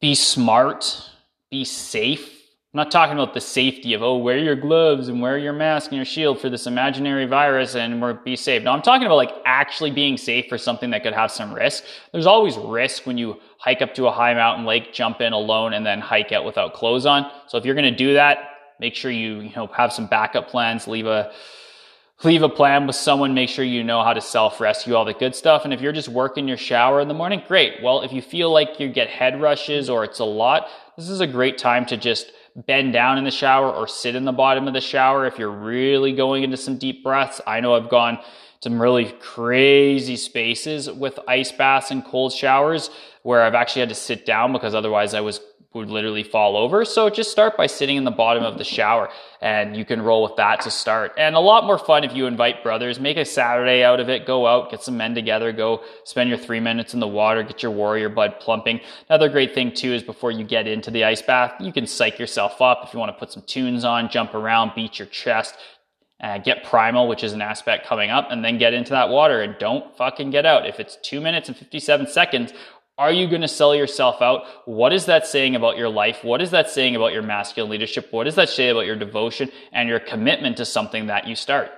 be 0.00 0.14
smart, 0.14 1.10
be 1.50 1.64
safe, 1.64 2.36
I'm 2.76 2.84
not 2.84 2.90
talking 2.90 3.14
about 3.14 3.32
the 3.32 3.40
safety 3.40 3.94
of, 3.94 4.02
oh, 4.02 4.18
wear 4.18 4.36
your 4.36 4.54
gloves 4.54 5.08
and 5.08 5.22
wear 5.22 5.38
your 5.38 5.54
mask 5.54 5.92
and 5.92 5.96
your 5.96 6.04
shield 6.04 6.38
for 6.38 6.50
this 6.50 6.66
imaginary 6.66 7.24
virus 7.24 7.74
and 7.74 8.22
be 8.22 8.36
safe. 8.36 8.62
No, 8.62 8.70
I'm 8.70 8.82
talking 8.82 9.06
about 9.06 9.14
like 9.14 9.32
actually 9.46 9.90
being 9.90 10.18
safe 10.18 10.46
for 10.50 10.58
something 10.58 10.90
that 10.90 11.02
could 11.02 11.14
have 11.14 11.30
some 11.30 11.54
risk. 11.54 11.84
There's 12.12 12.26
always 12.26 12.58
risk 12.58 13.06
when 13.06 13.16
you 13.16 13.40
hike 13.56 13.80
up 13.80 13.94
to 13.94 14.08
a 14.08 14.12
high 14.12 14.34
mountain 14.34 14.66
lake, 14.66 14.92
jump 14.92 15.22
in 15.22 15.32
alone, 15.32 15.72
and 15.72 15.86
then 15.86 16.02
hike 16.02 16.32
out 16.32 16.44
without 16.44 16.74
clothes 16.74 17.06
on. 17.06 17.30
So 17.46 17.56
if 17.56 17.64
you're 17.64 17.74
to 17.74 17.90
do 17.90 18.12
that, 18.12 18.50
make 18.78 18.94
sure 18.94 19.10
you, 19.10 19.40
you 19.40 19.56
know, 19.56 19.68
have 19.68 19.90
some 19.90 20.06
backup 20.06 20.50
plans, 20.50 20.86
leave 20.86 21.06
a, 21.06 21.32
leave 22.24 22.42
a 22.42 22.48
plan 22.48 22.86
with 22.86 22.96
someone, 22.96 23.34
make 23.34 23.48
sure 23.48 23.64
you 23.64 23.84
know 23.84 24.02
how 24.02 24.12
to 24.12 24.20
self 24.20 24.60
rescue, 24.60 24.94
all 24.94 25.04
the 25.04 25.12
good 25.12 25.34
stuff. 25.34 25.64
And 25.64 25.74
if 25.74 25.80
you're 25.80 25.92
just 25.92 26.08
working 26.08 26.48
your 26.48 26.56
shower 26.56 27.00
in 27.00 27.08
the 27.08 27.14
morning, 27.14 27.42
great. 27.46 27.82
Well, 27.82 28.02
if 28.02 28.12
you 28.12 28.22
feel 28.22 28.50
like 28.50 28.80
you 28.80 28.88
get 28.88 29.08
head 29.08 29.40
rushes 29.40 29.90
or 29.90 30.04
it's 30.04 30.18
a 30.18 30.24
lot, 30.24 30.68
this 30.96 31.08
is 31.08 31.20
a 31.20 31.26
great 31.26 31.58
time 31.58 31.84
to 31.86 31.96
just 31.96 32.32
bend 32.54 32.92
down 32.92 33.18
in 33.18 33.24
the 33.24 33.30
shower 33.30 33.70
or 33.70 33.86
sit 33.86 34.14
in 34.14 34.24
the 34.24 34.32
bottom 34.32 34.66
of 34.66 34.72
the 34.72 34.80
shower 34.80 35.26
if 35.26 35.38
you're 35.38 35.50
really 35.50 36.12
going 36.12 36.42
into 36.42 36.56
some 36.56 36.78
deep 36.78 37.04
breaths. 37.04 37.40
I 37.46 37.60
know 37.60 37.74
I've 37.74 37.90
gone 37.90 38.18
some 38.62 38.80
really 38.80 39.12
crazy 39.20 40.16
spaces 40.16 40.90
with 40.90 41.18
ice 41.28 41.52
baths 41.52 41.90
and 41.90 42.02
cold 42.02 42.32
showers 42.32 42.88
where 43.22 43.42
I've 43.42 43.54
actually 43.54 43.80
had 43.80 43.90
to 43.90 43.94
sit 43.94 44.24
down 44.24 44.52
because 44.52 44.74
otherwise 44.74 45.12
I 45.12 45.20
was 45.20 45.40
would 45.76 45.90
literally 45.90 46.22
fall 46.22 46.56
over. 46.56 46.84
So 46.84 47.08
just 47.08 47.30
start 47.30 47.56
by 47.56 47.66
sitting 47.66 47.96
in 47.96 48.04
the 48.04 48.10
bottom 48.10 48.42
of 48.42 48.58
the 48.58 48.64
shower 48.64 49.08
and 49.40 49.76
you 49.76 49.84
can 49.84 50.02
roll 50.02 50.22
with 50.22 50.36
that 50.36 50.60
to 50.62 50.70
start. 50.70 51.12
And 51.16 51.36
a 51.36 51.40
lot 51.40 51.64
more 51.64 51.78
fun 51.78 52.02
if 52.04 52.14
you 52.14 52.26
invite 52.26 52.62
brothers. 52.62 52.98
Make 52.98 53.16
a 53.16 53.24
Saturday 53.24 53.84
out 53.84 54.00
of 54.00 54.08
it. 54.08 54.26
Go 54.26 54.46
out, 54.46 54.70
get 54.70 54.82
some 54.82 54.96
men 54.96 55.14
together, 55.14 55.52
go 55.52 55.84
spend 56.04 56.28
your 56.28 56.38
three 56.38 56.60
minutes 56.60 56.94
in 56.94 57.00
the 57.00 57.08
water, 57.08 57.42
get 57.42 57.62
your 57.62 57.72
warrior 57.72 58.08
blood 58.08 58.40
plumping. 58.40 58.80
Another 59.08 59.28
great 59.28 59.54
thing 59.54 59.72
too 59.72 59.92
is 59.92 60.02
before 60.02 60.30
you 60.30 60.44
get 60.44 60.66
into 60.66 60.90
the 60.90 61.04
ice 61.04 61.22
bath, 61.22 61.54
you 61.60 61.72
can 61.72 61.86
psych 61.86 62.18
yourself 62.18 62.60
up. 62.60 62.80
If 62.84 62.92
you 62.92 62.98
want 62.98 63.12
to 63.12 63.18
put 63.18 63.32
some 63.32 63.42
tunes 63.42 63.84
on, 63.84 64.08
jump 64.10 64.34
around, 64.34 64.72
beat 64.74 64.98
your 64.98 65.06
chest, 65.06 65.56
uh, 66.20 66.38
get 66.38 66.64
primal, 66.64 67.08
which 67.08 67.22
is 67.22 67.34
an 67.34 67.42
aspect 67.42 67.86
coming 67.86 68.10
up, 68.10 68.28
and 68.30 68.44
then 68.44 68.56
get 68.56 68.72
into 68.72 68.90
that 68.90 69.10
water 69.10 69.42
and 69.42 69.56
don't 69.58 69.94
fucking 69.96 70.30
get 70.30 70.46
out. 70.46 70.66
If 70.66 70.80
it's 70.80 70.96
two 71.02 71.20
minutes 71.20 71.48
and 71.48 71.56
57 71.56 72.06
seconds, 72.06 72.52
are 72.98 73.12
you 73.12 73.28
going 73.28 73.42
to 73.42 73.48
sell 73.48 73.74
yourself 73.74 74.22
out? 74.22 74.44
What 74.64 74.92
is 74.92 75.06
that 75.06 75.26
saying 75.26 75.54
about 75.54 75.76
your 75.76 75.88
life? 75.88 76.24
What 76.24 76.40
is 76.40 76.50
that 76.52 76.70
saying 76.70 76.96
about 76.96 77.12
your 77.12 77.22
masculine 77.22 77.70
leadership? 77.70 78.08
What 78.10 78.24
does 78.24 78.36
that 78.36 78.48
say 78.48 78.70
about 78.70 78.86
your 78.86 78.96
devotion 78.96 79.50
and 79.72 79.88
your 79.88 80.00
commitment 80.00 80.56
to 80.56 80.64
something 80.64 81.06
that 81.06 81.26
you 81.26 81.34
start? 81.34 81.70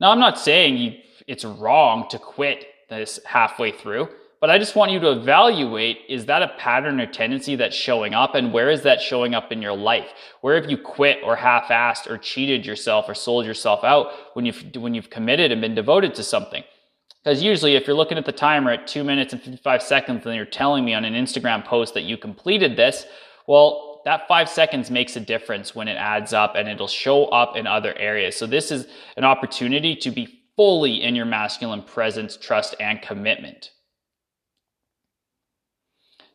Now, 0.00 0.12
I'm 0.12 0.20
not 0.20 0.38
saying 0.38 0.76
you, 0.76 0.92
it's 1.26 1.44
wrong 1.44 2.08
to 2.10 2.18
quit 2.18 2.66
this 2.88 3.18
halfway 3.26 3.72
through, 3.72 4.08
but 4.40 4.48
I 4.48 4.58
just 4.58 4.76
want 4.76 4.92
you 4.92 5.00
to 5.00 5.10
evaluate 5.10 5.98
is 6.08 6.26
that 6.26 6.42
a 6.42 6.54
pattern 6.56 7.00
or 7.00 7.06
tendency 7.06 7.56
that's 7.56 7.74
showing 7.74 8.14
up 8.14 8.36
and 8.36 8.52
where 8.52 8.70
is 8.70 8.82
that 8.82 9.00
showing 9.00 9.34
up 9.34 9.50
in 9.50 9.60
your 9.60 9.76
life? 9.76 10.08
Where 10.40 10.54
have 10.54 10.70
you 10.70 10.78
quit 10.78 11.18
or 11.24 11.34
half-assed 11.34 12.08
or 12.08 12.16
cheated 12.16 12.64
yourself 12.64 13.08
or 13.08 13.14
sold 13.14 13.44
yourself 13.44 13.82
out 13.82 14.12
when 14.34 14.46
you've, 14.46 14.64
when 14.76 14.94
you've 14.94 15.10
committed 15.10 15.50
and 15.50 15.60
been 15.60 15.74
devoted 15.74 16.14
to 16.14 16.22
something? 16.22 16.62
Because 17.24 17.42
usually, 17.42 17.74
if 17.74 17.86
you're 17.86 17.96
looking 17.96 18.18
at 18.18 18.24
the 18.24 18.32
timer 18.32 18.70
at 18.70 18.86
two 18.86 19.04
minutes 19.04 19.32
and 19.32 19.42
55 19.42 19.82
seconds 19.82 20.24
and 20.24 20.34
you're 20.34 20.44
telling 20.44 20.84
me 20.84 20.94
on 20.94 21.04
an 21.04 21.14
Instagram 21.14 21.64
post 21.64 21.94
that 21.94 22.02
you 22.02 22.16
completed 22.16 22.76
this, 22.76 23.06
well, 23.46 24.02
that 24.04 24.28
five 24.28 24.48
seconds 24.48 24.90
makes 24.90 25.16
a 25.16 25.20
difference 25.20 25.74
when 25.74 25.88
it 25.88 25.96
adds 25.96 26.32
up 26.32 26.54
and 26.54 26.68
it'll 26.68 26.88
show 26.88 27.26
up 27.26 27.56
in 27.56 27.66
other 27.66 27.96
areas. 27.98 28.36
So, 28.36 28.46
this 28.46 28.70
is 28.70 28.86
an 29.16 29.24
opportunity 29.24 29.96
to 29.96 30.10
be 30.10 30.42
fully 30.56 31.02
in 31.02 31.14
your 31.14 31.26
masculine 31.26 31.82
presence, 31.82 32.36
trust, 32.36 32.76
and 32.80 33.02
commitment. 33.02 33.72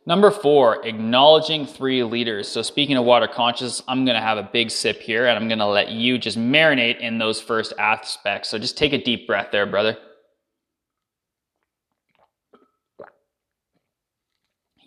Number 0.05 0.31
four, 0.31 0.85
acknowledging 0.85 1.65
three 1.65 2.03
leaders. 2.03 2.49
So, 2.49 2.61
speaking 2.61 2.97
of 2.97 3.05
water 3.05 3.27
conscious, 3.27 3.81
I'm 3.87 4.03
going 4.03 4.15
to 4.15 4.21
have 4.21 4.37
a 4.37 4.49
big 4.51 4.69
sip 4.69 4.99
here 4.99 5.27
and 5.27 5.37
I'm 5.37 5.47
going 5.47 5.59
to 5.59 5.65
let 5.65 5.91
you 5.91 6.17
just 6.17 6.37
marinate 6.37 6.99
in 6.99 7.17
those 7.17 7.39
first 7.39 7.71
aspects. 7.79 8.49
So, 8.49 8.59
just 8.59 8.77
take 8.77 8.91
a 8.91 9.01
deep 9.01 9.27
breath 9.27 9.47
there, 9.51 9.65
brother. 9.65 9.97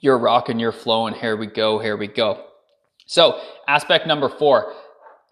You're 0.07 0.17
rocking, 0.17 0.59
you're 0.59 0.73
flowing. 0.73 1.15
Here 1.15 1.37
we 1.37 1.49
go, 1.49 1.79
here 1.79 1.97
we 1.97 2.07
go. 2.07 2.45
So, 3.07 3.41
aspect 3.69 4.07
number 4.07 4.29
four 4.29 4.73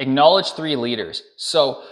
acknowledge 0.01 0.51
three 0.53 0.75
leaders. 0.75 1.23
So, 1.37 1.83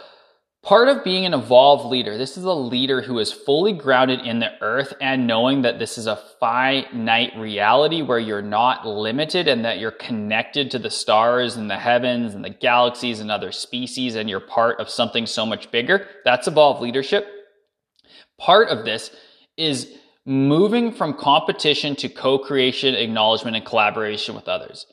part 0.64 0.88
of 0.88 1.04
being 1.04 1.24
an 1.24 1.32
evolved 1.32 1.86
leader, 1.86 2.18
this 2.18 2.36
is 2.36 2.42
a 2.42 2.52
leader 2.52 3.00
who 3.00 3.20
is 3.20 3.32
fully 3.32 3.72
grounded 3.72 4.20
in 4.26 4.40
the 4.40 4.50
earth 4.60 4.92
and 5.00 5.28
knowing 5.28 5.62
that 5.62 5.78
this 5.78 5.96
is 5.96 6.08
a 6.08 6.20
finite 6.40 7.36
reality 7.36 8.02
where 8.02 8.18
you're 8.18 8.42
not 8.42 8.84
limited 8.84 9.46
and 9.46 9.64
that 9.64 9.78
you're 9.78 9.92
connected 9.92 10.72
to 10.72 10.80
the 10.80 10.90
stars 10.90 11.56
and 11.56 11.70
the 11.70 11.78
heavens 11.78 12.34
and 12.34 12.44
the 12.44 12.50
galaxies 12.50 13.20
and 13.20 13.30
other 13.30 13.52
species 13.52 14.16
and 14.16 14.28
you're 14.28 14.40
part 14.40 14.80
of 14.80 14.90
something 14.90 15.26
so 15.26 15.46
much 15.46 15.70
bigger. 15.70 16.08
That's 16.24 16.48
evolved 16.48 16.82
leadership. 16.82 17.28
Part 18.38 18.68
of 18.70 18.84
this 18.84 19.12
is 19.56 19.96
moving 20.24 20.92
from 20.92 21.14
competition 21.14 21.96
to 21.96 22.08
co-creation, 22.08 22.94
acknowledgement, 22.94 23.56
and 23.56 23.64
collaboration 23.64 24.34
with 24.34 24.48
others. 24.48 24.86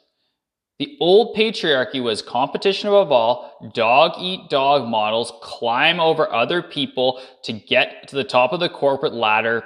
The 0.80 0.98
old 1.02 1.36
patriarchy 1.36 2.02
was 2.02 2.22
competition 2.22 2.88
above 2.88 3.12
all, 3.12 3.70
dog 3.74 4.14
eat 4.18 4.50
dog 4.50 4.88
models, 4.88 5.34
climb 5.42 6.00
over 6.00 6.32
other 6.32 6.62
people 6.62 7.22
to 7.44 7.54
get 7.54 8.08
to 8.08 8.16
the 8.16 8.24
top 8.24 8.54
of 8.54 8.62
the 8.62 8.70
corporate 8.70 9.14
ladder, 9.14 9.66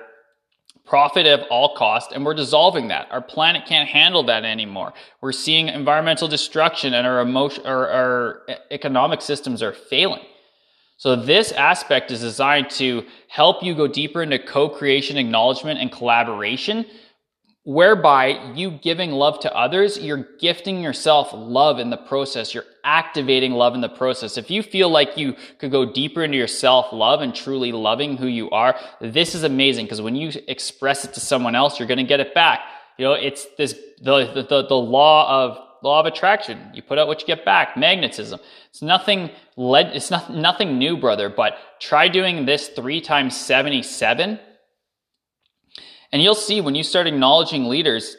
profit 0.85 1.27
at 1.27 1.47
all 1.49 1.75
cost, 1.75 2.11
and 2.11 2.25
we're 2.25 2.33
dissolving 2.33 2.87
that. 2.87 3.07
Our 3.11 3.21
planet 3.21 3.67
can't 3.67 3.87
handle 3.87 4.23
that 4.23 4.43
anymore. 4.43 4.93
We're 5.21 5.31
seeing 5.33 5.69
environmental 5.69 6.27
destruction 6.27 6.95
and 6.95 7.05
our 7.05 7.19
emotion, 7.19 7.65
our, 7.67 7.89
our 7.89 8.41
economic 8.71 9.21
systems 9.21 9.61
are 9.61 9.73
failing. 9.73 10.23
So 11.03 11.17
this 11.17 11.51
aspect 11.51 12.11
is 12.11 12.21
designed 12.21 12.69
to 12.79 13.03
help 13.27 13.61
you 13.61 13.75
go 13.75 13.89
deeper 13.89 14.23
into 14.23 14.39
co-creation, 14.39 15.17
acknowledgement, 15.17 15.81
and 15.81 15.91
collaboration, 15.91 16.85
whereby 17.63 18.53
you 18.55 18.71
giving 18.71 19.11
love 19.11 19.41
to 19.41 19.53
others, 19.53 19.99
you're 19.99 20.25
gifting 20.39 20.81
yourself 20.81 21.31
love 21.33 21.79
in 21.79 21.89
the 21.89 21.97
process. 21.97 22.53
You're 22.53 22.63
activating 22.85 23.51
love 23.51 23.75
in 23.75 23.81
the 23.81 23.89
process. 23.89 24.37
If 24.37 24.49
you 24.49 24.63
feel 24.63 24.87
like 24.87 25.17
you 25.17 25.35
could 25.57 25.71
go 25.71 25.91
deeper 25.91 26.23
into 26.23 26.37
your 26.37 26.47
self-love 26.47 27.19
and 27.19 27.35
truly 27.35 27.73
loving 27.73 28.15
who 28.15 28.27
you 28.27 28.49
are, 28.51 28.79
this 29.01 29.35
is 29.35 29.43
amazing 29.43 29.87
because 29.87 29.99
when 29.99 30.15
you 30.15 30.31
express 30.47 31.03
it 31.03 31.13
to 31.15 31.19
someone 31.19 31.53
else, 31.53 31.79
you're 31.79 31.87
going 31.89 31.97
to 31.97 32.05
get 32.05 32.21
it 32.21 32.33
back. 32.33 32.61
You 32.97 33.07
know, 33.07 33.13
it's 33.13 33.45
this, 33.57 33.73
the, 34.01 34.45
the, 34.49 34.67
the 34.69 34.73
law 34.73 35.43
of 35.43 35.57
law 35.83 35.99
of 35.99 36.05
attraction. 36.05 36.71
You 36.73 36.81
put 36.81 36.97
out 36.97 37.07
what 37.07 37.21
you 37.21 37.27
get 37.27 37.43
back. 37.43 37.75
Magnetism. 37.75 38.39
It's 38.69 38.81
nothing 38.81 39.29
led, 39.57 39.87
it's 39.95 40.09
not, 40.09 40.33
nothing 40.33 40.79
new, 40.79 40.97
brother, 40.97 41.29
but 41.29 41.57
try 41.79 42.07
doing 42.07 42.45
this 42.45 42.69
three 42.69 43.01
times 43.01 43.37
77. 43.37 44.39
And 46.11 46.21
you'll 46.21 46.35
see 46.35 46.61
when 46.61 46.75
you 46.75 46.83
start 46.83 47.05
acknowledging 47.05 47.65
leaders, 47.65 48.15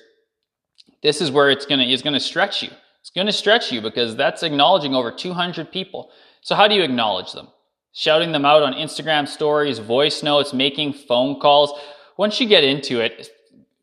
this 1.02 1.20
is 1.20 1.30
where 1.30 1.50
it's 1.50 1.64
gonna, 1.64 1.84
it's 1.84 2.02
gonna 2.02 2.20
stretch 2.20 2.62
you. 2.62 2.70
It's 3.00 3.10
gonna 3.10 3.32
stretch 3.32 3.72
you 3.72 3.80
because 3.80 4.14
that's 4.14 4.42
acknowledging 4.42 4.94
over 4.94 5.10
200 5.10 5.72
people. 5.72 6.10
So 6.42 6.54
how 6.54 6.68
do 6.68 6.74
you 6.74 6.82
acknowledge 6.82 7.32
them? 7.32 7.48
Shouting 7.92 8.32
them 8.32 8.44
out 8.44 8.62
on 8.62 8.74
Instagram 8.74 9.26
stories, 9.26 9.78
voice 9.78 10.22
notes, 10.22 10.52
making 10.52 10.92
phone 10.92 11.40
calls. 11.40 11.72
Once 12.18 12.40
you 12.40 12.48
get 12.48 12.64
into 12.64 13.00
it, 13.00 13.30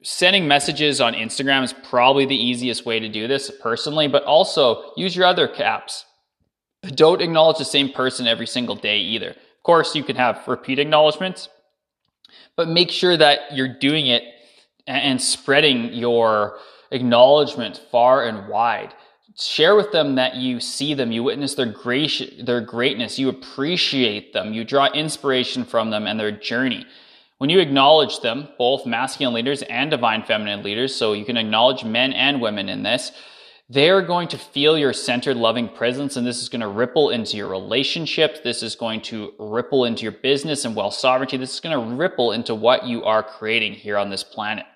sending 0.03 0.47
messages 0.47 0.99
on 0.99 1.13
Instagram 1.13 1.63
is 1.63 1.73
probably 1.73 2.25
the 2.25 2.35
easiest 2.35 2.85
way 2.85 2.99
to 2.99 3.09
do 3.09 3.27
this 3.27 3.51
personally, 3.61 4.07
but 4.07 4.23
also 4.23 4.91
use 4.97 5.15
your 5.15 5.25
other 5.25 5.47
apps. 5.47 6.03
Don't 6.95 7.21
acknowledge 7.21 7.57
the 7.57 7.65
same 7.65 7.91
person 7.91 8.27
every 8.27 8.47
single 8.47 8.75
day 8.75 8.97
either. 8.99 9.29
Of 9.29 9.63
course, 9.63 9.95
you 9.95 10.03
can 10.03 10.15
have 10.15 10.47
repeat 10.47 10.79
acknowledgments, 10.79 11.49
but 12.55 12.67
make 12.67 12.89
sure 12.89 13.15
that 13.15 13.53
you're 13.53 13.77
doing 13.79 14.07
it 14.07 14.23
and 14.87 15.21
spreading 15.21 15.93
your 15.93 16.57
acknowledgement 16.89 17.79
far 17.91 18.25
and 18.25 18.47
wide. 18.47 18.95
Share 19.37 19.75
with 19.75 19.91
them 19.91 20.15
that 20.15 20.35
you 20.35 20.59
see 20.59 20.93
them, 20.93 21.11
you 21.11 21.23
witness 21.23 21.53
their 21.53 21.67
great, 21.67 22.45
their 22.45 22.61
greatness, 22.61 23.19
you 23.19 23.29
appreciate 23.29 24.33
them, 24.33 24.53
you 24.53 24.63
draw 24.63 24.87
inspiration 24.91 25.63
from 25.63 25.91
them 25.91 26.07
and 26.07 26.19
their 26.19 26.31
journey. 26.31 26.85
When 27.41 27.49
you 27.49 27.57
acknowledge 27.57 28.19
them, 28.19 28.49
both 28.59 28.85
masculine 28.85 29.33
leaders 29.33 29.63
and 29.63 29.89
divine 29.89 30.21
feminine 30.21 30.61
leaders, 30.61 30.93
so 30.93 31.13
you 31.13 31.25
can 31.25 31.37
acknowledge 31.37 31.83
men 31.83 32.13
and 32.13 32.39
women 32.39 32.69
in 32.69 32.83
this, 32.83 33.11
they're 33.67 34.03
going 34.03 34.27
to 34.27 34.37
feel 34.37 34.77
your 34.77 34.93
centered, 34.93 35.37
loving 35.37 35.67
presence, 35.67 36.15
and 36.15 36.27
this 36.27 36.39
is 36.39 36.49
going 36.49 36.61
to 36.61 36.67
ripple 36.67 37.09
into 37.09 37.37
your 37.37 37.47
relationships. 37.47 38.41
This 38.43 38.61
is 38.61 38.75
going 38.75 39.01
to 39.05 39.31
ripple 39.39 39.85
into 39.85 40.03
your 40.03 40.11
business 40.11 40.65
and 40.65 40.75
wealth 40.75 40.93
sovereignty. 40.93 41.35
This 41.35 41.55
is 41.55 41.59
going 41.61 41.75
to 41.75 41.95
ripple 41.95 42.31
into 42.31 42.53
what 42.53 42.85
you 42.85 43.03
are 43.05 43.23
creating 43.23 43.73
here 43.73 43.97
on 43.97 44.11
this 44.11 44.23
planet. 44.23 44.67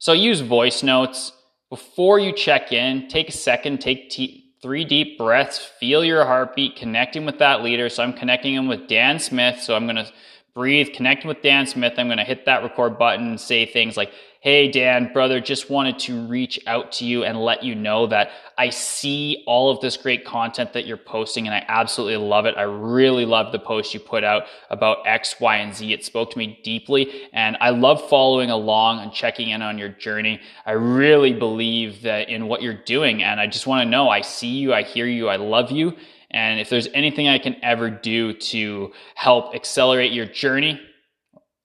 So 0.00 0.12
use 0.12 0.40
voice 0.40 0.82
notes. 0.82 1.30
Before 1.68 2.18
you 2.18 2.32
check 2.32 2.72
in, 2.72 3.06
take 3.06 3.28
a 3.28 3.32
second, 3.32 3.80
take 3.80 4.10
t- 4.10 4.54
three 4.60 4.84
deep 4.84 5.18
breaths, 5.18 5.58
feel 5.78 6.04
your 6.04 6.24
heartbeat, 6.24 6.74
connecting 6.74 7.24
with 7.24 7.38
that 7.38 7.62
leader. 7.62 7.88
So 7.88 8.02
I'm 8.02 8.12
connecting 8.12 8.54
him 8.54 8.66
with 8.66 8.88
Dan 8.88 9.20
Smith. 9.20 9.62
So 9.62 9.76
I'm 9.76 9.84
going 9.84 10.04
to 10.04 10.10
breathe, 10.54 10.88
connecting 10.94 11.28
with 11.28 11.42
Dan 11.42 11.66
Smith. 11.66 11.94
I'm 11.96 12.08
going 12.08 12.18
to 12.18 12.24
hit 12.24 12.46
that 12.46 12.62
record 12.62 12.98
button 12.98 13.28
and 13.28 13.40
say 13.40 13.66
things 13.66 13.96
like, 13.96 14.12
Hey, 14.42 14.70
Dan, 14.70 15.12
brother, 15.12 15.38
just 15.38 15.68
wanted 15.68 15.98
to 15.98 16.26
reach 16.26 16.58
out 16.66 16.92
to 16.92 17.04
you 17.04 17.24
and 17.24 17.38
let 17.38 17.62
you 17.62 17.74
know 17.74 18.06
that 18.06 18.30
I 18.56 18.70
see 18.70 19.44
all 19.46 19.68
of 19.68 19.80
this 19.80 19.98
great 19.98 20.24
content 20.24 20.72
that 20.72 20.86
you're 20.86 20.96
posting 20.96 21.46
and 21.46 21.54
I 21.54 21.62
absolutely 21.68 22.16
love 22.16 22.46
it. 22.46 22.54
I 22.56 22.62
really 22.62 23.26
love 23.26 23.52
the 23.52 23.58
post 23.58 23.92
you 23.92 24.00
put 24.00 24.24
out 24.24 24.44
about 24.70 25.06
X, 25.06 25.34
Y, 25.40 25.56
and 25.58 25.74
Z. 25.74 25.92
It 25.92 26.06
spoke 26.06 26.30
to 26.30 26.38
me 26.38 26.58
deeply 26.64 27.28
and 27.34 27.58
I 27.60 27.68
love 27.68 28.08
following 28.08 28.48
along 28.48 29.00
and 29.00 29.12
checking 29.12 29.50
in 29.50 29.60
on 29.60 29.76
your 29.76 29.90
journey. 29.90 30.40
I 30.64 30.72
really 30.72 31.34
believe 31.34 32.00
that 32.00 32.30
in 32.30 32.48
what 32.48 32.62
you're 32.62 32.72
doing 32.72 33.22
and 33.22 33.38
I 33.38 33.46
just 33.46 33.66
want 33.66 33.84
to 33.84 33.90
know 33.90 34.08
I 34.08 34.22
see 34.22 34.48
you, 34.48 34.72
I 34.72 34.84
hear 34.84 35.06
you, 35.06 35.28
I 35.28 35.36
love 35.36 35.70
you. 35.70 35.94
And 36.30 36.60
if 36.60 36.68
there's 36.68 36.88
anything 36.94 37.28
I 37.28 37.38
can 37.38 37.56
ever 37.62 37.90
do 37.90 38.32
to 38.34 38.92
help 39.14 39.54
accelerate 39.54 40.12
your 40.12 40.26
journey, 40.26 40.80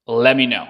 let 0.07 0.36
me 0.36 0.45
know. 0.45 0.68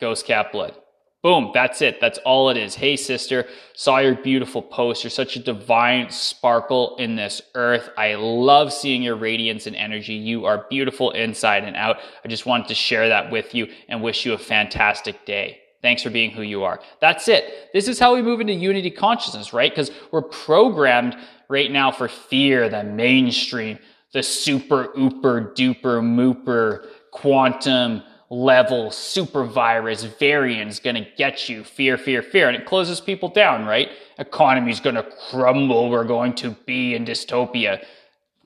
Ghost 0.00 0.26
Cat 0.26 0.52
Blood. 0.52 0.74
Boom, 1.22 1.50
that's 1.52 1.82
it. 1.82 2.00
That's 2.00 2.18
all 2.24 2.48
it 2.48 2.56
is. 2.56 2.74
Hey, 2.74 2.96
sister, 2.96 3.46
saw 3.74 3.98
your 3.98 4.14
beautiful 4.14 4.62
post. 4.62 5.04
You're 5.04 5.10
such 5.10 5.36
a 5.36 5.38
divine 5.38 6.08
sparkle 6.08 6.96
in 6.96 7.14
this 7.14 7.42
earth. 7.54 7.90
I 7.98 8.14
love 8.14 8.72
seeing 8.72 9.02
your 9.02 9.16
radiance 9.16 9.66
and 9.66 9.76
energy. 9.76 10.14
You 10.14 10.46
are 10.46 10.64
beautiful 10.70 11.10
inside 11.10 11.64
and 11.64 11.76
out. 11.76 11.98
I 12.24 12.28
just 12.28 12.46
wanted 12.46 12.68
to 12.68 12.74
share 12.74 13.10
that 13.10 13.30
with 13.30 13.54
you 13.54 13.66
and 13.88 14.02
wish 14.02 14.24
you 14.24 14.32
a 14.32 14.38
fantastic 14.38 15.26
day. 15.26 15.60
Thanks 15.82 16.02
for 16.02 16.08
being 16.08 16.30
who 16.30 16.42
you 16.42 16.62
are. 16.64 16.80
That's 17.02 17.28
it. 17.28 17.70
This 17.74 17.86
is 17.86 17.98
how 17.98 18.14
we 18.14 18.22
move 18.22 18.40
into 18.40 18.54
unity 18.54 18.90
consciousness, 18.90 19.52
right? 19.52 19.70
Because 19.70 19.90
we're 20.12 20.22
programmed 20.22 21.16
right 21.50 21.70
now 21.70 21.90
for 21.90 22.08
fear, 22.08 22.68
the 22.68 22.84
mainstream, 22.84 23.78
the 24.12 24.22
super, 24.22 24.88
ooper, 24.96 25.52
duper, 25.54 26.00
mooper, 26.00 26.86
quantum, 27.10 28.02
level 28.30 28.92
super 28.92 29.42
virus 29.42 30.04
variant 30.04 30.70
is 30.70 30.78
going 30.78 30.94
to 30.94 31.06
get 31.16 31.48
you 31.48 31.64
fear, 31.64 31.98
fear, 31.98 32.22
fear. 32.22 32.46
And 32.48 32.56
it 32.56 32.64
closes 32.64 33.00
people 33.00 33.28
down, 33.28 33.66
right? 33.66 33.90
Economy's 34.18 34.78
going 34.78 34.94
to 34.94 35.06
crumble. 35.28 35.90
We're 35.90 36.04
going 36.04 36.34
to 36.36 36.50
be 36.64 36.94
in 36.94 37.04
dystopia. 37.04 37.84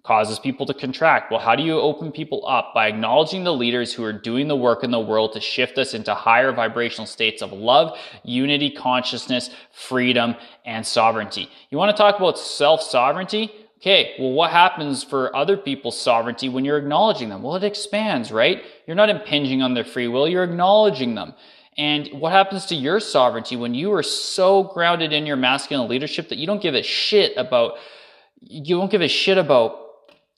Causes 0.05 0.39
people 0.39 0.67
to 0.67 0.75
contract. 0.75 1.31
Well, 1.31 1.41
how 1.41 1.57
do 1.57 1.63
you 1.63 1.81
open 1.81 2.13
people 2.13 2.47
up? 2.47 2.75
By 2.75 2.89
acknowledging 2.89 3.43
the 3.43 3.55
leaders 3.55 3.91
who 3.95 4.05
are 4.05 4.13
doing 4.13 4.49
the 4.49 4.57
work 4.57 4.85
in 4.85 4.91
the 4.91 5.01
world 5.01 5.33
to 5.33 5.41
shift 5.41 5.79
us 5.79 5.95
into 5.95 6.15
higher 6.15 6.53
vibrational 6.53 7.07
states 7.07 7.41
of 7.41 7.53
love, 7.53 7.99
unity, 8.23 8.71
consciousness, 8.71 9.49
freedom, 9.73 10.35
and 10.67 10.87
sovereignty. 10.87 11.49
You 11.71 11.79
want 11.79 11.91
to 11.91 11.97
talk 11.97 12.19
about 12.19 12.39
self 12.39 12.83
sovereignty? 12.83 13.51
Okay, 13.79 14.15
well, 14.19 14.33
what 14.33 14.51
happens 14.51 15.03
for 15.03 15.35
other 15.35 15.57
people's 15.57 15.99
sovereignty 15.99 16.51
when 16.51 16.67
you're 16.67 16.77
acknowledging 16.77 17.31
them? 17.31 17.43
Well, 17.43 17.57
it 17.57 17.65
expands, 17.65 18.31
right? 18.31 18.63
You're 18.87 18.97
not 18.97 19.09
impinging 19.09 19.63
on 19.63 19.73
their 19.73 19.85
free 19.85 20.09
will, 20.09 20.29
you're 20.29 20.45
acknowledging 20.45 21.15
them. 21.15 21.33
And 21.79 22.09
what 22.13 22.33
happens 22.33 22.67
to 22.67 22.75
your 22.75 23.01
sovereignty 23.01 23.57
when 23.57 23.75
you 23.75 23.91
are 23.95 24.03
so 24.03 24.65
grounded 24.65 25.15
in 25.15 25.25
your 25.25 25.37
masculine 25.37 25.89
leadership 25.89 26.29
that 26.29 26.37
you 26.37 26.47
don't 26.47 26.61
give 26.61 26.75
a 26.75 26.83
shit 26.83 27.35
about, 27.39 27.79
you 28.43 28.77
don't 28.77 28.91
give 28.91 29.01
a 29.01 29.09
shit 29.09 29.39
about 29.39 29.84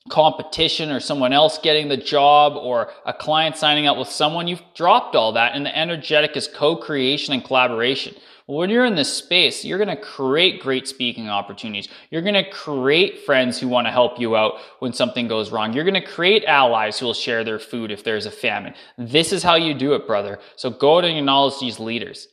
competition 0.09 0.91
or 0.91 0.99
someone 0.99 1.33
else 1.33 1.57
getting 1.59 1.87
the 1.87 1.97
job 1.97 2.53
or 2.55 2.89
a 3.05 3.13
client 3.13 3.57
signing 3.57 3.87
up 3.87 3.97
with 3.97 4.09
someone, 4.09 4.47
you've 4.47 4.63
dropped 4.73 5.15
all 5.15 5.33
that 5.33 5.55
and 5.55 5.65
the 5.65 5.77
energetic 5.77 6.35
is 6.35 6.47
co-creation 6.47 7.33
and 7.33 7.43
collaboration. 7.43 8.15
When 8.47 8.69
you're 8.69 8.85
in 8.85 8.95
this 8.95 9.11
space, 9.11 9.65
you're 9.65 9.77
going 9.77 9.95
to 9.95 10.01
create 10.01 10.61
great 10.61 10.87
speaking 10.87 11.27
opportunities. 11.27 11.89
You're 12.09 12.21
going 12.21 12.33
to 12.33 12.49
create 12.49 13.25
friends 13.25 13.59
who 13.59 13.67
want 13.67 13.87
to 13.87 13.91
help 13.91 14.21
you 14.21 14.37
out 14.37 14.59
when 14.79 14.93
something 14.93 15.27
goes 15.27 15.51
wrong. 15.51 15.73
You're 15.73 15.83
going 15.83 16.01
to 16.01 16.07
create 16.07 16.45
allies 16.45 16.97
who 16.97 17.07
will 17.07 17.13
share 17.13 17.43
their 17.43 17.59
food 17.59 17.91
if 17.91 18.05
there's 18.05 18.25
a 18.25 18.31
famine. 18.31 18.73
This 18.97 19.33
is 19.33 19.43
how 19.43 19.55
you 19.55 19.73
do 19.73 19.95
it, 19.95 20.07
brother. 20.07 20.39
So 20.55 20.69
go 20.69 20.99
and 20.99 21.17
acknowledge 21.17 21.59
these 21.59 21.77
leaders. 21.77 22.29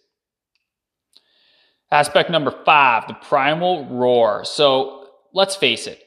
Aspect 1.91 2.31
number 2.31 2.55
five, 2.65 3.09
the 3.09 3.15
primal 3.15 3.87
roar. 3.87 4.45
So 4.45 5.09
let's 5.33 5.57
face 5.57 5.89
it. 5.89 6.04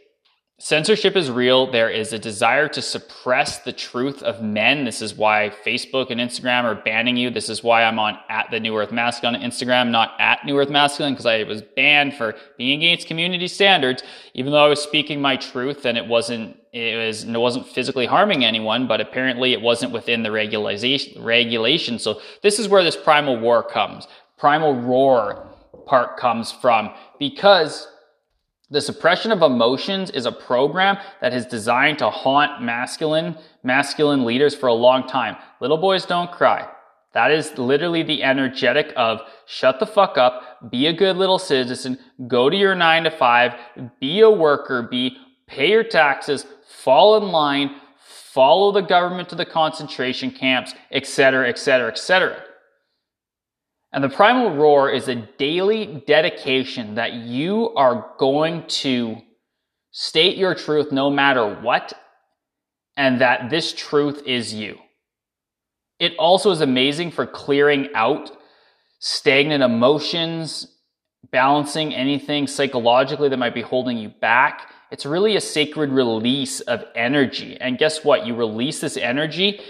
Censorship 0.60 1.16
is 1.16 1.30
real. 1.30 1.70
There 1.70 1.92
is 1.92 2.14
a 2.14 2.18
desire 2.18 2.68
to 2.70 2.82
suppress 2.82 3.60
the 3.60 3.72
truth 3.72 4.24
of 4.24 4.42
men. 4.42 4.86
This 4.86 5.04
is 5.04 5.14
why 5.14 5.52
Facebook 5.64 6.10
and 6.10 6.20
Instagram 6.20 6.64
are 6.64 6.74
banning 6.74 7.16
you. 7.16 7.30
This 7.30 7.48
is 7.48 7.64
why 7.64 7.84
I'm 7.84 8.00
on 8.00 8.18
at 8.28 8.50
the 8.50 8.60
New 8.60 8.76
Earth 8.76 8.92
Masculine 8.92 9.36
on 9.36 9.48
Instagram, 9.48 9.92
not 9.92 10.16
at 10.20 10.44
New 10.46 10.58
Earth 10.58 10.72
Masculine, 10.72 11.14
because 11.14 11.28
I 11.28 11.44
was 11.44 11.62
banned 11.62 12.16
for 12.16 12.36
being 12.58 12.84
against 12.84 13.06
community 13.06 13.48
standards, 13.48 14.02
even 14.34 14.52
though 14.52 14.66
I 14.66 14.68
was 14.68 14.82
speaking 14.82 15.22
my 15.22 15.36
truth 15.36 15.86
and 15.86 15.96
it 15.96 16.08
wasn't 16.08 16.58
it 16.74 16.98
was 16.98 17.24
it 17.24 17.38
wasn't 17.38 17.68
physically 17.68 18.08
harming 18.08 18.44
anyone, 18.44 18.88
but 18.88 19.00
apparently 19.00 19.54
it 19.54 19.62
wasn't 19.62 19.92
within 19.92 20.24
the 20.24 20.32
regulation 20.32 21.24
regulation. 21.24 22.00
So 22.00 22.20
this 22.42 22.58
is 22.58 22.68
where 22.68 22.84
this 22.84 22.98
primal 22.98 23.40
war 23.40 23.62
comes. 23.62 24.08
Primal 24.40 24.74
roar 24.74 25.50
part 25.86 26.18
comes 26.18 26.52
from 26.52 26.90
because 27.20 27.88
the 28.70 28.82
suppression 28.82 29.32
of 29.32 29.42
emotions 29.42 30.10
is 30.10 30.26
a 30.26 30.32
program 30.32 30.98
that 31.22 31.34
is 31.34 31.46
designed 31.46 32.00
to 32.00 32.10
haunt 32.10 32.62
masculine, 32.62 33.38
masculine 33.64 34.26
leaders 34.26 34.54
for 34.54 34.68
a 34.68 34.74
long 34.74 35.08
time. 35.08 35.38
Little 35.62 35.78
boys 35.78 36.06
don't 36.06 36.32
cry. 36.32 36.68
That 37.14 37.32
is 37.32 37.58
literally 37.58 38.04
the 38.04 38.24
energetic 38.24 38.94
of 38.98 39.22
shut 39.46 39.80
the 39.80 39.88
fuck 39.88 40.18
up, 40.18 40.70
be 40.70 40.88
a 40.88 40.94
good 40.94 41.16
little 41.16 41.40
citizen, 41.40 41.98
go 42.28 42.50
to 42.50 42.58
your 42.58 42.76
nine 42.76 43.06
to 43.06 43.12
five, 43.12 43.54
be 44.02 44.20
a 44.20 44.30
worker, 44.30 44.84
be 44.84 45.18
pay 45.48 45.72
your 45.72 45.84
taxes, 45.84 46.46
fall 46.68 47.18
in 47.18 47.32
line, 47.32 47.76
follow 47.98 48.72
the 48.74 48.82
government 48.82 49.30
to 49.30 49.36
the 49.36 49.46
concentration 49.46 50.30
camps, 50.30 50.74
etc., 50.92 51.48
etc., 51.48 51.90
etc. 51.90 52.44
And 53.92 54.04
the 54.04 54.10
primal 54.10 54.56
roar 54.56 54.92
is 54.92 55.08
a 55.08 55.16
daily 55.16 56.04
dedication 56.06 56.96
that 56.96 57.14
you 57.14 57.74
are 57.76 58.14
going 58.20 58.68
to 58.68 59.18
state 59.92 60.38
your 60.38 60.54
truth 60.54 60.92
no 60.92 61.10
matter 61.10 61.56
what, 61.62 61.94
and 62.96 63.22
that 63.22 63.50
this 63.50 63.74
truth 63.74 64.22
is 64.26 64.54
you. 64.54 64.78
It 66.00 66.14
also 66.18 66.52
is 66.52 66.62
amazing 66.62 67.12
for 67.12 67.26
clearing 67.26 67.90
out 67.96 68.32
stagnant 69.00 69.64
emotions, 69.64 70.68
balancing 71.32 71.94
anything 71.94 72.48
psychologically 72.48 73.30
that 73.30 73.38
might 73.38 73.56
be 73.56 73.62
holding 73.62 73.98
you 73.98 74.10
back. 74.10 74.70
It's 74.92 75.06
really 75.06 75.36
a 75.36 75.42
sacred 75.42 75.92
release 75.92 76.60
of 76.62 76.84
energy. 76.96 77.58
And 77.60 77.78
guess 77.78 78.04
what? 78.04 78.26
You 78.26 78.36
release 78.36 78.80
this 78.80 78.98
energy 78.98 79.62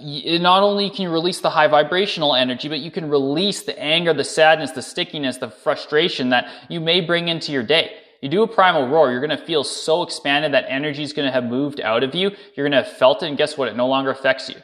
not 0.00 0.62
only 0.62 0.90
can 0.90 1.02
you 1.02 1.10
release 1.10 1.40
the 1.40 1.50
high 1.50 1.68
vibrational 1.68 2.34
energy, 2.34 2.68
but 2.68 2.80
you 2.80 2.90
can 2.90 3.08
release 3.08 3.62
the 3.62 3.78
anger, 3.78 4.12
the 4.12 4.24
sadness, 4.24 4.70
the 4.72 4.82
stickiness, 4.82 5.38
the 5.38 5.50
frustration 5.50 6.30
that 6.30 6.48
you 6.68 6.80
may 6.80 7.00
bring 7.00 7.28
into 7.28 7.52
your 7.52 7.62
day. 7.62 7.96
You 8.20 8.28
do 8.30 8.42
a 8.42 8.48
primal 8.48 8.88
roar, 8.88 9.10
you're 9.10 9.20
going 9.20 9.38
to 9.38 9.44
feel 9.44 9.64
so 9.64 10.02
expanded 10.02 10.54
that 10.54 10.64
energy 10.68 11.02
is 11.02 11.12
going 11.12 11.26
to 11.26 11.32
have 11.32 11.44
moved 11.44 11.80
out 11.80 12.02
of 12.02 12.14
you. 12.14 12.30
You're 12.54 12.68
going 12.68 12.72
to 12.72 12.88
have 12.88 12.96
felt 12.96 13.22
it, 13.22 13.26
and 13.26 13.36
guess 13.36 13.58
what? 13.58 13.68
It 13.68 13.76
no 13.76 13.86
longer 13.86 14.10
affects 14.10 14.48
you. 14.48 14.56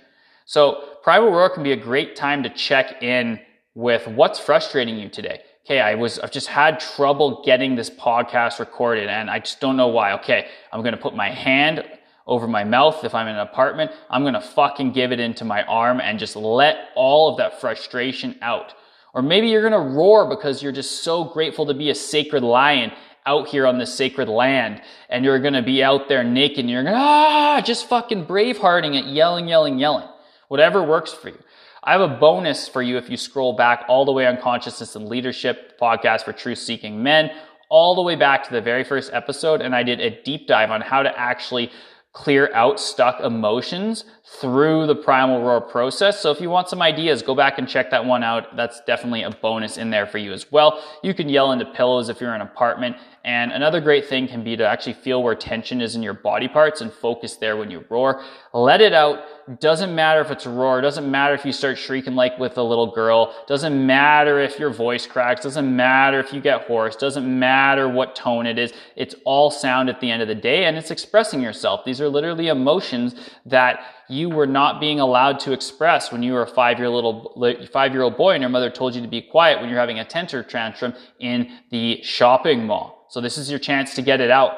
So, 0.46 0.82
primal 1.02 1.30
roar 1.30 1.50
can 1.50 1.62
be 1.62 1.72
a 1.72 1.76
great 1.76 2.16
time 2.16 2.42
to 2.44 2.48
check 2.48 3.02
in 3.02 3.40
with 3.74 4.06
what's 4.08 4.40
frustrating 4.40 4.98
you 4.98 5.08
today. 5.08 5.42
Okay, 5.66 5.78
I 5.78 5.94
was, 5.94 6.18
I've 6.18 6.32
just 6.32 6.46
had 6.46 6.80
trouble 6.80 7.42
getting 7.44 7.76
this 7.76 7.90
podcast 7.90 8.58
recorded, 8.58 9.08
and 9.08 9.30
I 9.30 9.40
just 9.40 9.60
don't 9.60 9.76
know 9.76 9.88
why. 9.88 10.14
Okay, 10.14 10.48
I'm 10.72 10.80
going 10.80 10.94
to 10.94 11.00
put 11.00 11.14
my 11.14 11.30
hand 11.30 11.84
over 12.30 12.46
my 12.46 12.64
mouth. 12.64 13.04
If 13.04 13.14
I'm 13.14 13.26
in 13.26 13.34
an 13.34 13.40
apartment, 13.40 13.90
I'm 14.08 14.22
to 14.32 14.40
fucking 14.40 14.92
give 14.92 15.12
it 15.12 15.20
into 15.20 15.44
my 15.44 15.64
arm 15.64 16.00
and 16.00 16.18
just 16.18 16.36
let 16.36 16.88
all 16.94 17.28
of 17.28 17.36
that 17.38 17.60
frustration 17.60 18.38
out. 18.40 18.72
Or 19.12 19.20
maybe 19.20 19.48
you're 19.48 19.60
to 19.72 19.96
roar 19.96 20.28
because 20.28 20.62
you're 20.62 20.72
just 20.72 21.02
so 21.02 21.24
grateful 21.24 21.66
to 21.66 21.74
be 21.74 21.90
a 21.90 21.94
sacred 21.94 22.44
lion 22.44 22.92
out 23.26 23.48
here 23.48 23.66
on 23.66 23.78
this 23.78 23.92
sacred 23.92 24.28
land 24.28 24.80
and 25.08 25.24
you're 25.24 25.40
to 25.52 25.62
be 25.62 25.82
out 25.82 26.08
there 26.08 26.24
naked 26.24 26.60
and 26.60 26.70
you're 26.70 26.84
to, 26.84 26.92
ah, 26.94 27.60
just 27.60 27.88
fucking 27.88 28.24
bravehearting 28.24 28.98
it, 28.98 29.06
yelling, 29.06 29.48
yelling, 29.48 29.78
yelling. 29.78 30.08
Whatever 30.48 30.82
works 30.82 31.12
for 31.12 31.28
you. 31.28 31.38
I 31.82 31.92
have 31.92 32.00
a 32.00 32.08
bonus 32.08 32.68
for 32.68 32.82
you 32.82 32.96
if 32.96 33.10
you 33.10 33.16
scroll 33.16 33.54
back 33.54 33.84
all 33.88 34.04
the 34.04 34.12
way 34.12 34.26
on 34.26 34.36
consciousness 34.36 34.94
and 34.96 35.08
leadership 35.08 35.78
podcast 35.80 36.22
for 36.22 36.32
truth 36.32 36.58
seeking 36.58 37.02
men, 37.02 37.30
all 37.70 37.94
the 37.94 38.02
way 38.02 38.16
back 38.16 38.44
to 38.44 38.52
the 38.52 38.60
very 38.60 38.84
first 38.84 39.12
episode. 39.12 39.62
And 39.62 39.74
I 39.74 39.82
did 39.82 40.00
a 40.00 40.22
deep 40.22 40.46
dive 40.46 40.70
on 40.70 40.82
how 40.82 41.02
to 41.02 41.18
actually 41.18 41.70
clear 42.12 42.52
out 42.54 42.80
stuck 42.80 43.20
emotions 43.20 44.04
through 44.40 44.86
the 44.86 44.94
primal 44.94 45.42
roar 45.42 45.60
process. 45.60 46.20
So 46.20 46.30
if 46.32 46.40
you 46.40 46.50
want 46.50 46.68
some 46.68 46.82
ideas, 46.82 47.22
go 47.22 47.34
back 47.36 47.58
and 47.58 47.68
check 47.68 47.90
that 47.90 48.04
one 48.04 48.24
out. 48.24 48.56
That's 48.56 48.80
definitely 48.86 49.22
a 49.22 49.30
bonus 49.30 49.76
in 49.76 49.90
there 49.90 50.06
for 50.06 50.18
you 50.18 50.32
as 50.32 50.50
well. 50.50 50.82
You 51.02 51.14
can 51.14 51.28
yell 51.28 51.52
into 51.52 51.66
pillows 51.66 52.08
if 52.08 52.20
you're 52.20 52.34
in 52.34 52.40
an 52.40 52.46
apartment. 52.46 52.96
And 53.24 53.52
another 53.52 53.80
great 53.80 54.06
thing 54.06 54.26
can 54.26 54.42
be 54.42 54.56
to 54.56 54.66
actually 54.66 54.94
feel 54.94 55.22
where 55.22 55.34
tension 55.34 55.80
is 55.80 55.94
in 55.94 56.02
your 56.02 56.14
body 56.14 56.48
parts 56.48 56.80
and 56.80 56.92
focus 56.92 57.36
there 57.36 57.56
when 57.56 57.70
you 57.70 57.84
roar. 57.88 58.22
Let 58.52 58.80
it 58.80 58.92
out. 58.92 59.20
Doesn't 59.58 59.94
matter 59.94 60.20
if 60.20 60.30
it's 60.30 60.46
a 60.46 60.50
roar, 60.50 60.80
doesn't 60.80 61.10
matter 61.10 61.34
if 61.34 61.44
you 61.44 61.52
start 61.52 61.78
shrieking 61.78 62.14
like 62.14 62.38
with 62.38 62.56
a 62.58 62.62
little 62.62 62.86
girl, 62.92 63.34
doesn't 63.48 63.86
matter 63.86 64.38
if 64.38 64.58
your 64.58 64.70
voice 64.70 65.06
cracks, 65.06 65.42
doesn't 65.42 65.74
matter 65.74 66.20
if 66.20 66.32
you 66.32 66.40
get 66.40 66.62
hoarse, 66.62 66.94
doesn't 66.94 67.38
matter 67.38 67.88
what 67.88 68.14
tone 68.14 68.46
it 68.46 68.58
is. 68.58 68.72
It's 68.96 69.14
all 69.24 69.50
sound 69.50 69.88
at 69.88 70.00
the 70.00 70.10
end 70.10 70.22
of 70.22 70.28
the 70.28 70.34
day 70.34 70.66
and 70.66 70.76
it's 70.76 70.90
expressing 70.90 71.40
yourself. 71.40 71.84
These 71.84 72.00
are 72.00 72.08
literally 72.08 72.48
emotions 72.48 73.14
that 73.46 73.80
you 74.08 74.28
were 74.28 74.46
not 74.46 74.80
being 74.80 75.00
allowed 75.00 75.40
to 75.40 75.52
express 75.52 76.12
when 76.12 76.22
you 76.22 76.34
were 76.34 76.42
a 76.42 76.46
five-year 76.46 76.88
little 76.88 77.34
five-year-old 77.72 78.16
boy 78.16 78.34
and 78.34 78.42
your 78.42 78.50
mother 78.50 78.70
told 78.70 78.94
you 78.94 79.02
to 79.02 79.08
be 79.08 79.22
quiet 79.22 79.60
when 79.60 79.68
you're 79.68 79.78
having 79.78 79.98
a 79.98 80.04
temper 80.04 80.42
tantrum 80.42 80.94
in 81.18 81.50
the 81.70 82.02
shopping 82.02 82.66
mall. 82.66 83.06
So 83.08 83.20
this 83.20 83.38
is 83.38 83.50
your 83.50 83.58
chance 83.58 83.94
to 83.94 84.02
get 84.02 84.20
it 84.20 84.30
out. 84.30 84.52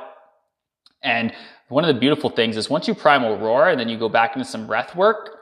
And 1.03 1.33
one 1.73 1.85
of 1.85 1.95
the 1.95 1.99
beautiful 1.99 2.29
things 2.29 2.59
is 2.59 2.69
once 2.69 2.87
you 2.87 2.95
primal 2.95 3.39
roar 3.39 3.71
and 3.71 3.81
then 3.81 3.89
you 3.89 3.99
go 3.99 4.09
back 4.09 4.37
into 4.37 4.45
some 4.45 4.67
breath 4.67 4.95
work, 4.95 5.39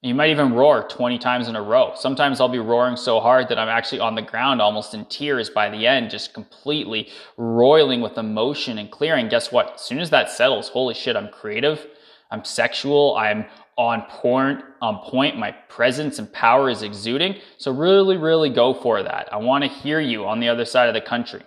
you 0.00 0.14
might 0.14 0.30
even 0.30 0.52
roar 0.52 0.86
20 0.88 1.18
times 1.18 1.48
in 1.48 1.56
a 1.56 1.62
row. 1.62 1.92
Sometimes 1.96 2.40
I'll 2.40 2.48
be 2.48 2.60
roaring 2.60 2.96
so 2.96 3.18
hard 3.18 3.48
that 3.48 3.58
I'm 3.58 3.68
actually 3.68 3.98
on 3.98 4.14
the 4.14 4.22
ground 4.22 4.62
almost 4.62 4.94
in 4.94 5.04
tears 5.06 5.50
by 5.50 5.68
the 5.70 5.86
end, 5.86 6.10
just 6.10 6.34
completely 6.34 7.08
roiling 7.36 8.00
with 8.00 8.16
emotion 8.16 8.78
and 8.78 8.92
clearing. 8.92 9.28
Guess 9.28 9.50
what? 9.50 9.74
As 9.74 9.80
soon 9.80 9.98
as 9.98 10.10
that 10.10 10.30
settles, 10.30 10.68
holy 10.68 10.94
shit, 10.94 11.16
I'm 11.16 11.28
creative. 11.28 11.84
I'm 12.30 12.44
sexual. 12.44 13.16
I'm 13.16 13.46
on 13.76 14.02
point, 14.02 14.62
on 14.80 14.98
point. 14.98 15.36
My 15.36 15.50
presence 15.50 16.20
and 16.20 16.32
power 16.32 16.70
is 16.70 16.82
exuding. 16.82 17.36
So 17.58 17.72
really, 17.72 18.16
really 18.16 18.50
go 18.50 18.72
for 18.72 19.02
that. 19.02 19.32
I 19.32 19.38
want 19.38 19.64
to 19.64 19.70
hear 19.70 19.98
you 19.98 20.26
on 20.26 20.38
the 20.38 20.48
other 20.48 20.64
side 20.64 20.88
of 20.88 20.94
the 20.94 21.00
country. 21.00 21.42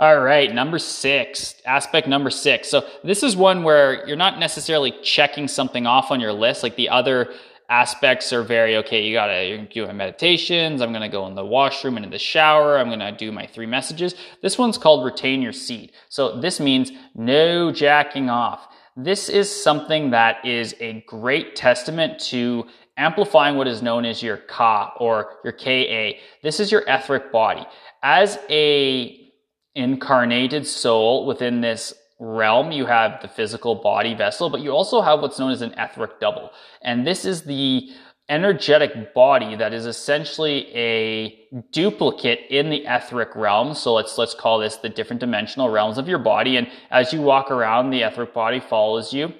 All 0.00 0.20
right, 0.20 0.54
number 0.54 0.78
six, 0.78 1.56
aspect 1.66 2.06
number 2.06 2.30
six. 2.30 2.68
So 2.68 2.86
this 3.02 3.24
is 3.24 3.36
one 3.36 3.64
where 3.64 4.06
you're 4.06 4.16
not 4.16 4.38
necessarily 4.38 4.92
checking 5.02 5.48
something 5.48 5.88
off 5.88 6.12
on 6.12 6.20
your 6.20 6.32
list. 6.32 6.62
Like 6.62 6.76
the 6.76 6.88
other 6.88 7.34
aspects 7.68 8.32
are 8.32 8.44
very 8.44 8.76
okay. 8.76 9.04
You 9.04 9.14
gotta 9.14 9.66
you're 9.72 9.92
meditations. 9.92 10.80
I'm 10.80 10.92
gonna 10.92 11.08
go 11.08 11.26
in 11.26 11.34
the 11.34 11.44
washroom 11.44 11.96
and 11.96 12.04
in 12.04 12.12
the 12.12 12.18
shower. 12.18 12.78
I'm 12.78 12.90
gonna 12.90 13.10
do 13.10 13.32
my 13.32 13.46
three 13.46 13.66
messages. 13.66 14.14
This 14.40 14.56
one's 14.56 14.78
called 14.78 15.04
retain 15.04 15.42
your 15.42 15.52
seed. 15.52 15.90
So 16.08 16.40
this 16.40 16.60
means 16.60 16.92
no 17.16 17.72
jacking 17.72 18.30
off. 18.30 18.68
This 18.96 19.28
is 19.28 19.50
something 19.50 20.10
that 20.10 20.44
is 20.46 20.76
a 20.78 21.04
great 21.08 21.56
testament 21.56 22.20
to 22.26 22.66
amplifying 22.96 23.56
what 23.56 23.66
is 23.66 23.82
known 23.82 24.04
as 24.04 24.22
your 24.22 24.36
Ka 24.36 24.94
or 25.00 25.38
your 25.42 25.52
Ka. 25.52 26.18
This 26.44 26.60
is 26.60 26.70
your 26.70 26.84
etheric 26.86 27.32
body. 27.32 27.66
As 28.02 28.38
a 28.48 29.27
incarnated 29.74 30.66
soul 30.66 31.26
within 31.26 31.60
this 31.60 31.94
realm. 32.18 32.72
You 32.72 32.86
have 32.86 33.20
the 33.22 33.28
physical 33.28 33.76
body 33.76 34.14
vessel, 34.14 34.50
but 34.50 34.60
you 34.60 34.72
also 34.72 35.00
have 35.00 35.20
what's 35.20 35.38
known 35.38 35.52
as 35.52 35.62
an 35.62 35.74
etheric 35.78 36.20
double. 36.20 36.50
And 36.82 37.06
this 37.06 37.24
is 37.24 37.42
the 37.42 37.90
energetic 38.28 39.14
body 39.14 39.56
that 39.56 39.72
is 39.72 39.86
essentially 39.86 40.74
a 40.74 41.48
duplicate 41.72 42.40
in 42.50 42.68
the 42.68 42.84
etheric 42.84 43.34
realm. 43.34 43.74
So 43.74 43.94
let's 43.94 44.18
let's 44.18 44.34
call 44.34 44.58
this 44.58 44.76
the 44.76 44.88
different 44.88 45.20
dimensional 45.20 45.70
realms 45.70 45.98
of 45.98 46.08
your 46.08 46.18
body. 46.18 46.56
And 46.56 46.68
as 46.90 47.12
you 47.12 47.22
walk 47.22 47.50
around, 47.50 47.90
the 47.90 48.02
etheric 48.02 48.34
body 48.34 48.60
follows 48.60 49.12
you. 49.12 49.32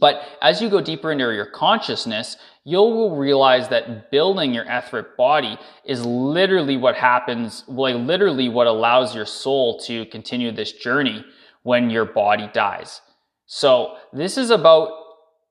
But 0.00 0.22
as 0.40 0.62
you 0.62 0.68
go 0.68 0.80
deeper 0.80 1.12
into 1.12 1.32
your 1.32 1.46
consciousness, 1.46 2.36
you'll 2.64 3.16
realize 3.16 3.68
that 3.68 4.10
building 4.10 4.54
your 4.54 4.64
etheric 4.64 5.16
body 5.16 5.58
is 5.84 6.04
literally 6.04 6.76
what 6.76 6.96
happens, 6.96 7.64
like 7.68 7.96
literally 7.96 8.48
what 8.48 8.66
allows 8.66 9.14
your 9.14 9.26
soul 9.26 9.78
to 9.80 10.06
continue 10.06 10.50
this 10.50 10.72
journey 10.72 11.24
when 11.62 11.90
your 11.90 12.04
body 12.04 12.48
dies. 12.52 13.00
So 13.46 13.96
this 14.12 14.38
is 14.38 14.50
about 14.50 14.90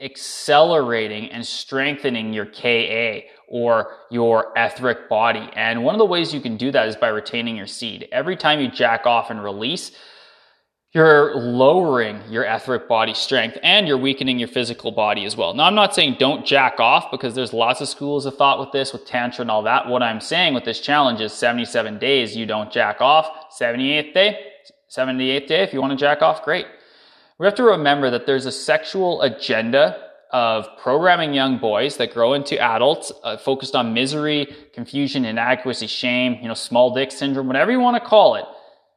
accelerating 0.01 1.29
and 1.31 1.45
strengthening 1.45 2.33
your 2.33 2.45
KA 2.45 3.25
or 3.47 3.91
your 4.09 4.51
etheric 4.55 5.07
body. 5.07 5.49
And 5.53 5.83
one 5.83 5.95
of 5.95 5.99
the 5.99 6.05
ways 6.05 6.33
you 6.33 6.41
can 6.41 6.57
do 6.57 6.71
that 6.71 6.87
is 6.87 6.95
by 6.95 7.09
retaining 7.09 7.55
your 7.55 7.67
seed. 7.67 8.07
Every 8.11 8.35
time 8.35 8.59
you 8.59 8.69
jack 8.69 9.05
off 9.05 9.29
and 9.29 9.43
release, 9.43 9.91
you're 10.93 11.35
lowering 11.35 12.21
your 12.29 12.43
etheric 12.43 12.87
body 12.87 13.15
strength 13.15 13.57
and 13.63 13.87
you're 13.87 13.97
weakening 13.97 14.37
your 14.37 14.47
physical 14.47 14.91
body 14.91 15.25
as 15.25 15.35
well. 15.35 15.55
Now, 15.55 15.63
I'm 15.63 15.73
not 15.73 15.95
saying 15.95 16.17
don't 16.19 16.45
jack 16.45 16.79
off 16.79 17.09
because 17.09 17.33
there's 17.33 17.51
lots 17.51 17.81
of 17.81 17.89
schools 17.89 18.27
of 18.27 18.37
thought 18.37 18.59
with 18.59 18.71
this, 18.71 18.93
with 18.93 19.03
Tantra 19.03 19.41
and 19.41 19.49
all 19.49 19.63
that. 19.63 19.87
What 19.87 20.03
I'm 20.03 20.21
saying 20.21 20.53
with 20.53 20.65
this 20.65 20.79
challenge 20.79 21.19
is 21.19 21.33
77 21.33 21.97
days, 21.97 22.35
you 22.35 22.45
don't 22.45 22.71
jack 22.71 23.01
off. 23.01 23.27
78th 23.59 24.13
day, 24.13 24.39
78th 24.87 25.47
day, 25.47 25.63
if 25.63 25.73
you 25.73 25.81
want 25.81 25.91
to 25.91 25.97
jack 25.97 26.21
off, 26.21 26.43
great. 26.43 26.67
We 27.39 27.47
have 27.47 27.55
to 27.55 27.63
remember 27.63 28.11
that 28.11 28.27
there's 28.27 28.45
a 28.45 28.51
sexual 28.51 29.23
agenda 29.23 30.09
of 30.31 30.67
programming 30.77 31.33
young 31.33 31.57
boys 31.57 31.97
that 31.97 32.13
grow 32.13 32.33
into 32.33 32.59
adults 32.59 33.11
uh, 33.23 33.37
focused 33.37 33.75
on 33.75 33.95
misery, 33.95 34.55
confusion, 34.73 35.25
inadequacy, 35.25 35.87
shame, 35.87 36.37
you 36.39 36.47
know, 36.47 36.53
small 36.53 36.93
dick 36.93 37.11
syndrome, 37.11 37.47
whatever 37.47 37.71
you 37.71 37.79
want 37.79 38.01
to 38.01 38.07
call 38.07 38.35
it 38.35 38.45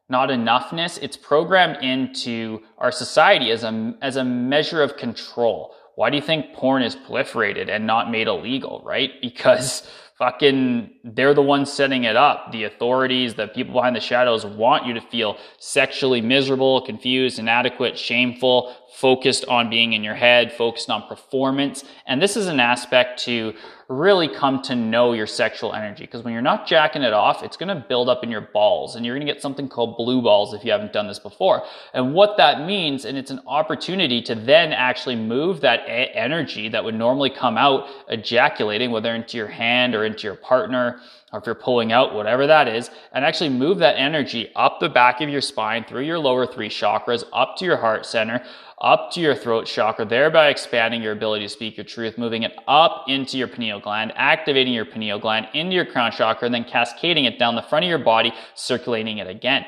not 0.08 0.28
enoughness. 0.28 0.98
It's 1.02 1.16
programmed 1.16 1.82
into 1.82 2.60
our 2.78 2.92
society 2.92 3.50
as 3.50 3.64
a, 3.64 3.94
as 4.00 4.16
a 4.16 4.24
measure 4.24 4.82
of 4.82 4.96
control. 4.96 5.74
Why 5.96 6.10
do 6.10 6.16
you 6.16 6.22
think 6.22 6.52
porn 6.52 6.82
is 6.82 6.94
proliferated 6.94 7.68
and 7.68 7.86
not 7.86 8.10
made 8.10 8.28
illegal, 8.28 8.82
right? 8.84 9.12
Because 9.20 9.88
fucking 10.18 10.90
they're 11.04 11.34
the 11.34 11.42
ones 11.42 11.70
setting 11.70 12.04
it 12.04 12.16
up. 12.16 12.50
The 12.52 12.64
authorities, 12.64 13.34
the 13.34 13.48
people 13.48 13.74
behind 13.74 13.96
the 13.96 14.00
shadows 14.00 14.46
want 14.46 14.86
you 14.86 14.94
to 14.94 15.00
feel 15.00 15.36
sexually 15.58 16.22
miserable, 16.22 16.80
confused, 16.80 17.38
inadequate, 17.38 17.98
shameful, 17.98 18.74
focused 18.94 19.44
on 19.44 19.68
being 19.68 19.92
in 19.92 20.02
your 20.02 20.14
head, 20.14 20.52
focused 20.52 20.88
on 20.88 21.06
performance. 21.06 21.84
And 22.06 22.22
this 22.22 22.36
is 22.36 22.46
an 22.46 22.60
aspect 22.60 23.22
to 23.24 23.54
really 23.88 24.28
come 24.28 24.60
to 24.62 24.74
know 24.74 25.12
your 25.12 25.26
sexual 25.26 25.72
energy. 25.72 26.04
Because 26.04 26.22
when 26.22 26.32
you're 26.32 26.42
not 26.42 26.66
jacking 26.66 27.02
it 27.02 27.12
off, 27.12 27.42
it's 27.42 27.56
going 27.56 27.68
to 27.68 27.84
build 27.88 28.08
up 28.08 28.24
in 28.24 28.30
your 28.30 28.40
balls 28.40 28.96
and 28.96 29.06
you're 29.06 29.14
going 29.14 29.26
to 29.26 29.32
get 29.32 29.40
something 29.40 29.68
called 29.68 29.96
blue 29.96 30.20
balls 30.20 30.54
if 30.54 30.64
you 30.64 30.72
haven't 30.72 30.92
done 30.92 31.06
this 31.06 31.18
before. 31.18 31.64
And 31.94 32.12
what 32.12 32.36
that 32.38 32.66
means, 32.66 33.04
and 33.04 33.16
it's 33.16 33.30
an 33.30 33.40
opportunity 33.46 34.20
to 34.22 34.34
then 34.34 34.72
actually 34.72 35.16
move 35.16 35.60
that 35.60 35.82
energy 35.86 36.68
that 36.68 36.84
would 36.84 36.96
normally 36.96 37.30
come 37.30 37.56
out 37.56 37.86
ejaculating, 38.08 38.90
whether 38.90 39.14
into 39.14 39.36
your 39.36 39.46
hand 39.48 39.94
or 39.94 40.04
into 40.04 40.24
your 40.24 40.36
partner, 40.36 41.00
or 41.32 41.40
if 41.40 41.46
you're 41.46 41.54
pulling 41.56 41.90
out, 41.90 42.14
whatever 42.14 42.46
that 42.46 42.68
is, 42.68 42.90
and 43.12 43.24
actually 43.24 43.50
move 43.50 43.78
that 43.78 43.96
energy 43.96 44.50
up 44.54 44.78
the 44.78 44.88
back 44.88 45.20
of 45.20 45.28
your 45.28 45.40
spine 45.40 45.84
through 45.84 46.02
your 46.02 46.18
lower 46.18 46.46
three 46.46 46.68
chakras, 46.68 47.24
up 47.32 47.56
to 47.56 47.64
your 47.64 47.76
heart 47.76 48.06
center, 48.06 48.42
up 48.80 49.10
to 49.10 49.20
your 49.20 49.34
throat 49.34 49.66
chakra, 49.66 50.04
thereby 50.04 50.48
expanding 50.48 51.02
your 51.02 51.12
ability 51.12 51.44
to 51.44 51.48
speak 51.48 51.76
your 51.76 51.84
truth, 51.84 52.16
moving 52.16 52.44
it 52.44 52.52
up 52.68 53.04
into 53.08 53.38
your 53.38 53.48
pineal 53.48 53.80
gland, 53.80 54.12
activating 54.14 54.72
your 54.72 54.84
pineal 54.84 55.18
gland 55.18 55.48
into 55.52 55.74
your 55.74 55.86
crown 55.86 56.12
chakra, 56.12 56.46
and 56.46 56.54
then 56.54 56.64
cascading 56.64 57.24
it 57.24 57.38
down 57.38 57.56
the 57.56 57.62
front 57.62 57.84
of 57.84 57.88
your 57.88 57.98
body, 57.98 58.32
circulating 58.54 59.18
it 59.18 59.26
again. 59.26 59.64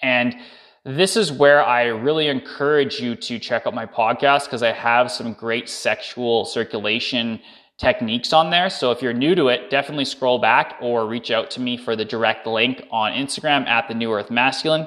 And 0.00 0.34
this 0.84 1.16
is 1.16 1.30
where 1.30 1.64
I 1.64 1.84
really 1.84 2.26
encourage 2.26 3.00
you 3.00 3.14
to 3.14 3.38
check 3.38 3.66
out 3.66 3.74
my 3.74 3.86
podcast 3.86 4.44
because 4.44 4.62
I 4.62 4.72
have 4.72 5.12
some 5.12 5.32
great 5.32 5.68
sexual 5.68 6.44
circulation 6.44 7.40
techniques 7.82 8.32
on 8.32 8.50
there. 8.50 8.70
So 8.70 8.92
if 8.92 9.02
you're 9.02 9.12
new 9.12 9.34
to 9.34 9.48
it, 9.48 9.68
definitely 9.68 10.04
scroll 10.04 10.38
back 10.38 10.76
or 10.80 11.04
reach 11.04 11.32
out 11.32 11.50
to 11.52 11.60
me 11.60 11.76
for 11.76 11.96
the 11.96 12.04
direct 12.04 12.46
link 12.46 12.86
on 12.92 13.12
Instagram 13.12 13.66
at 13.66 13.88
the 13.88 13.94
New 13.94 14.12
Earth 14.12 14.30
Masculine. 14.30 14.86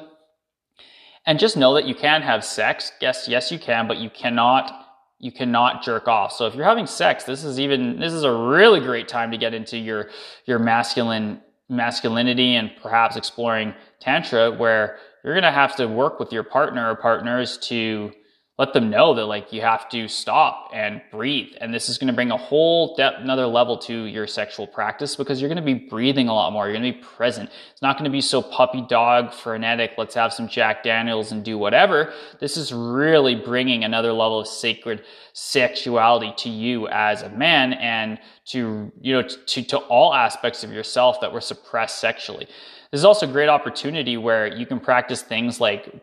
And 1.26 1.38
just 1.38 1.58
know 1.58 1.74
that 1.74 1.86
you 1.86 1.94
can 1.94 2.22
have 2.22 2.46
sex. 2.46 2.94
Yes, 3.02 3.28
yes, 3.28 3.52
you 3.52 3.60
can, 3.60 3.88
but 3.88 3.98
you 3.98 4.10
cannot 4.10 4.82
you 5.18 5.32
cannot 5.32 5.82
jerk 5.82 6.08
off. 6.08 6.34
So 6.34 6.46
if 6.46 6.56
you're 6.56 6.66
having 6.66 6.86
sex, 6.88 7.24
this 7.24 7.44
is 7.44 7.60
even 7.60 8.00
this 8.00 8.14
is 8.14 8.24
a 8.24 8.32
really 8.32 8.80
great 8.80 9.08
time 9.08 9.32
to 9.32 9.38
get 9.38 9.54
into 9.54 9.78
your 9.78 10.10
your 10.46 10.60
masculine 10.60 11.42
masculinity 11.68 12.56
and 12.56 12.72
perhaps 12.82 13.16
exploring 13.16 13.74
tantra 14.00 14.52
where 14.52 14.98
you're 15.24 15.34
going 15.34 15.44
to 15.44 15.52
have 15.52 15.76
to 15.76 15.88
work 15.88 16.20
with 16.20 16.32
your 16.32 16.44
partner 16.44 16.92
or 16.92 16.96
partners 16.96 17.58
to 17.58 18.12
let 18.58 18.72
them 18.72 18.90
know 18.90 19.14
that 19.14 19.26
like 19.26 19.52
you 19.52 19.60
have 19.60 19.90
to 19.90 20.08
stop 20.08 20.70
and 20.74 21.02
breathe. 21.12 21.50
And 21.60 21.74
this 21.74 21.90
is 21.90 21.98
going 21.98 22.08
to 22.08 22.14
bring 22.14 22.32
a 22.32 22.38
whole 22.38 22.96
depth 22.96 23.18
another 23.20 23.48
level 23.48 23.78
to 23.80 24.06
your 24.06 24.28
sexual 24.28 24.66
practice 24.66 25.18
because 25.18 25.42
you're 25.42 25.50
going 25.50 25.58
to 25.58 25.74
be 25.74 25.74
breathing 25.74 26.30
a 26.30 26.34
lot 26.34 26.54
more. 26.54 26.66
You're 26.66 26.80
going 26.80 26.94
to 26.94 26.98
be 26.98 27.06
present. 27.06 27.50
It's 27.74 27.82
not 27.82 27.98
going 27.98 28.06
to 28.06 28.12
be 28.12 28.22
so 28.22 28.42
puppy 28.42 28.82
dog 28.88 29.34
frenetic 29.34 29.92
let's 29.98 30.16
have 30.16 30.32
some 30.32 30.48
jack 30.48 30.84
daniels 30.84 31.34
and 31.34 31.44
do 31.44 31.58
whatever. 31.58 32.14
This 32.40 32.56
is 32.56 32.72
really 32.72 33.36
bringing 33.36 33.84
another 33.84 34.14
level 34.14 34.40
of 34.40 34.48
sacred 34.48 35.04
sexuality 35.34 36.34
to 36.38 36.50
you 36.50 36.88
as 36.88 37.24
a 37.24 37.30
man 37.30 37.74
and 37.74 38.20
to 38.46 38.90
you 39.02 39.14
know 39.14 39.28
to, 39.28 39.64
to 39.64 39.78
all 39.78 40.14
aspects 40.14 40.64
of 40.64 40.72
yourself 40.72 41.20
that 41.20 41.34
were 41.34 41.42
suppressed 41.42 42.00
sexually. 42.00 42.48
This 42.92 43.02
is 43.02 43.06
also 43.06 43.28
a 43.28 43.32
great 43.32 43.50
opportunity 43.50 44.16
where 44.16 44.48
you 44.48 44.66
can 44.66 44.80
practice 44.80 45.22
things 45.22 45.60
like 45.60 45.94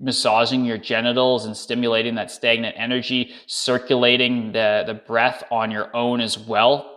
massaging 0.00 0.64
your 0.64 0.78
genitals 0.78 1.44
and 1.44 1.56
stimulating 1.56 2.14
that 2.14 2.30
stagnant 2.30 2.74
energy, 2.78 3.34
circulating 3.46 4.52
the, 4.52 4.82
the 4.86 4.94
breath 4.94 5.44
on 5.50 5.70
your 5.70 5.94
own 5.94 6.20
as 6.20 6.38
well. 6.38 6.96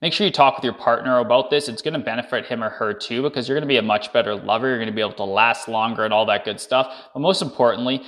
Make 0.00 0.12
sure 0.12 0.26
you 0.26 0.32
talk 0.32 0.56
with 0.56 0.64
your 0.64 0.74
partner 0.74 1.18
about 1.18 1.50
this. 1.50 1.68
It's 1.68 1.82
going 1.82 1.94
to 1.94 2.00
benefit 2.00 2.46
him 2.46 2.62
or 2.62 2.70
her 2.70 2.94
too 2.94 3.22
because 3.22 3.48
you're 3.48 3.56
going 3.56 3.68
to 3.68 3.72
be 3.72 3.78
a 3.78 3.82
much 3.82 4.12
better 4.12 4.34
lover. 4.34 4.68
You're 4.68 4.78
going 4.78 4.88
to 4.88 4.94
be 4.94 5.00
able 5.00 5.12
to 5.14 5.24
last 5.24 5.68
longer 5.68 6.04
and 6.04 6.14
all 6.14 6.24
that 6.26 6.44
good 6.44 6.60
stuff. 6.60 6.94
But 7.12 7.20
most 7.20 7.42
importantly, 7.42 8.02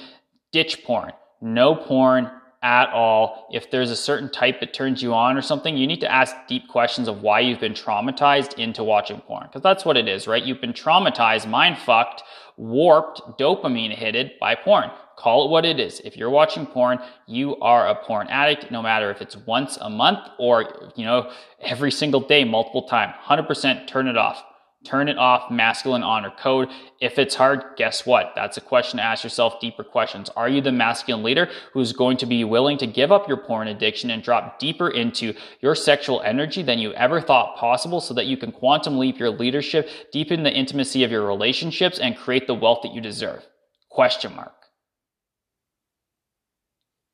ditch 0.53 0.85
porn. 0.85 1.13
No 1.41 1.75
porn 1.75 2.31
at 2.63 2.91
all. 2.91 3.49
If 3.51 3.71
there's 3.71 3.91
a 3.91 3.97
certain 3.97 4.31
type 4.31 4.61
that 4.61 4.75
turns 4.75 5.03
you 5.03 5.15
on 5.15 5.37
or 5.37 5.43
something, 5.43 5.77
you 5.77 5.87
need 5.87 6.01
to 6.01 6.13
ask 6.13 6.35
deep 6.47 6.69
questions 6.69 7.09
of 7.09 7.23
why 7.23 7.41
you've 7.41 7.61
been 7.61 7.73
traumatized 7.73 8.59
into 8.59 8.85
watching 8.85 9.21
porn. 9.21 9.45
Because 9.45 9.63
that's 9.63 9.85
what 9.85 9.97
it 9.97 10.09
is, 10.09 10.29
right? 10.29 10.45
You've 10.45 10.61
been 10.61 10.73
traumatized, 10.73 11.49
mind 11.49 11.79
fucked, 11.79 12.23
warped, 12.61 13.23
dopamine 13.39 13.95
hitted 13.95 14.33
by 14.39 14.55
porn. 14.55 14.91
Call 15.17 15.47
it 15.47 15.51
what 15.51 15.65
it 15.65 15.81
is. 15.81 16.01
If 16.01 16.17
you're 16.17 16.31
watching 16.31 16.67
porn, 16.67 16.99
you 17.27 17.57
are 17.57 17.89
a 17.89 17.95
porn 17.95 18.29
addict, 18.29 18.71
no 18.71 18.83
matter 18.83 19.11
if 19.11 19.21
it's 19.21 19.37
once 19.37 19.79
a 19.81 19.89
month 19.89 20.21
or, 20.39 20.93
you 20.95 21.05
know, 21.05 21.31
every 21.61 21.91
single 21.91 22.21
day, 22.21 22.45
multiple 22.45 22.83
times. 22.83 23.15
100% 23.25 23.87
turn 23.87 24.09
it 24.09 24.17
off. 24.17 24.43
Turn 24.83 25.09
it 25.09 25.19
off, 25.19 25.51
masculine 25.51 26.03
honor 26.03 26.33
code. 26.39 26.71
If 27.03 27.19
it's 27.19 27.35
hard, 27.35 27.63
guess 27.77 28.07
what? 28.07 28.33
That's 28.35 28.57
a 28.57 28.63
question 28.63 28.97
to 28.97 29.05
ask 29.05 29.23
yourself 29.23 29.61
deeper 29.61 29.85
questions. 29.85 30.31
Are 30.31 30.49
you 30.49 30.63
the 30.63 30.73
masculine 30.73 31.23
leader 31.23 31.51
who's 31.75 31.93
going 31.93 32.17
to 32.17 32.27
be 32.27 32.45
willing 32.45 32.79
to 32.79 32.87
give 32.87 33.13
up 33.13 33.29
your 33.29 33.37
porn 33.37 33.69
addiction 33.69 34.11
and 34.11 34.23
drop 34.23 34.59
deeper 34.59 34.89
into 34.89 35.35
your 35.61 35.75
sexual 35.75 36.23
energy 36.23 36.63
than 36.63 36.79
you 36.79 36.95
ever 36.95 37.21
thought 37.21 37.59
possible 37.59 38.01
so 38.01 38.15
that 38.15 38.25
you 38.25 38.39
can 38.39 38.53
quantum 38.53 38.99
leap 38.99 39.19
your 39.19 39.29
leadership, 39.29 39.91
deepen 40.13 40.45
the 40.45 40.53
intimacy 40.53 41.05
of 41.05 41.11
your 41.11 41.27
relationships, 41.27 41.99
and 41.99 42.17
create 42.17 42.47
the 42.47 42.55
wealth 42.55 42.81
that 42.83 42.95
you 42.95 43.03
deserve? 43.03 43.47
Question 43.91 44.35
mark. 44.35 44.55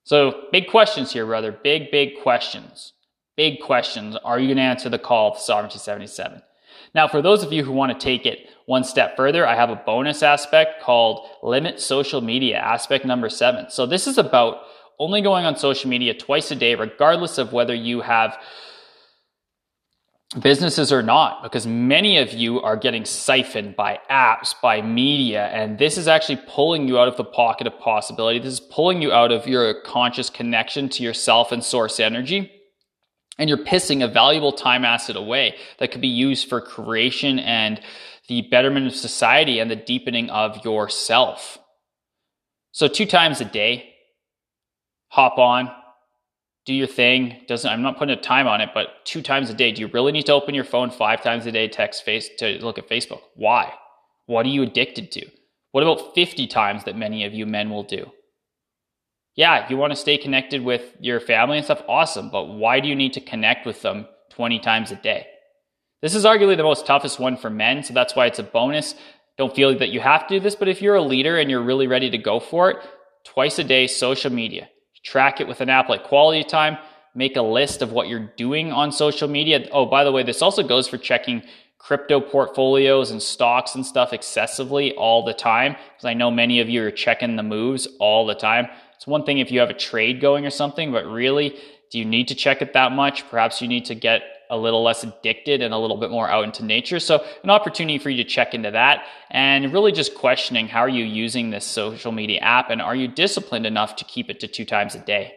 So, 0.04 0.44
big 0.52 0.68
questions 0.68 1.12
here, 1.12 1.26
brother. 1.26 1.50
Big, 1.50 1.90
big 1.90 2.22
questions. 2.22 2.92
Big 3.36 3.60
questions. 3.60 4.14
Are 4.24 4.38
you 4.38 4.46
going 4.46 4.58
to 4.58 4.62
answer 4.62 4.88
the 4.88 5.00
call 5.00 5.32
of 5.32 5.38
Sovereignty 5.40 5.80
77? 5.80 6.42
Now, 6.96 7.06
for 7.06 7.20
those 7.20 7.42
of 7.42 7.52
you 7.52 7.62
who 7.62 7.72
want 7.72 7.92
to 7.92 8.02
take 8.02 8.24
it 8.24 8.48
one 8.64 8.82
step 8.82 9.18
further, 9.18 9.46
I 9.46 9.54
have 9.54 9.68
a 9.68 9.76
bonus 9.76 10.22
aspect 10.22 10.82
called 10.82 11.28
limit 11.42 11.78
social 11.78 12.22
media, 12.22 12.56
aspect 12.56 13.04
number 13.04 13.28
seven. 13.28 13.66
So 13.68 13.84
this 13.84 14.06
is 14.06 14.16
about 14.16 14.62
only 14.98 15.20
going 15.20 15.44
on 15.44 15.56
social 15.56 15.90
media 15.90 16.14
twice 16.14 16.50
a 16.50 16.54
day, 16.54 16.74
regardless 16.74 17.36
of 17.36 17.52
whether 17.52 17.74
you 17.74 18.00
have 18.00 18.38
businesses 20.40 20.90
or 20.90 21.02
not, 21.02 21.42
because 21.42 21.66
many 21.66 22.16
of 22.16 22.32
you 22.32 22.62
are 22.62 22.78
getting 22.78 23.04
siphoned 23.04 23.76
by 23.76 24.00
apps, 24.10 24.54
by 24.62 24.80
media, 24.80 25.48
and 25.48 25.78
this 25.78 25.98
is 25.98 26.08
actually 26.08 26.40
pulling 26.48 26.88
you 26.88 26.98
out 26.98 27.08
of 27.08 27.18
the 27.18 27.24
pocket 27.24 27.66
of 27.66 27.78
possibility. 27.78 28.38
This 28.38 28.54
is 28.54 28.60
pulling 28.60 29.02
you 29.02 29.12
out 29.12 29.32
of 29.32 29.46
your 29.46 29.82
conscious 29.82 30.30
connection 30.30 30.88
to 30.88 31.02
yourself 31.02 31.52
and 31.52 31.62
source 31.62 32.00
energy 32.00 32.55
and 33.38 33.48
you're 33.48 33.64
pissing 33.64 34.02
a 34.02 34.08
valuable 34.08 34.52
time 34.52 34.84
asset 34.84 35.16
away 35.16 35.56
that 35.78 35.90
could 35.90 36.00
be 36.00 36.08
used 36.08 36.48
for 36.48 36.60
creation 36.60 37.38
and 37.38 37.80
the 38.28 38.42
betterment 38.50 38.86
of 38.86 38.94
society 38.94 39.58
and 39.58 39.70
the 39.70 39.76
deepening 39.76 40.30
of 40.30 40.64
yourself. 40.64 41.58
So 42.72 42.88
two 42.88 43.06
times 43.06 43.40
a 43.40 43.44
day, 43.44 43.94
hop 45.08 45.38
on, 45.38 45.70
do 46.66 46.74
your 46.74 46.88
thing. 46.88 47.42
Doesn't 47.46 47.70
I'm 47.70 47.82
not 47.82 47.96
putting 47.96 48.18
a 48.18 48.20
time 48.20 48.48
on 48.48 48.60
it, 48.60 48.70
but 48.74 49.04
two 49.04 49.22
times 49.22 49.48
a 49.48 49.54
day. 49.54 49.70
Do 49.70 49.80
you 49.80 49.86
really 49.86 50.12
need 50.12 50.26
to 50.26 50.32
open 50.32 50.54
your 50.54 50.64
phone 50.64 50.90
five 50.90 51.22
times 51.22 51.46
a 51.46 51.52
day, 51.52 51.68
text 51.68 52.04
face 52.04 52.28
to 52.38 52.58
look 52.64 52.76
at 52.76 52.88
Facebook? 52.88 53.20
Why? 53.36 53.72
What 54.26 54.44
are 54.44 54.50
you 54.50 54.62
addicted 54.62 55.12
to? 55.12 55.26
What 55.70 55.82
about 55.82 56.14
50 56.14 56.46
times 56.48 56.84
that 56.84 56.96
many 56.96 57.24
of 57.24 57.32
you 57.32 57.46
men 57.46 57.70
will 57.70 57.84
do? 57.84 58.10
Yeah, 59.36 59.68
you 59.68 59.76
want 59.76 59.92
to 59.92 59.96
stay 59.96 60.16
connected 60.16 60.64
with 60.64 60.96
your 60.98 61.20
family 61.20 61.58
and 61.58 61.64
stuff, 61.64 61.82
awesome. 61.88 62.30
But 62.30 62.46
why 62.46 62.80
do 62.80 62.88
you 62.88 62.96
need 62.96 63.12
to 63.12 63.20
connect 63.20 63.66
with 63.66 63.82
them 63.82 64.06
20 64.30 64.58
times 64.60 64.90
a 64.90 64.96
day? 64.96 65.26
This 66.02 66.14
is 66.14 66.24
arguably 66.24 66.56
the 66.56 66.62
most 66.62 66.86
toughest 66.86 67.20
one 67.20 67.36
for 67.36 67.50
men, 67.50 67.82
so 67.82 67.92
that's 67.94 68.16
why 68.16 68.26
it's 68.26 68.38
a 68.38 68.42
bonus. 68.42 68.94
Don't 69.36 69.54
feel 69.54 69.78
that 69.78 69.90
you 69.90 70.00
have 70.00 70.26
to 70.26 70.34
do 70.34 70.40
this, 70.40 70.56
but 70.56 70.68
if 70.68 70.80
you're 70.80 70.94
a 70.94 71.02
leader 71.02 71.36
and 71.36 71.50
you're 71.50 71.62
really 71.62 71.86
ready 71.86 72.10
to 72.10 72.18
go 72.18 72.40
for 72.40 72.70
it, 72.70 72.78
twice 73.24 73.58
a 73.58 73.64
day, 73.64 73.86
social 73.86 74.32
media. 74.32 74.68
Track 75.04 75.40
it 75.40 75.48
with 75.48 75.60
an 75.60 75.68
app 75.68 75.88
like 75.88 76.04
Quality 76.04 76.42
Time. 76.42 76.78
Make 77.14 77.36
a 77.36 77.42
list 77.42 77.82
of 77.82 77.92
what 77.92 78.08
you're 78.08 78.32
doing 78.36 78.72
on 78.72 78.90
social 78.90 79.28
media. 79.28 79.68
Oh, 79.72 79.86
by 79.86 80.04
the 80.04 80.12
way, 80.12 80.22
this 80.22 80.42
also 80.42 80.62
goes 80.62 80.88
for 80.88 80.98
checking 80.98 81.42
crypto 81.78 82.20
portfolios 82.20 83.10
and 83.10 83.22
stocks 83.22 83.74
and 83.74 83.86
stuff 83.86 84.12
excessively 84.12 84.92
all 84.94 85.24
the 85.24 85.32
time 85.32 85.76
because 85.94 86.04
I 86.04 86.14
know 86.14 86.30
many 86.30 86.60
of 86.60 86.68
you 86.68 86.82
are 86.84 86.90
checking 86.90 87.36
the 87.36 87.42
moves 87.42 87.86
all 88.00 88.26
the 88.26 88.34
time. 88.34 88.66
It's 88.96 89.06
one 89.06 89.24
thing 89.24 89.38
if 89.38 89.50
you 89.50 89.60
have 89.60 89.70
a 89.70 89.74
trade 89.74 90.20
going 90.20 90.46
or 90.46 90.50
something, 90.50 90.92
but 90.92 91.06
really, 91.06 91.56
do 91.90 91.98
you 91.98 92.04
need 92.04 92.28
to 92.28 92.34
check 92.34 92.62
it 92.62 92.72
that 92.72 92.92
much? 92.92 93.28
Perhaps 93.28 93.62
you 93.62 93.68
need 93.68 93.84
to 93.86 93.94
get 93.94 94.22
a 94.50 94.56
little 94.56 94.82
less 94.82 95.02
addicted 95.02 95.62
and 95.62 95.74
a 95.74 95.78
little 95.78 95.96
bit 95.96 96.10
more 96.10 96.28
out 96.28 96.44
into 96.44 96.64
nature. 96.64 97.00
So, 97.00 97.24
an 97.42 97.50
opportunity 97.50 97.98
for 97.98 98.10
you 98.10 98.22
to 98.22 98.28
check 98.28 98.54
into 98.54 98.70
that 98.70 99.04
and 99.30 99.72
really 99.72 99.92
just 99.92 100.14
questioning 100.14 100.68
how 100.68 100.80
are 100.80 100.88
you 100.88 101.04
using 101.04 101.50
this 101.50 101.64
social 101.64 102.12
media 102.12 102.40
app 102.40 102.70
and 102.70 102.80
are 102.80 102.94
you 102.94 103.08
disciplined 103.08 103.66
enough 103.66 103.96
to 103.96 104.04
keep 104.04 104.30
it 104.30 104.40
to 104.40 104.48
two 104.48 104.64
times 104.64 104.94
a 104.94 105.00
day? 105.00 105.34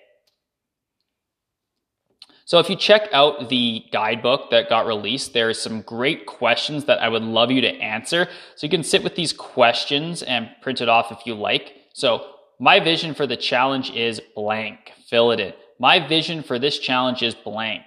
So, 2.46 2.60
if 2.60 2.70
you 2.70 2.76
check 2.76 3.10
out 3.14 3.50
the 3.50 3.84
guidebook 3.92 4.50
that 4.52 4.70
got 4.70 4.88
released, 4.88 5.34
there 5.34 5.50
are 5.50 5.54
some 5.54 5.82
great 5.82 6.26
questions 6.26 6.86
that 6.86 7.00
I 7.00 7.10
would 7.10 7.24
love 7.24 7.52
you 7.52 7.62
to 7.62 7.70
answer. 7.70 8.28
So, 8.56 8.66
you 8.66 8.72
can 8.72 8.84
sit 8.84 9.04
with 9.04 9.16
these 9.16 9.34
questions 9.34 10.24
and 10.24 10.50
print 10.62 10.82
it 10.82 10.90
off 10.90 11.12
if 11.12 11.26
you 11.26 11.36
like. 11.36 11.74
So, 11.94 12.26
my 12.60 12.80
vision 12.80 13.14
for 13.14 13.26
the 13.26 13.38
challenge 13.38 13.92
is 13.92 14.22
blank. 14.36 14.92
Fill 15.08 15.32
it 15.32 15.40
in. 15.40 15.54
My 15.80 16.06
vision 16.06 16.44
for 16.44 16.60
this 16.60 16.78
challenge 16.78 17.24
is 17.24 17.34
blank. 17.34 17.84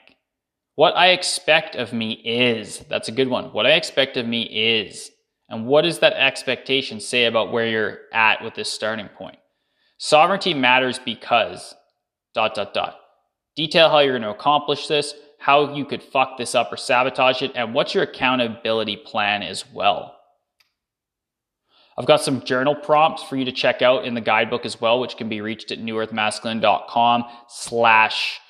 What 0.75 0.97
I 0.97 1.09
expect 1.09 1.77
of 1.77 1.93
me 1.93 2.13
is, 2.13 2.79
that's 2.89 3.09
a 3.09 3.13
good 3.13 3.29
one. 3.29 3.53
What 3.53 3.67
I 3.67 3.73
expect 3.73 4.17
of 4.17 4.27
me 4.27 4.43
is. 4.43 5.11
And 5.51 5.67
what 5.67 5.83
does 5.83 5.99
that 5.99 6.15
expectation 6.15 6.99
say 6.99 7.27
about 7.27 7.53
where 7.53 7.67
you're 7.67 7.99
at 8.15 8.43
with 8.43 8.55
this 8.55 8.73
starting 8.73 9.09
point? 9.09 9.37
Sovereignty 9.99 10.55
matters 10.55 10.99
because, 10.99 11.75
dot, 12.35 12.55
dot, 12.55 12.73
dot. 12.73 12.97
Detail 13.55 13.91
how 13.91 13.99
you're 13.99 14.19
going 14.19 14.23
to 14.23 14.31
accomplish 14.31 14.87
this, 14.87 15.15
how 15.39 15.75
you 15.75 15.85
could 15.85 16.03
fuck 16.03 16.39
this 16.39 16.55
up 16.55 16.73
or 16.73 16.79
sabotage 16.79 17.43
it, 17.43 17.53
and 17.55 17.75
what's 17.75 17.95
your 17.95 18.05
accountability 18.05 18.97
plan 18.97 19.43
as 19.43 19.71
well. 19.71 20.17
I've 21.97 22.07
got 22.07 22.23
some 22.23 22.43
journal 22.43 22.75
prompts 22.75 23.23
for 23.23 23.37
you 23.37 23.45
to 23.45 23.53
check 23.53 23.83
out 23.83 24.05
in 24.05 24.15
the 24.15 24.21
guidebook 24.21 24.65
as 24.65 24.81
well, 24.81 25.01
which 25.01 25.17
can 25.17 25.29
be 25.29 25.41
reached 25.41 25.71
at 25.71 25.79
newearthmasculine.com 25.79 27.25
slash 27.49 28.41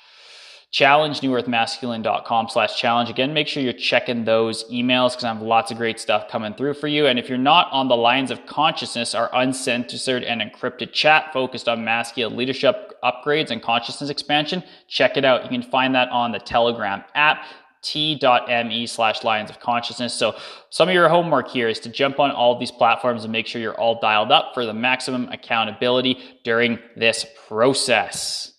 challenge, 0.73 1.21
newearthmasculine.com 1.21 2.49
slash 2.49 2.79
challenge. 2.79 3.09
Again, 3.09 3.31
make 3.31 3.47
sure 3.47 3.61
you're 3.61 3.73
checking 3.73 4.25
those 4.25 4.63
emails 4.71 5.11
because 5.11 5.23
I 5.23 5.33
have 5.33 5.41
lots 5.41 5.71
of 5.71 5.77
great 5.77 5.99
stuff 5.99 6.29
coming 6.29 6.55
through 6.55 6.73
for 6.73 6.87
you. 6.87 7.05
And 7.05 7.19
if 7.19 7.29
you're 7.29 7.37
not 7.37 7.71
on 7.71 7.89
the 7.89 7.95
lions 7.95 8.31
of 8.31 8.45
consciousness, 8.47 9.13
our 9.13 9.29
uncensored 9.33 10.23
and 10.23 10.41
encrypted 10.41 10.91
chat 10.91 11.31
focused 11.31 11.69
on 11.69 11.85
masculine 11.85 12.35
leadership 12.35 12.97
upgrades 13.03 13.51
and 13.51 13.61
consciousness 13.61 14.09
expansion, 14.09 14.63
check 14.87 15.15
it 15.15 15.23
out. 15.23 15.43
You 15.43 15.49
can 15.49 15.61
find 15.61 15.93
that 15.93 16.09
on 16.09 16.31
the 16.31 16.39
Telegram 16.39 17.03
app 17.13 17.45
t.me 17.83 18.87
slash 18.87 19.23
lions 19.23 19.49
of 19.49 19.59
consciousness. 19.59 20.13
So 20.13 20.35
some 20.69 20.89
of 20.89 20.95
your 20.95 21.09
homework 21.09 21.49
here 21.49 21.67
is 21.67 21.79
to 21.81 21.89
jump 21.89 22.19
on 22.19 22.31
all 22.31 22.57
these 22.57 22.71
platforms 22.71 23.23
and 23.23 23.31
make 23.31 23.45
sure 23.45 23.61
you're 23.61 23.79
all 23.79 23.99
dialed 23.99 24.31
up 24.31 24.53
for 24.53 24.65
the 24.65 24.73
maximum 24.73 25.29
accountability 25.29 26.17
during 26.43 26.79
this 26.95 27.25
process. 27.47 28.53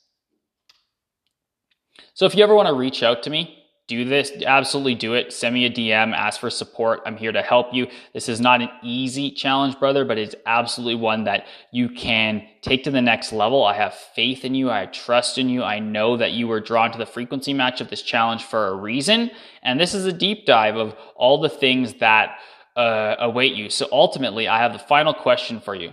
So 2.12 2.26
if 2.26 2.36
you 2.36 2.44
ever 2.44 2.54
want 2.54 2.68
to 2.68 2.74
reach 2.74 3.02
out 3.02 3.24
to 3.24 3.30
me, 3.30 3.63
do 3.86 4.04
this, 4.06 4.32
absolutely 4.46 4.94
do 4.94 5.12
it. 5.12 5.30
Send 5.30 5.54
me 5.54 5.66
a 5.66 5.70
DM, 5.70 6.14
ask 6.14 6.40
for 6.40 6.48
support. 6.48 7.02
I'm 7.04 7.18
here 7.18 7.32
to 7.32 7.42
help 7.42 7.74
you. 7.74 7.86
This 8.14 8.30
is 8.30 8.40
not 8.40 8.62
an 8.62 8.70
easy 8.82 9.30
challenge, 9.30 9.78
brother, 9.78 10.06
but 10.06 10.16
it's 10.16 10.34
absolutely 10.46 10.94
one 10.94 11.24
that 11.24 11.46
you 11.70 11.90
can 11.90 12.46
take 12.62 12.84
to 12.84 12.90
the 12.90 13.02
next 13.02 13.30
level. 13.32 13.62
I 13.62 13.74
have 13.74 13.92
faith 13.92 14.42
in 14.42 14.54
you. 14.54 14.70
I 14.70 14.86
trust 14.86 15.36
in 15.36 15.50
you. 15.50 15.62
I 15.62 15.80
know 15.80 16.16
that 16.16 16.32
you 16.32 16.48
were 16.48 16.60
drawn 16.60 16.92
to 16.92 16.98
the 16.98 17.04
frequency 17.04 17.52
match 17.52 17.82
of 17.82 17.90
this 17.90 18.00
challenge 18.00 18.44
for 18.44 18.68
a 18.68 18.74
reason. 18.74 19.30
And 19.62 19.78
this 19.78 19.92
is 19.92 20.06
a 20.06 20.12
deep 20.12 20.46
dive 20.46 20.76
of 20.76 20.96
all 21.14 21.42
the 21.42 21.50
things 21.50 21.94
that 21.94 22.38
uh, 22.76 23.16
await 23.18 23.54
you. 23.54 23.68
So 23.68 23.86
ultimately, 23.92 24.48
I 24.48 24.58
have 24.58 24.72
the 24.72 24.78
final 24.78 25.12
question 25.12 25.60
for 25.60 25.74
you. 25.74 25.92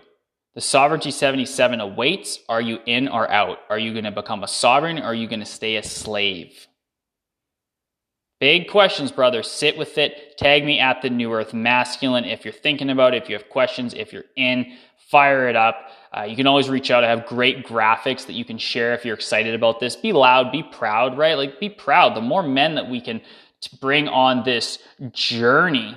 The 0.55 0.61
Sovereignty 0.61 1.11
77 1.11 1.81
awaits. 1.81 2.39
Are 2.47 2.61
you 2.61 2.79
in 2.85 3.09
or 3.09 3.29
out? 3.29 3.59
Are 3.69 3.79
you 3.79 3.91
going 3.91 4.05
to 4.05 4.11
become 4.11 4.43
a 4.43 4.47
sovereign 4.47 4.97
or 4.99 5.03
are 5.03 5.13
you 5.13 5.27
going 5.27 5.39
to 5.41 5.45
stay 5.45 5.75
a 5.75 5.83
slave? 5.83 6.67
Big 8.41 8.67
questions, 8.69 9.11
brother. 9.11 9.43
Sit 9.43 9.77
with 9.77 9.99
it. 9.99 10.35
Tag 10.35 10.65
me 10.65 10.79
at 10.79 11.03
the 11.03 11.11
New 11.11 11.31
Earth 11.31 11.53
Masculine 11.53 12.25
if 12.25 12.43
you're 12.43 12.51
thinking 12.51 12.89
about 12.89 13.13
it, 13.13 13.21
if 13.21 13.29
you 13.29 13.35
have 13.35 13.47
questions, 13.49 13.93
if 13.93 14.11
you're 14.11 14.25
in, 14.35 14.75
fire 15.09 15.47
it 15.47 15.55
up. 15.55 15.91
Uh, 16.11 16.23
you 16.23 16.35
can 16.35 16.47
always 16.47 16.67
reach 16.67 16.89
out. 16.89 17.03
I 17.03 17.09
have 17.09 17.27
great 17.27 17.63
graphics 17.63 18.25
that 18.25 18.33
you 18.33 18.43
can 18.43 18.57
share 18.57 18.95
if 18.95 19.05
you're 19.05 19.13
excited 19.13 19.53
about 19.53 19.79
this. 19.79 19.95
Be 19.95 20.11
loud, 20.11 20.51
be 20.51 20.63
proud, 20.63 21.19
right? 21.19 21.35
Like, 21.35 21.59
be 21.59 21.69
proud. 21.69 22.15
The 22.15 22.21
more 22.21 22.41
men 22.41 22.73
that 22.75 22.89
we 22.89 22.99
can 22.99 23.21
bring 23.79 24.07
on 24.07 24.43
this 24.43 24.79
journey 25.11 25.95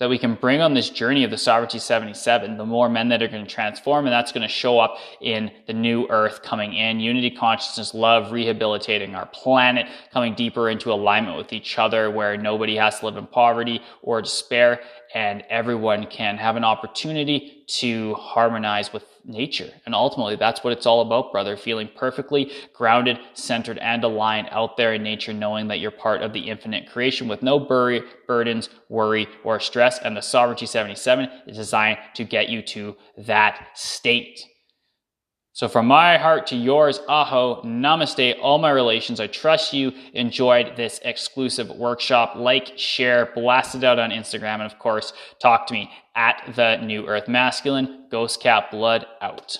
that 0.00 0.08
we 0.08 0.18
can 0.18 0.34
bring 0.34 0.62
on 0.62 0.72
this 0.72 0.88
journey 0.88 1.24
of 1.24 1.30
the 1.30 1.36
Sovereignty 1.36 1.78
77, 1.78 2.56
the 2.56 2.64
more 2.64 2.88
men 2.88 3.10
that 3.10 3.22
are 3.22 3.28
going 3.28 3.44
to 3.44 3.50
transform, 3.50 4.06
and 4.06 4.12
that's 4.12 4.32
going 4.32 4.42
to 4.42 4.48
show 4.48 4.80
up 4.80 4.96
in 5.20 5.50
the 5.66 5.74
new 5.74 6.06
earth 6.08 6.42
coming 6.42 6.72
in. 6.72 6.98
Unity, 6.98 7.30
consciousness, 7.30 7.92
love, 7.92 8.32
rehabilitating 8.32 9.14
our 9.14 9.26
planet, 9.26 9.86
coming 10.10 10.34
deeper 10.34 10.70
into 10.70 10.90
alignment 10.90 11.36
with 11.36 11.52
each 11.52 11.78
other 11.78 12.10
where 12.10 12.38
nobody 12.38 12.76
has 12.76 12.98
to 12.98 13.06
live 13.06 13.18
in 13.18 13.26
poverty 13.26 13.82
or 14.00 14.22
despair, 14.22 14.80
and 15.14 15.42
everyone 15.48 16.06
can 16.06 16.36
have 16.36 16.56
an 16.56 16.64
opportunity 16.64 17.64
to 17.66 18.14
harmonize 18.14 18.92
with 18.92 19.04
nature. 19.24 19.70
And 19.86 19.94
ultimately, 19.94 20.36
that's 20.36 20.62
what 20.62 20.72
it's 20.72 20.86
all 20.86 21.00
about, 21.02 21.32
brother. 21.32 21.56
Feeling 21.56 21.90
perfectly 21.94 22.52
grounded, 22.72 23.18
centered, 23.34 23.78
and 23.78 24.02
aligned 24.04 24.48
out 24.50 24.76
there 24.76 24.94
in 24.94 25.02
nature, 25.02 25.32
knowing 25.32 25.68
that 25.68 25.80
you're 25.80 25.90
part 25.90 26.22
of 26.22 26.32
the 26.32 26.48
infinite 26.48 26.88
creation 26.88 27.28
with 27.28 27.42
no 27.42 27.58
bur- 27.58 28.04
burdens, 28.26 28.68
worry, 28.88 29.28
or 29.44 29.60
stress. 29.60 29.98
And 29.98 30.16
the 30.16 30.20
Sovereignty 30.20 30.66
77 30.66 31.28
is 31.46 31.56
designed 31.56 31.98
to 32.14 32.24
get 32.24 32.48
you 32.48 32.62
to 32.62 32.96
that 33.18 33.68
state. 33.74 34.44
So, 35.52 35.68
from 35.68 35.86
my 35.86 36.16
heart 36.16 36.46
to 36.48 36.56
yours, 36.56 37.00
aho, 37.08 37.60
namaste, 37.62 38.36
all 38.40 38.58
my 38.58 38.70
relations. 38.70 39.18
I 39.18 39.26
trust 39.26 39.72
you 39.72 39.92
enjoyed 40.14 40.76
this 40.76 41.00
exclusive 41.04 41.68
workshop. 41.70 42.34
Like, 42.36 42.78
share, 42.78 43.32
blast 43.34 43.74
it 43.74 43.82
out 43.82 43.98
on 43.98 44.10
Instagram, 44.10 44.54
and 44.54 44.62
of 44.62 44.78
course, 44.78 45.12
talk 45.40 45.66
to 45.66 45.74
me 45.74 45.90
at 46.14 46.52
the 46.54 46.76
New 46.76 47.06
Earth 47.06 47.26
Masculine. 47.28 48.06
Ghost 48.10 48.40
Cat 48.40 48.70
Blood 48.70 49.06
out. 49.20 49.58